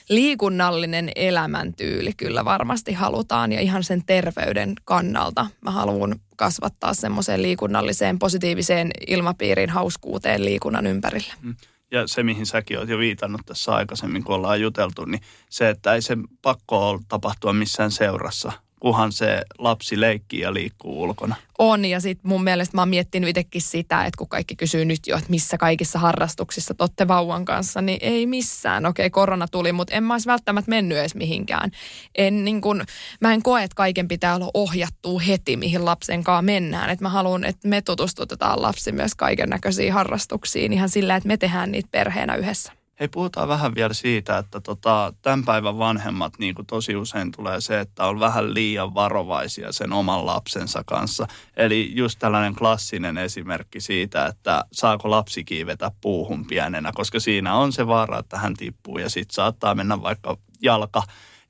[0.09, 8.19] liikunnallinen elämäntyyli kyllä varmasti halutaan ja ihan sen terveyden kannalta mä haluan kasvattaa semmoiseen liikunnalliseen
[8.19, 11.33] positiiviseen ilmapiirin hauskuuteen liikunnan ympärillä.
[11.41, 11.55] Mm.
[11.91, 15.93] Ja se, mihin säkin olet jo viitannut tässä aikaisemmin, kun ollaan juteltu, niin se, että
[15.93, 21.35] ei se pakko ole tapahtua missään seurassa, kunhan se lapsi leikkii ja liikkuu ulkona.
[21.57, 24.99] On ja sitten mun mielestä mä oon miettinyt itsekin sitä, että kun kaikki kysyy nyt
[25.07, 28.85] jo, että missä kaikissa harrastuksissa totte vauvan kanssa, niin ei missään.
[28.85, 31.71] Okei, korona tuli, mutta en mä olisi välttämättä mennyt edes mihinkään.
[32.15, 32.83] En, niin kun,
[33.21, 36.89] mä en koe, että kaiken pitää olla ohjattua heti, mihin lapsen kanssa mennään.
[36.89, 41.37] Et mä haluan, että me tutustutetaan lapsi myös kaiken näköisiin harrastuksiin ihan sillä, että me
[41.37, 42.78] tehdään niitä perheenä yhdessä.
[42.99, 47.61] Hei, puhutaan vähän vielä siitä, että tota, tämän päivän vanhemmat niin kuin tosi usein tulee
[47.61, 51.27] se, että on vähän liian varovaisia sen oman lapsensa kanssa.
[51.57, 57.71] Eli just tällainen klassinen esimerkki siitä, että saako lapsi kiivetä puuhun pienenä, koska siinä on
[57.71, 61.03] se vaara, että hän tippuu ja sitten saattaa mennä vaikka jalka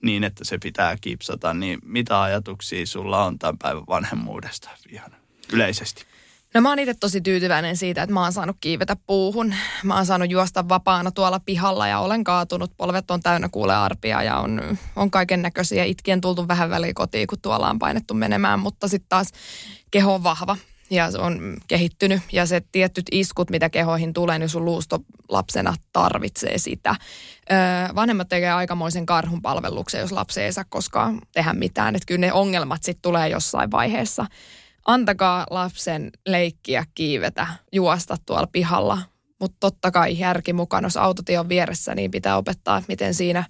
[0.03, 1.53] niin, että se pitää kipsata.
[1.53, 5.11] Niin mitä ajatuksia sulla on tämän päivän vanhemmuudesta ihan
[5.53, 6.08] yleisesti?
[6.53, 9.53] No mä oon itse tosi tyytyväinen siitä, että mä oon saanut kiivetä puuhun.
[9.83, 12.71] Mä oon saanut juosta vapaana tuolla pihalla ja olen kaatunut.
[12.77, 15.83] Polvet on täynnä kuule arpia ja on, on kaiken näköisiä.
[15.83, 19.27] Itkien tultu vähän väliin kotiin, kun tuolla on painettu menemään, mutta sitten taas
[19.91, 20.57] keho on vahva
[20.89, 22.21] ja se on kehittynyt.
[22.31, 24.99] Ja se tietyt iskut, mitä kehoihin tulee, niin sun luusto
[25.29, 26.95] lapsena tarvitsee sitä.
[27.51, 27.57] Öö,
[27.95, 31.95] vanhemmat tekee aikamoisen karhun palveluksen, jos lapsi ei saa koskaan tehdä mitään.
[31.95, 34.25] Että kyllä ne ongelmat sitten tulee jossain vaiheessa
[34.85, 38.97] antakaa lapsen leikkiä, kiivetä, juosta tuolla pihalla.
[39.39, 43.43] Mutta totta kai järki mukana, jos autotie on vieressä, niin pitää opettaa, miten siinä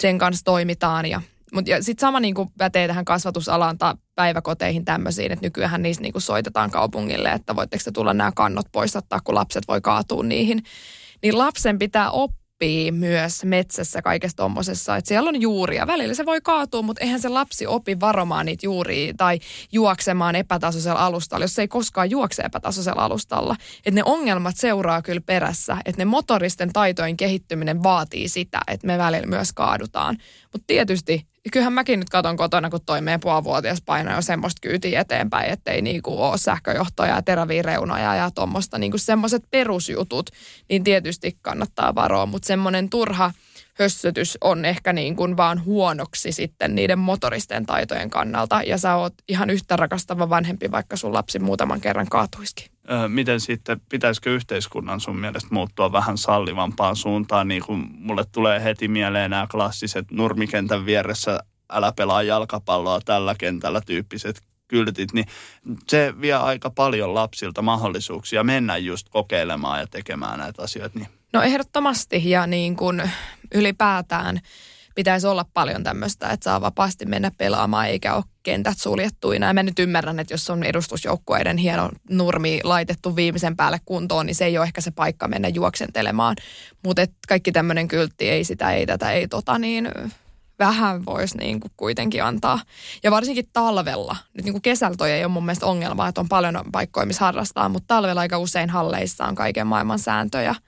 [0.00, 1.06] sen kanssa toimitaan.
[1.06, 1.22] Ja,
[1.66, 6.22] ja sitten sama niin pätee tähän kasvatusalaan tai päiväkoteihin tämmöisiin, että nykyään niistä niin kuin
[6.22, 10.62] soitetaan kaupungille, että voitteko te tulla nämä kannot poistattaa, kun lapset voi kaatua niihin.
[11.22, 15.86] Niin lapsen pitää oppia oppii myös metsässä kaikessa tommosessa, että siellä on juuria.
[15.86, 19.38] Välillä se voi kaatua, mutta eihän se lapsi opi varomaan niitä juuria tai
[19.72, 23.56] juoksemaan epätasoisella alustalla, jos se ei koskaan juokse epätasoisella alustalla.
[23.78, 28.98] Että ne ongelmat seuraa kyllä perässä, että ne motoristen taitojen kehittyminen vaatii sitä, että me
[28.98, 30.16] välillä myös kaadutaan.
[30.52, 35.00] Mutta tietysti kyllähän mäkin nyt katon kotona, kun toi meidän puolivuotias paino jo semmoista kyytiä
[35.00, 40.30] eteenpäin, ettei niinku ole sähköjohtoja ja teräviä reunoja ja tuommoista niinku semmoiset perusjutut,
[40.68, 43.32] niin tietysti kannattaa varoa, mutta semmoinen turha
[43.78, 49.14] hössötys on ehkä niin kuin vaan huonoksi sitten niiden motoristen taitojen kannalta ja sä oot
[49.28, 52.66] ihan yhtä rakastava vanhempi, vaikka sun lapsi muutaman kerran kaatuisikin.
[53.08, 58.88] Miten sitten, pitäisikö yhteiskunnan sun mielestä muuttua vähän sallivampaan suuntaan, niin kuin mulle tulee heti
[58.88, 61.40] mieleen nämä klassiset nurmikentän vieressä
[61.72, 65.26] älä pelaa jalkapalloa tällä kentällä tyyppiset kyltit, niin
[65.88, 70.98] se vie aika paljon lapsilta mahdollisuuksia mennä just kokeilemaan ja tekemään näitä asioita.
[70.98, 71.08] Niin.
[71.32, 73.10] No ehdottomasti ja niin kuin
[73.54, 74.40] ylipäätään
[74.94, 79.46] pitäisi olla paljon tämmöistä, että saa vapaasti mennä pelaamaan eikä ole kentät suljettuina.
[79.46, 84.34] Ja mä nyt ymmärrän, että jos on edustusjoukkueiden hieno nurmi laitettu viimeisen päälle kuntoon, niin
[84.34, 86.36] se ei ole ehkä se paikka mennä juoksentelemaan.
[86.84, 89.88] Mutta kaikki tämmöinen kyltti, ei sitä, ei tätä, ei tota, niin
[90.58, 92.60] vähän voisi niin kuin kuitenkin antaa.
[93.02, 94.16] Ja varsinkin talvella.
[94.34, 97.24] Nyt niin kuin kesällä toi ei ole mun mielestä ongelma, että on paljon paikkoja, missä
[97.24, 100.54] harrastaa, mutta talvella aika usein halleissa on kaiken maailman sääntöjä–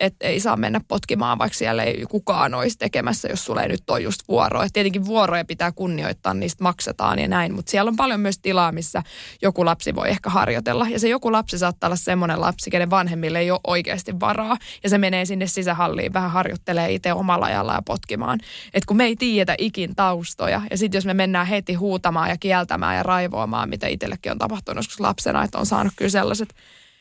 [0.00, 3.90] että ei saa mennä potkimaan, vaikka siellä ei kukaan olisi tekemässä, jos sulle ei nyt
[3.90, 4.62] ole just vuoro.
[4.62, 8.72] Et tietenkin vuoroja pitää kunnioittaa, niistä maksetaan ja näin, mutta siellä on paljon myös tilaa,
[8.72, 9.02] missä
[9.42, 10.88] joku lapsi voi ehkä harjoitella.
[10.88, 14.56] Ja se joku lapsi saattaa olla semmoinen lapsi, kenen vanhemmille ei ole oikeasti varaa.
[14.82, 18.38] Ja se menee sinne sisähalliin, vähän harjoittelee itse omalla ajalla ja potkimaan.
[18.74, 22.36] Et kun me ei tiedetä ikin taustoja, ja sitten jos me mennään heti huutamaan ja
[22.36, 26.54] kieltämään ja raivoamaan, mitä itsellekin on tapahtunut joskus lapsena, että on saanut kyllä sellaiset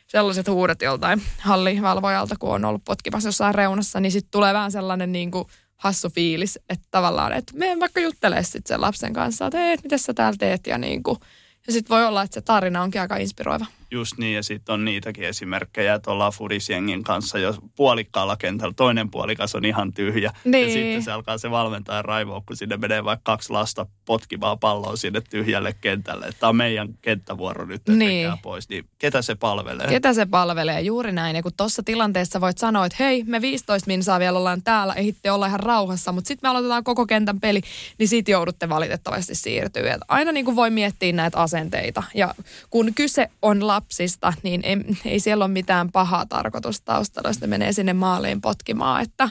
[0.10, 5.12] sellaiset huudet joltain hallivalvojalta, kun on ollut potkimassa jossain reunassa, niin sitten tulee vähän sellainen
[5.12, 5.46] niin kuin
[5.76, 9.98] hassu fiilis, että tavallaan, että me vaikka juttelee sitten sen lapsen kanssa, että hei, mitä
[9.98, 11.20] sä täällä teet ja niin kuin,
[11.68, 13.66] ja sitten voi olla, että se tarina onkin aika inspiroiva.
[13.92, 19.12] Just niin, ja sitten on niitäkin esimerkkejä, että ollaan Fudisjengin kanssa jo puolikkaalla kentällä, toinen
[19.12, 20.32] puolikas on ihan tyhjä.
[20.44, 20.68] Niin.
[20.68, 24.96] Ja sitten se alkaa se valmentaja raivoa, kun sinne menee vaikka kaksi lasta potkimaan palloa
[24.96, 26.30] sinne tyhjälle kentälle.
[26.40, 28.32] Tämä on meidän kenttävuoro nyt, että niin.
[28.42, 28.70] pois.
[28.70, 29.88] Niin ketä se palvelee?
[29.88, 31.36] Ketä se palvelee, juuri näin.
[31.36, 35.32] Ja kun tuossa tilanteessa voit sanoa, että hei, me 15 minsaa vielä ollaan täällä, ehitte
[35.32, 37.62] olla ihan rauhassa, mutta sitten me aloitetaan koko kentän peli,
[37.98, 39.98] niin siitä joudutte valitettavasti siirtyä.
[40.08, 42.04] aina niin kuin voi miettiä näitä asenteita.
[42.16, 42.36] Ja
[42.70, 47.42] kun kyse on la lapsista, niin ei, ei siellä ole mitään pahaa tarkoitusta taustalla, jos
[47.42, 49.30] ne menee sinne maaliin potkimaan, että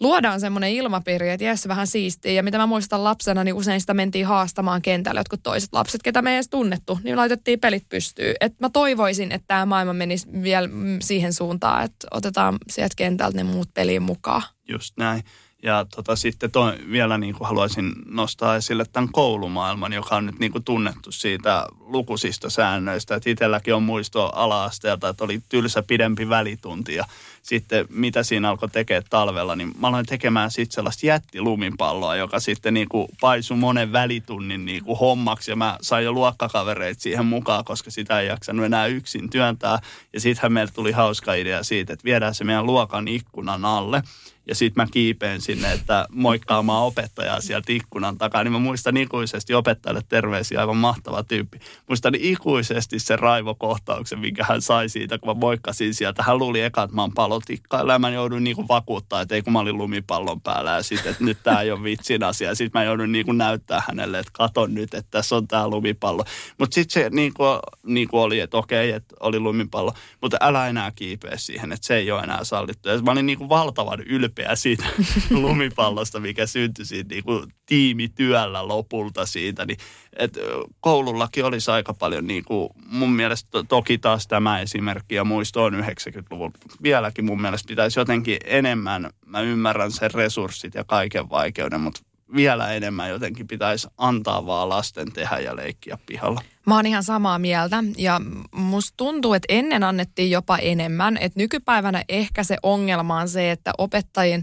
[0.00, 2.32] luodaan semmoinen ilmapiiri, että jes, vähän siistiä.
[2.32, 6.22] Ja mitä mä muistan lapsena, niin usein sitä mentiin haastamaan kentälle jotkut toiset lapset, ketä
[6.22, 8.34] me ei edes tunnettu, niin laitettiin pelit pystyyn.
[8.40, 10.68] Et mä toivoisin, että tämä maailma menisi vielä
[11.00, 14.42] siihen suuntaan, että otetaan sieltä kentältä ne muut peliin mukaan.
[14.68, 15.22] Just näin.
[15.62, 20.38] Ja tota, sitten toi, vielä niin kuin haluaisin nostaa esille tämän koulumaailman, joka on nyt
[20.38, 23.14] niin kuin tunnettu siitä lukusista säännöistä.
[23.14, 27.04] Että itselläkin on muisto ala-asteelta, että oli tylsä pidempi välitunti ja
[27.42, 32.74] sitten mitä siinä alkoi tekemään talvella, niin mä aloin tekemään sitten sellaista jättilumipalloa, joka sitten
[32.74, 37.64] niin kuin paisui monen välitunnin niin kuin hommaksi ja mä sain jo luokkakavereita siihen mukaan,
[37.64, 39.78] koska sitä ei jaksanut enää yksin työntää.
[40.12, 44.02] Ja sittenhän meille tuli hauska idea siitä, että viedään se meidän luokan ikkunan alle
[44.48, 48.44] ja sitten mä kiipeen sinne, että moikkaamaan opettajaa sieltä ikkunan takaa.
[48.44, 51.58] Niin mä muistan ikuisesti opettajalle terveisiä, aivan mahtava tyyppi.
[51.88, 56.22] Muistan ikuisesti sen raivokohtauksen, minkä hän sai siitä, kun mä moikkasin sieltä.
[56.22, 59.52] Hän luuli eka, että mä oon palotikkailla ja mä jouduin niinku vakuuttaa, että ei kun
[59.52, 62.54] mä olin lumipallon päällä ja sitten, että nyt tää ei ole vitsin asia.
[62.54, 66.24] Sitten mä joudun niinku näyttää hänelle, että katon nyt, että tässä on tää lumipallo.
[66.58, 67.42] Mutta sitten se niinku,
[67.86, 69.92] niinku oli, että okei, että oli lumipallo,
[70.22, 72.88] mutta älä enää kiipeä siihen, että se ei ole enää sallittu.
[72.88, 74.84] Ja mä olin niinku valtavan ylpeä ylpeä siitä
[75.30, 79.66] lumipallosta, mikä syntyi siitä niin kuin tiimityöllä lopulta siitä.
[79.66, 79.78] Niin,
[80.16, 80.38] et
[80.80, 85.64] koulullakin olisi aika paljon, niin kuin, mun mielestä to, toki taas tämä esimerkki ja muisto
[85.64, 86.52] on 90-luvun.
[86.82, 92.00] Vieläkin mun mielestä pitäisi jotenkin enemmän, mä ymmärrän sen resurssit ja kaiken vaikeuden, mutta
[92.34, 96.40] vielä enemmän jotenkin pitäisi antaa vaan lasten tehdä ja leikkiä pihalla.
[96.68, 98.20] Mä oon ihan samaa mieltä ja
[98.52, 101.16] musta tuntuu, että ennen annettiin jopa enemmän.
[101.16, 104.42] Että nykypäivänä ehkä se ongelma on se, että opettajien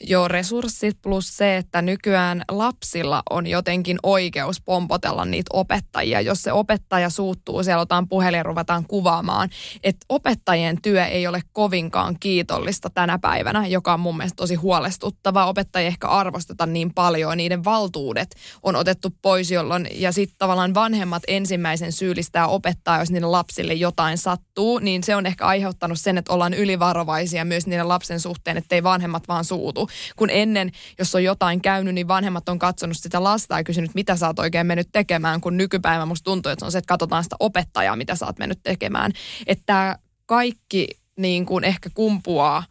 [0.00, 6.20] jo resurssit plus se, että nykyään lapsilla on jotenkin oikeus pompotella niitä opettajia.
[6.20, 9.48] Jos se opettaja suuttuu, siellä otetaan puhelin ja ruvetaan kuvaamaan.
[9.82, 15.46] Että opettajien työ ei ole kovinkaan kiitollista tänä päivänä, joka on mun mielestä tosi huolestuttavaa.
[15.46, 21.22] Opettajia ehkä arvosteta niin paljon, niiden valtuudet on otettu pois, jolloin ja sitten tavallaan vanhemmat
[21.28, 26.32] ensimmäisen syyllistää opettaa, jos niiden lapsille jotain sattuu, niin se on ehkä aiheuttanut sen, että
[26.32, 29.85] ollaan ylivarovaisia myös niiden lapsen suhteen, ettei vanhemmat vaan suutu
[30.16, 34.16] kun ennen, jos on jotain käynyt, niin vanhemmat on katsonut sitä lasta ja kysynyt, mitä
[34.16, 37.24] sä oot oikein mennyt tekemään, kun nykypäivä musta tuntuu, että se on se, että katsotaan
[37.24, 39.12] sitä opettajaa, mitä sä oot mennyt tekemään.
[39.46, 42.62] Että kaikki niin kuin ehkä kumpuaa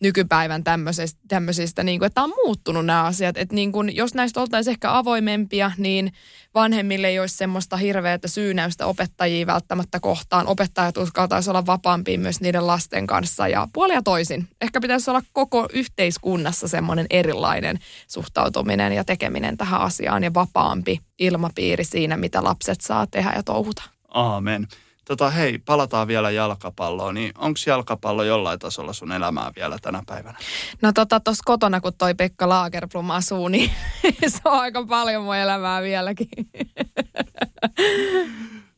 [0.00, 3.36] nykypäivän tämmöisistä, tämmöisistä niin kuin, että on muuttunut nämä asiat.
[3.36, 6.12] Että niin kuin, jos näistä oltaisiin ehkä avoimempia, niin
[6.54, 10.46] vanhemmille ei olisi semmoista hirveätä syynäystä opettajia välttämättä kohtaan.
[10.46, 14.48] Opettajat uskaltaisi olla vapaampia myös niiden lasten kanssa ja puolia toisin.
[14.60, 17.78] Ehkä pitäisi olla koko yhteiskunnassa semmoinen erilainen
[18.08, 23.82] suhtautuminen ja tekeminen tähän asiaan ja vapaampi ilmapiiri siinä, mitä lapset saa tehdä ja touhuta.
[24.08, 24.68] Aamen.
[25.04, 27.14] Tota, hei, palataan vielä jalkapalloon.
[27.14, 30.38] Niin onko jalkapallo jollain tasolla sun elämää vielä tänä päivänä?
[30.82, 33.70] No tota, tuossa kotona, kun toi Pekka Lagerblom asuu, niin
[34.28, 36.28] se on aika paljon mun elämää vieläkin.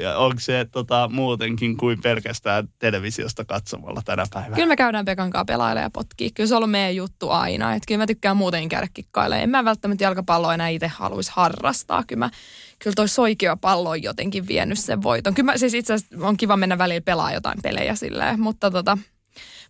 [0.00, 4.54] Ja onko se tota, muutenkin kuin pelkästään televisiosta katsomalla tänä päivänä?
[4.54, 6.30] Kyllä me käydään Pekan kanssa pelailemaan ja potkii.
[6.30, 7.74] Kyllä se on ollut meidän juttu aina.
[7.74, 9.42] Et kyllä mä tykkään muuten käydä kikkailemaan.
[9.42, 12.04] En mä välttämättä jalkapalloa enää itse haluaisi harrastaa.
[12.06, 12.30] Kyllä, mä,
[12.78, 15.34] kyllä toi soikio pallo on jotenkin vienyt sen voiton.
[15.34, 18.98] Kyllä mä, siis itse asiassa on kiva mennä välillä pelaa jotain pelejä silleen, mutta tota,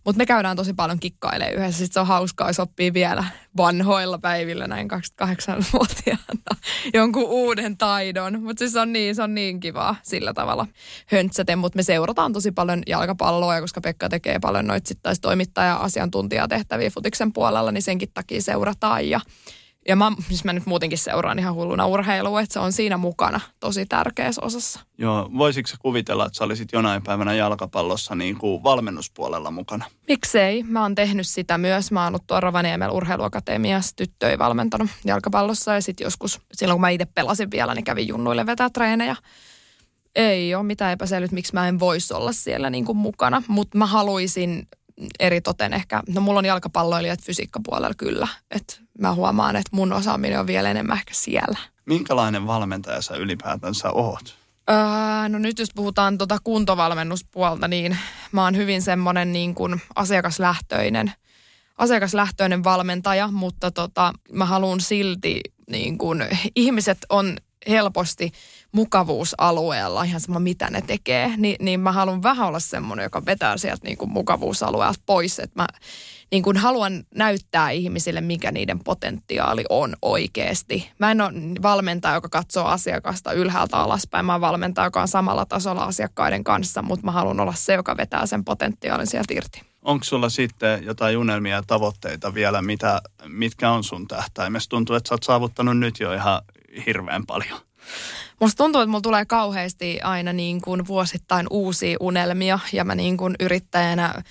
[0.05, 1.77] Mutta me käydään tosi paljon kikkailemaan yhdessä.
[1.77, 3.23] Sitten se on hauskaa, jos oppii vielä
[3.57, 6.59] vanhoilla päivillä näin 28-vuotiaana
[6.93, 8.43] jonkun uuden taidon.
[8.43, 10.67] Mutta siis on niin, se on niin kivaa sillä tavalla
[11.05, 11.59] höntsäten.
[11.59, 14.93] Mutta me seurataan tosi paljon jalkapalloa, ja koska Pekka tekee paljon noita
[15.79, 19.09] asiantuntijatehtäviä futiksen puolella, niin senkin takia seurataan.
[19.09, 19.19] Ja
[19.87, 23.39] ja mä, siis mä nyt muutenkin seuraan ihan hulluna urheilua, että se on siinä mukana
[23.59, 24.79] tosi tärkeässä osassa.
[24.97, 29.85] Joo, voisitko kuvitella, että sä olisit jonain päivänä jalkapallossa niin kuin valmennuspuolella mukana?
[30.07, 30.63] Miksei?
[30.63, 31.91] Mä oon tehnyt sitä myös.
[31.91, 36.89] Mä oon ollut tuolla Rovaniemellä urheiluakatemiassa tyttöi valmentanut jalkapallossa ja sitten joskus silloin kun mä
[36.89, 39.15] itse pelasin vielä, niin kävin junnuille vetää treenejä.
[40.15, 43.85] Ei ole mitään epäselvyyttä, miksi mä en voisi olla siellä niin kuin mukana, mutta mä
[43.85, 44.67] haluaisin
[45.19, 50.39] eri toten ehkä, no mulla on jalkapalloilijat fysiikkapuolella kyllä, että mä huomaan, että mun osaaminen
[50.39, 51.59] on vielä enemmän ehkä siellä.
[51.85, 54.35] Minkälainen valmentaja sä ylipäätänsä oot?
[54.69, 57.97] Öö, no nyt jos puhutaan tuota kuntovalmennuspuolta, niin
[58.31, 61.11] mä oon hyvin semmoinen niin kuin asiakaslähtöinen,
[61.77, 67.37] asiakaslähtöinen valmentaja, mutta tota, mä haluan silti, niin kuin, ihmiset on
[67.69, 68.31] helposti
[68.71, 73.57] mukavuusalueella, ihan sama mitä ne tekee, niin, niin mä haluan vähän olla semmoinen, joka vetää
[73.57, 75.67] sieltä niin kuin mukavuusalueelta pois, että mä
[76.31, 80.91] niin kuin haluan näyttää ihmisille, mikä niiden potentiaali on oikeasti.
[80.99, 81.31] Mä en ole
[81.61, 84.25] valmentaja, joka katsoo asiakasta ylhäältä alaspäin.
[84.25, 87.97] Mä oon valmentaja, joka on samalla tasolla asiakkaiden kanssa, mutta mä haluan olla se, joka
[87.97, 89.61] vetää sen potentiaalin sieltä irti.
[89.81, 94.69] Onko sulla sitten jotain unelmia ja tavoitteita vielä, mitä, mitkä on sun tähtäimessä?
[94.69, 96.41] Tuntuu, että sä oot saavuttanut nyt jo ihan
[96.85, 97.59] hirveän paljon.
[98.39, 103.17] Musta tuntuu, että mulla tulee kauheasti aina niin kuin vuosittain uusia unelmia ja mä niin
[103.17, 104.23] kuin yrittäjänä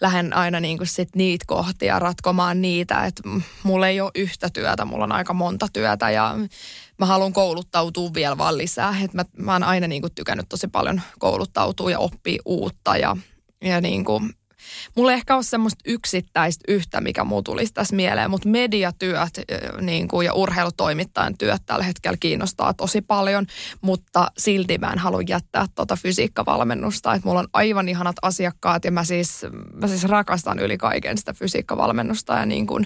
[0.00, 3.22] lähden aina niin kuin sit niitä kohtia ratkomaan niitä, että
[3.62, 6.38] mulla ei ole yhtä työtä, mulla on aika monta työtä ja
[6.98, 8.96] mä haluan kouluttautua vielä vaan lisää.
[9.04, 13.16] Et mä, mä oon aina niin kuin tykännyt tosi paljon kouluttautua ja oppia uutta ja,
[13.64, 14.34] ja niin kuin
[14.96, 19.40] Mulla ei ehkä ole semmoista yksittäistä yhtä, mikä muu tulisi tässä mieleen, mutta mediatyöt
[19.80, 23.46] niin kuin, ja urheilutoimittajan työt tällä hetkellä kiinnostaa tosi paljon,
[23.80, 27.14] mutta silti mä en halua jättää tuota fysiikkavalmennusta.
[27.14, 31.32] Että mulla on aivan ihanat asiakkaat ja mä siis, mä siis rakastan yli kaiken sitä
[31.32, 32.84] fysiikkavalmennusta ja niin kuin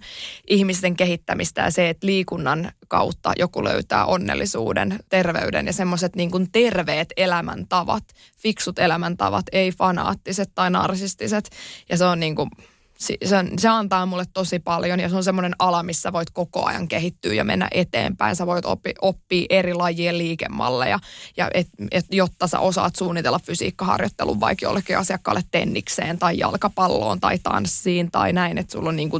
[0.48, 6.52] ihmisten kehittämistä ja se, että liikunnan kautta joku löytää onnellisuuden, terveyden ja semmoiset niin kuin
[6.52, 8.04] terveet elämäntavat,
[8.38, 11.50] fiksut elämäntavat, ei fanaattiset tai narsistiset.
[11.88, 12.50] Ja se on niin kuin,
[12.98, 13.16] se,
[13.58, 17.34] se antaa mulle tosi paljon ja se on semmoinen ala, missä voit koko ajan kehittyä
[17.34, 18.36] ja mennä eteenpäin.
[18.36, 20.98] Sä voit oppi, oppia eri lajien liikemalleja,
[21.36, 27.38] ja et, et, jotta sä osaat suunnitella fysiikkaharjoittelun vaikka jollekin asiakkaalle tennikseen tai jalkapalloon tai
[27.38, 28.58] tanssiin tai näin.
[28.58, 29.10] Että sulla on niin,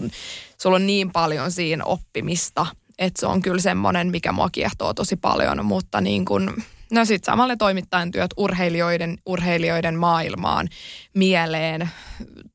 [0.58, 2.66] sulla on niin paljon siinä oppimista,
[2.98, 6.50] että se on kyllä semmoinen, mikä mua kiehtoo tosi paljon, mutta niin kuin,
[6.90, 10.68] No sitten samalla toimittajan työt urheilijoiden, urheilijoiden maailmaan,
[11.14, 11.90] mieleen,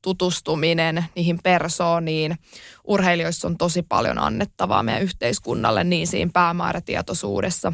[0.02, 2.38] tutustuminen niihin persooniin.
[2.84, 7.72] Urheilijoissa on tosi paljon annettavaa meidän yhteiskunnalle niin siinä päämäärätietoisuudessa,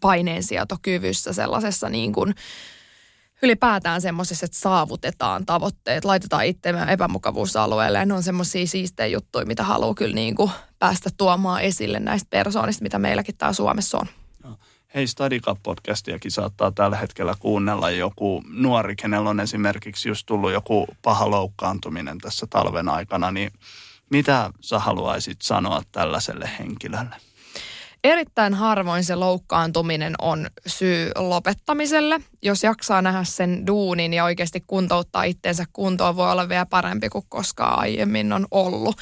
[0.00, 2.34] paineensietokyvyssä, sellaisessa niin kuin
[3.42, 7.98] ylipäätään semmoisessa, että saavutetaan tavoitteet, laitetaan itsemme epämukavuusalueelle.
[7.98, 12.26] Ja ne on semmoisia siistejä juttuja, mitä haluaa kyllä niin kuin päästä tuomaan esille näistä
[12.30, 14.06] persoonista, mitä meilläkin täällä Suomessa on.
[14.94, 21.30] Hei, Stadicap-podcastiakin saattaa tällä hetkellä kuunnella joku nuori, kenellä on esimerkiksi just tullut joku paha
[21.30, 23.52] loukkaantuminen tässä talven aikana, niin
[24.10, 27.16] mitä sä haluaisit sanoa tällaiselle henkilölle?
[28.04, 32.20] Erittäin harvoin se loukkaantuminen on syy lopettamiselle.
[32.42, 37.24] Jos jaksaa nähdä sen duunin ja oikeasti kuntouttaa itseensä kuntoon, voi olla vielä parempi kuin
[37.28, 38.96] koskaan aiemmin on ollut.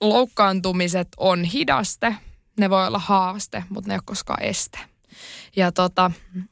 [0.00, 2.16] Loukkaantumiset on hidaste,
[2.58, 4.78] ne voi olla haaste, mutta ne ei ole koskaan este.
[5.56, 6.10] Ja tota,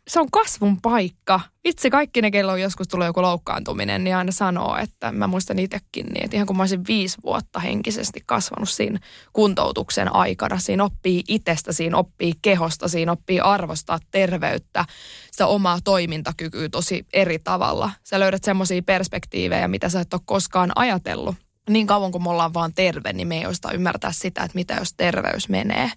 [0.09, 1.41] se on kasvun paikka.
[1.65, 5.59] Itse kaikki ne, kello on joskus tulee joku loukkaantuminen, niin aina sanoo, että mä muistan
[5.59, 8.99] itsekin niin, että ihan kun mä olisin viisi vuotta henkisesti kasvanut siinä
[9.33, 14.85] kuntoutuksen aikana, siinä oppii itsestä, siinä oppii kehosta, siinä oppii arvostaa terveyttä,
[15.33, 17.91] sitä omaa toimintakykyä tosi eri tavalla.
[18.05, 21.37] Sä löydät semmoisia perspektiivejä, mitä sä et ole koskaan ajatellut.
[21.71, 23.45] Niin kauan kuin me ollaan vaan terve, niin me ei
[23.75, 25.91] ymmärtää sitä, että mitä jos terveys menee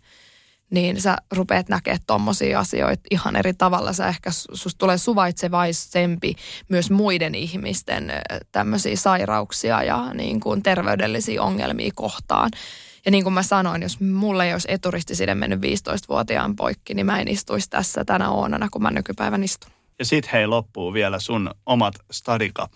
[0.71, 3.93] niin sä rupeat näkemään tommosia asioita ihan eri tavalla.
[3.93, 6.35] Sä ehkä, susta tulee suvaitsevaisempi
[6.69, 8.11] myös muiden ihmisten
[8.51, 12.51] tämmöisiä sairauksia ja niin kuin terveydellisiä ongelmia kohtaan.
[13.05, 17.19] Ja niin kuin mä sanoin, jos mulle ei olisi eturistiside mennyt 15-vuotiaan poikki, niin mä
[17.19, 19.71] en istuisi tässä tänä oonana, kun mä nykypäivän istun.
[19.99, 22.71] Ja sit hei loppuu vielä sun omat Stadicap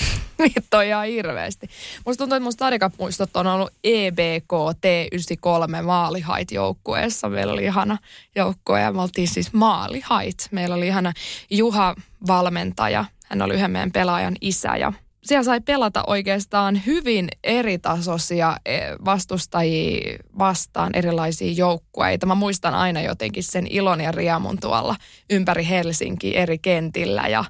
[0.42, 1.68] Vittu on ihan hirveästi.
[2.06, 7.28] Musta tuntuu, että mun Stadicap-muistot on ollut EBK T93 maalihait-joukkueessa.
[7.28, 7.98] Meillä oli ihana
[8.36, 10.48] joukkue ja me oltiin siis maalihait.
[10.50, 11.12] Meillä oli ihana
[11.50, 11.94] Juha
[12.26, 13.04] valmentaja.
[13.26, 14.92] Hän oli yhden meidän pelaajan isä ja
[15.24, 22.26] siellä sai pelata oikeastaan hyvin eritasoisia e, vastustajia vastaan erilaisia joukkueita.
[22.26, 24.96] Mä muistan aina jotenkin sen ilon ja riemun tuolla
[25.30, 27.44] ympäri Helsinki eri kentillä ja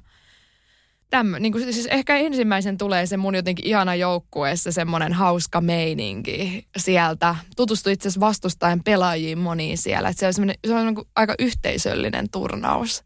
[1.13, 6.67] tämmö, niin kuin, siis ehkä ensimmäisen tulee se mun jotenkin ihana joukkueessa semmoinen hauska meininki
[6.77, 7.35] sieltä.
[7.55, 10.09] Tutustuin itse asiassa vastustajan pelaajiin moniin siellä.
[10.09, 13.03] Että se on, se on niin aika yhteisöllinen turnaus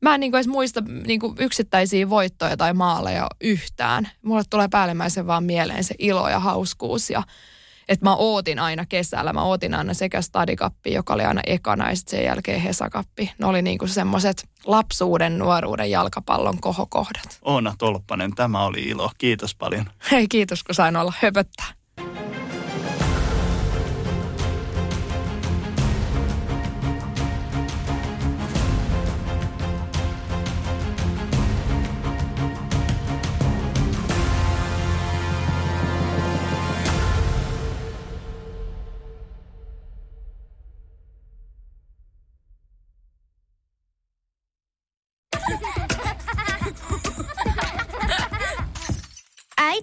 [0.00, 4.10] mä en niin kuin edes muista niin kuin yksittäisiä voittoja tai maaleja yhtään.
[4.22, 7.22] Mulle tulee päällimmäisen vaan mieleen se ilo ja hauskuus ja
[7.90, 9.32] että mä ootin aina kesällä.
[9.32, 13.32] Mä ootin aina sekä stadikappi, joka oli aina ekana ja sitten sen jälkeen hesakappi.
[13.38, 17.38] Ne oli niinku semmoiset lapsuuden, nuoruuden jalkapallon kohokohdat.
[17.42, 19.10] Oona Tolppanen, tämä oli ilo.
[19.18, 19.90] Kiitos paljon.
[20.10, 21.66] Hei, kiitos kun sain olla höpöttää.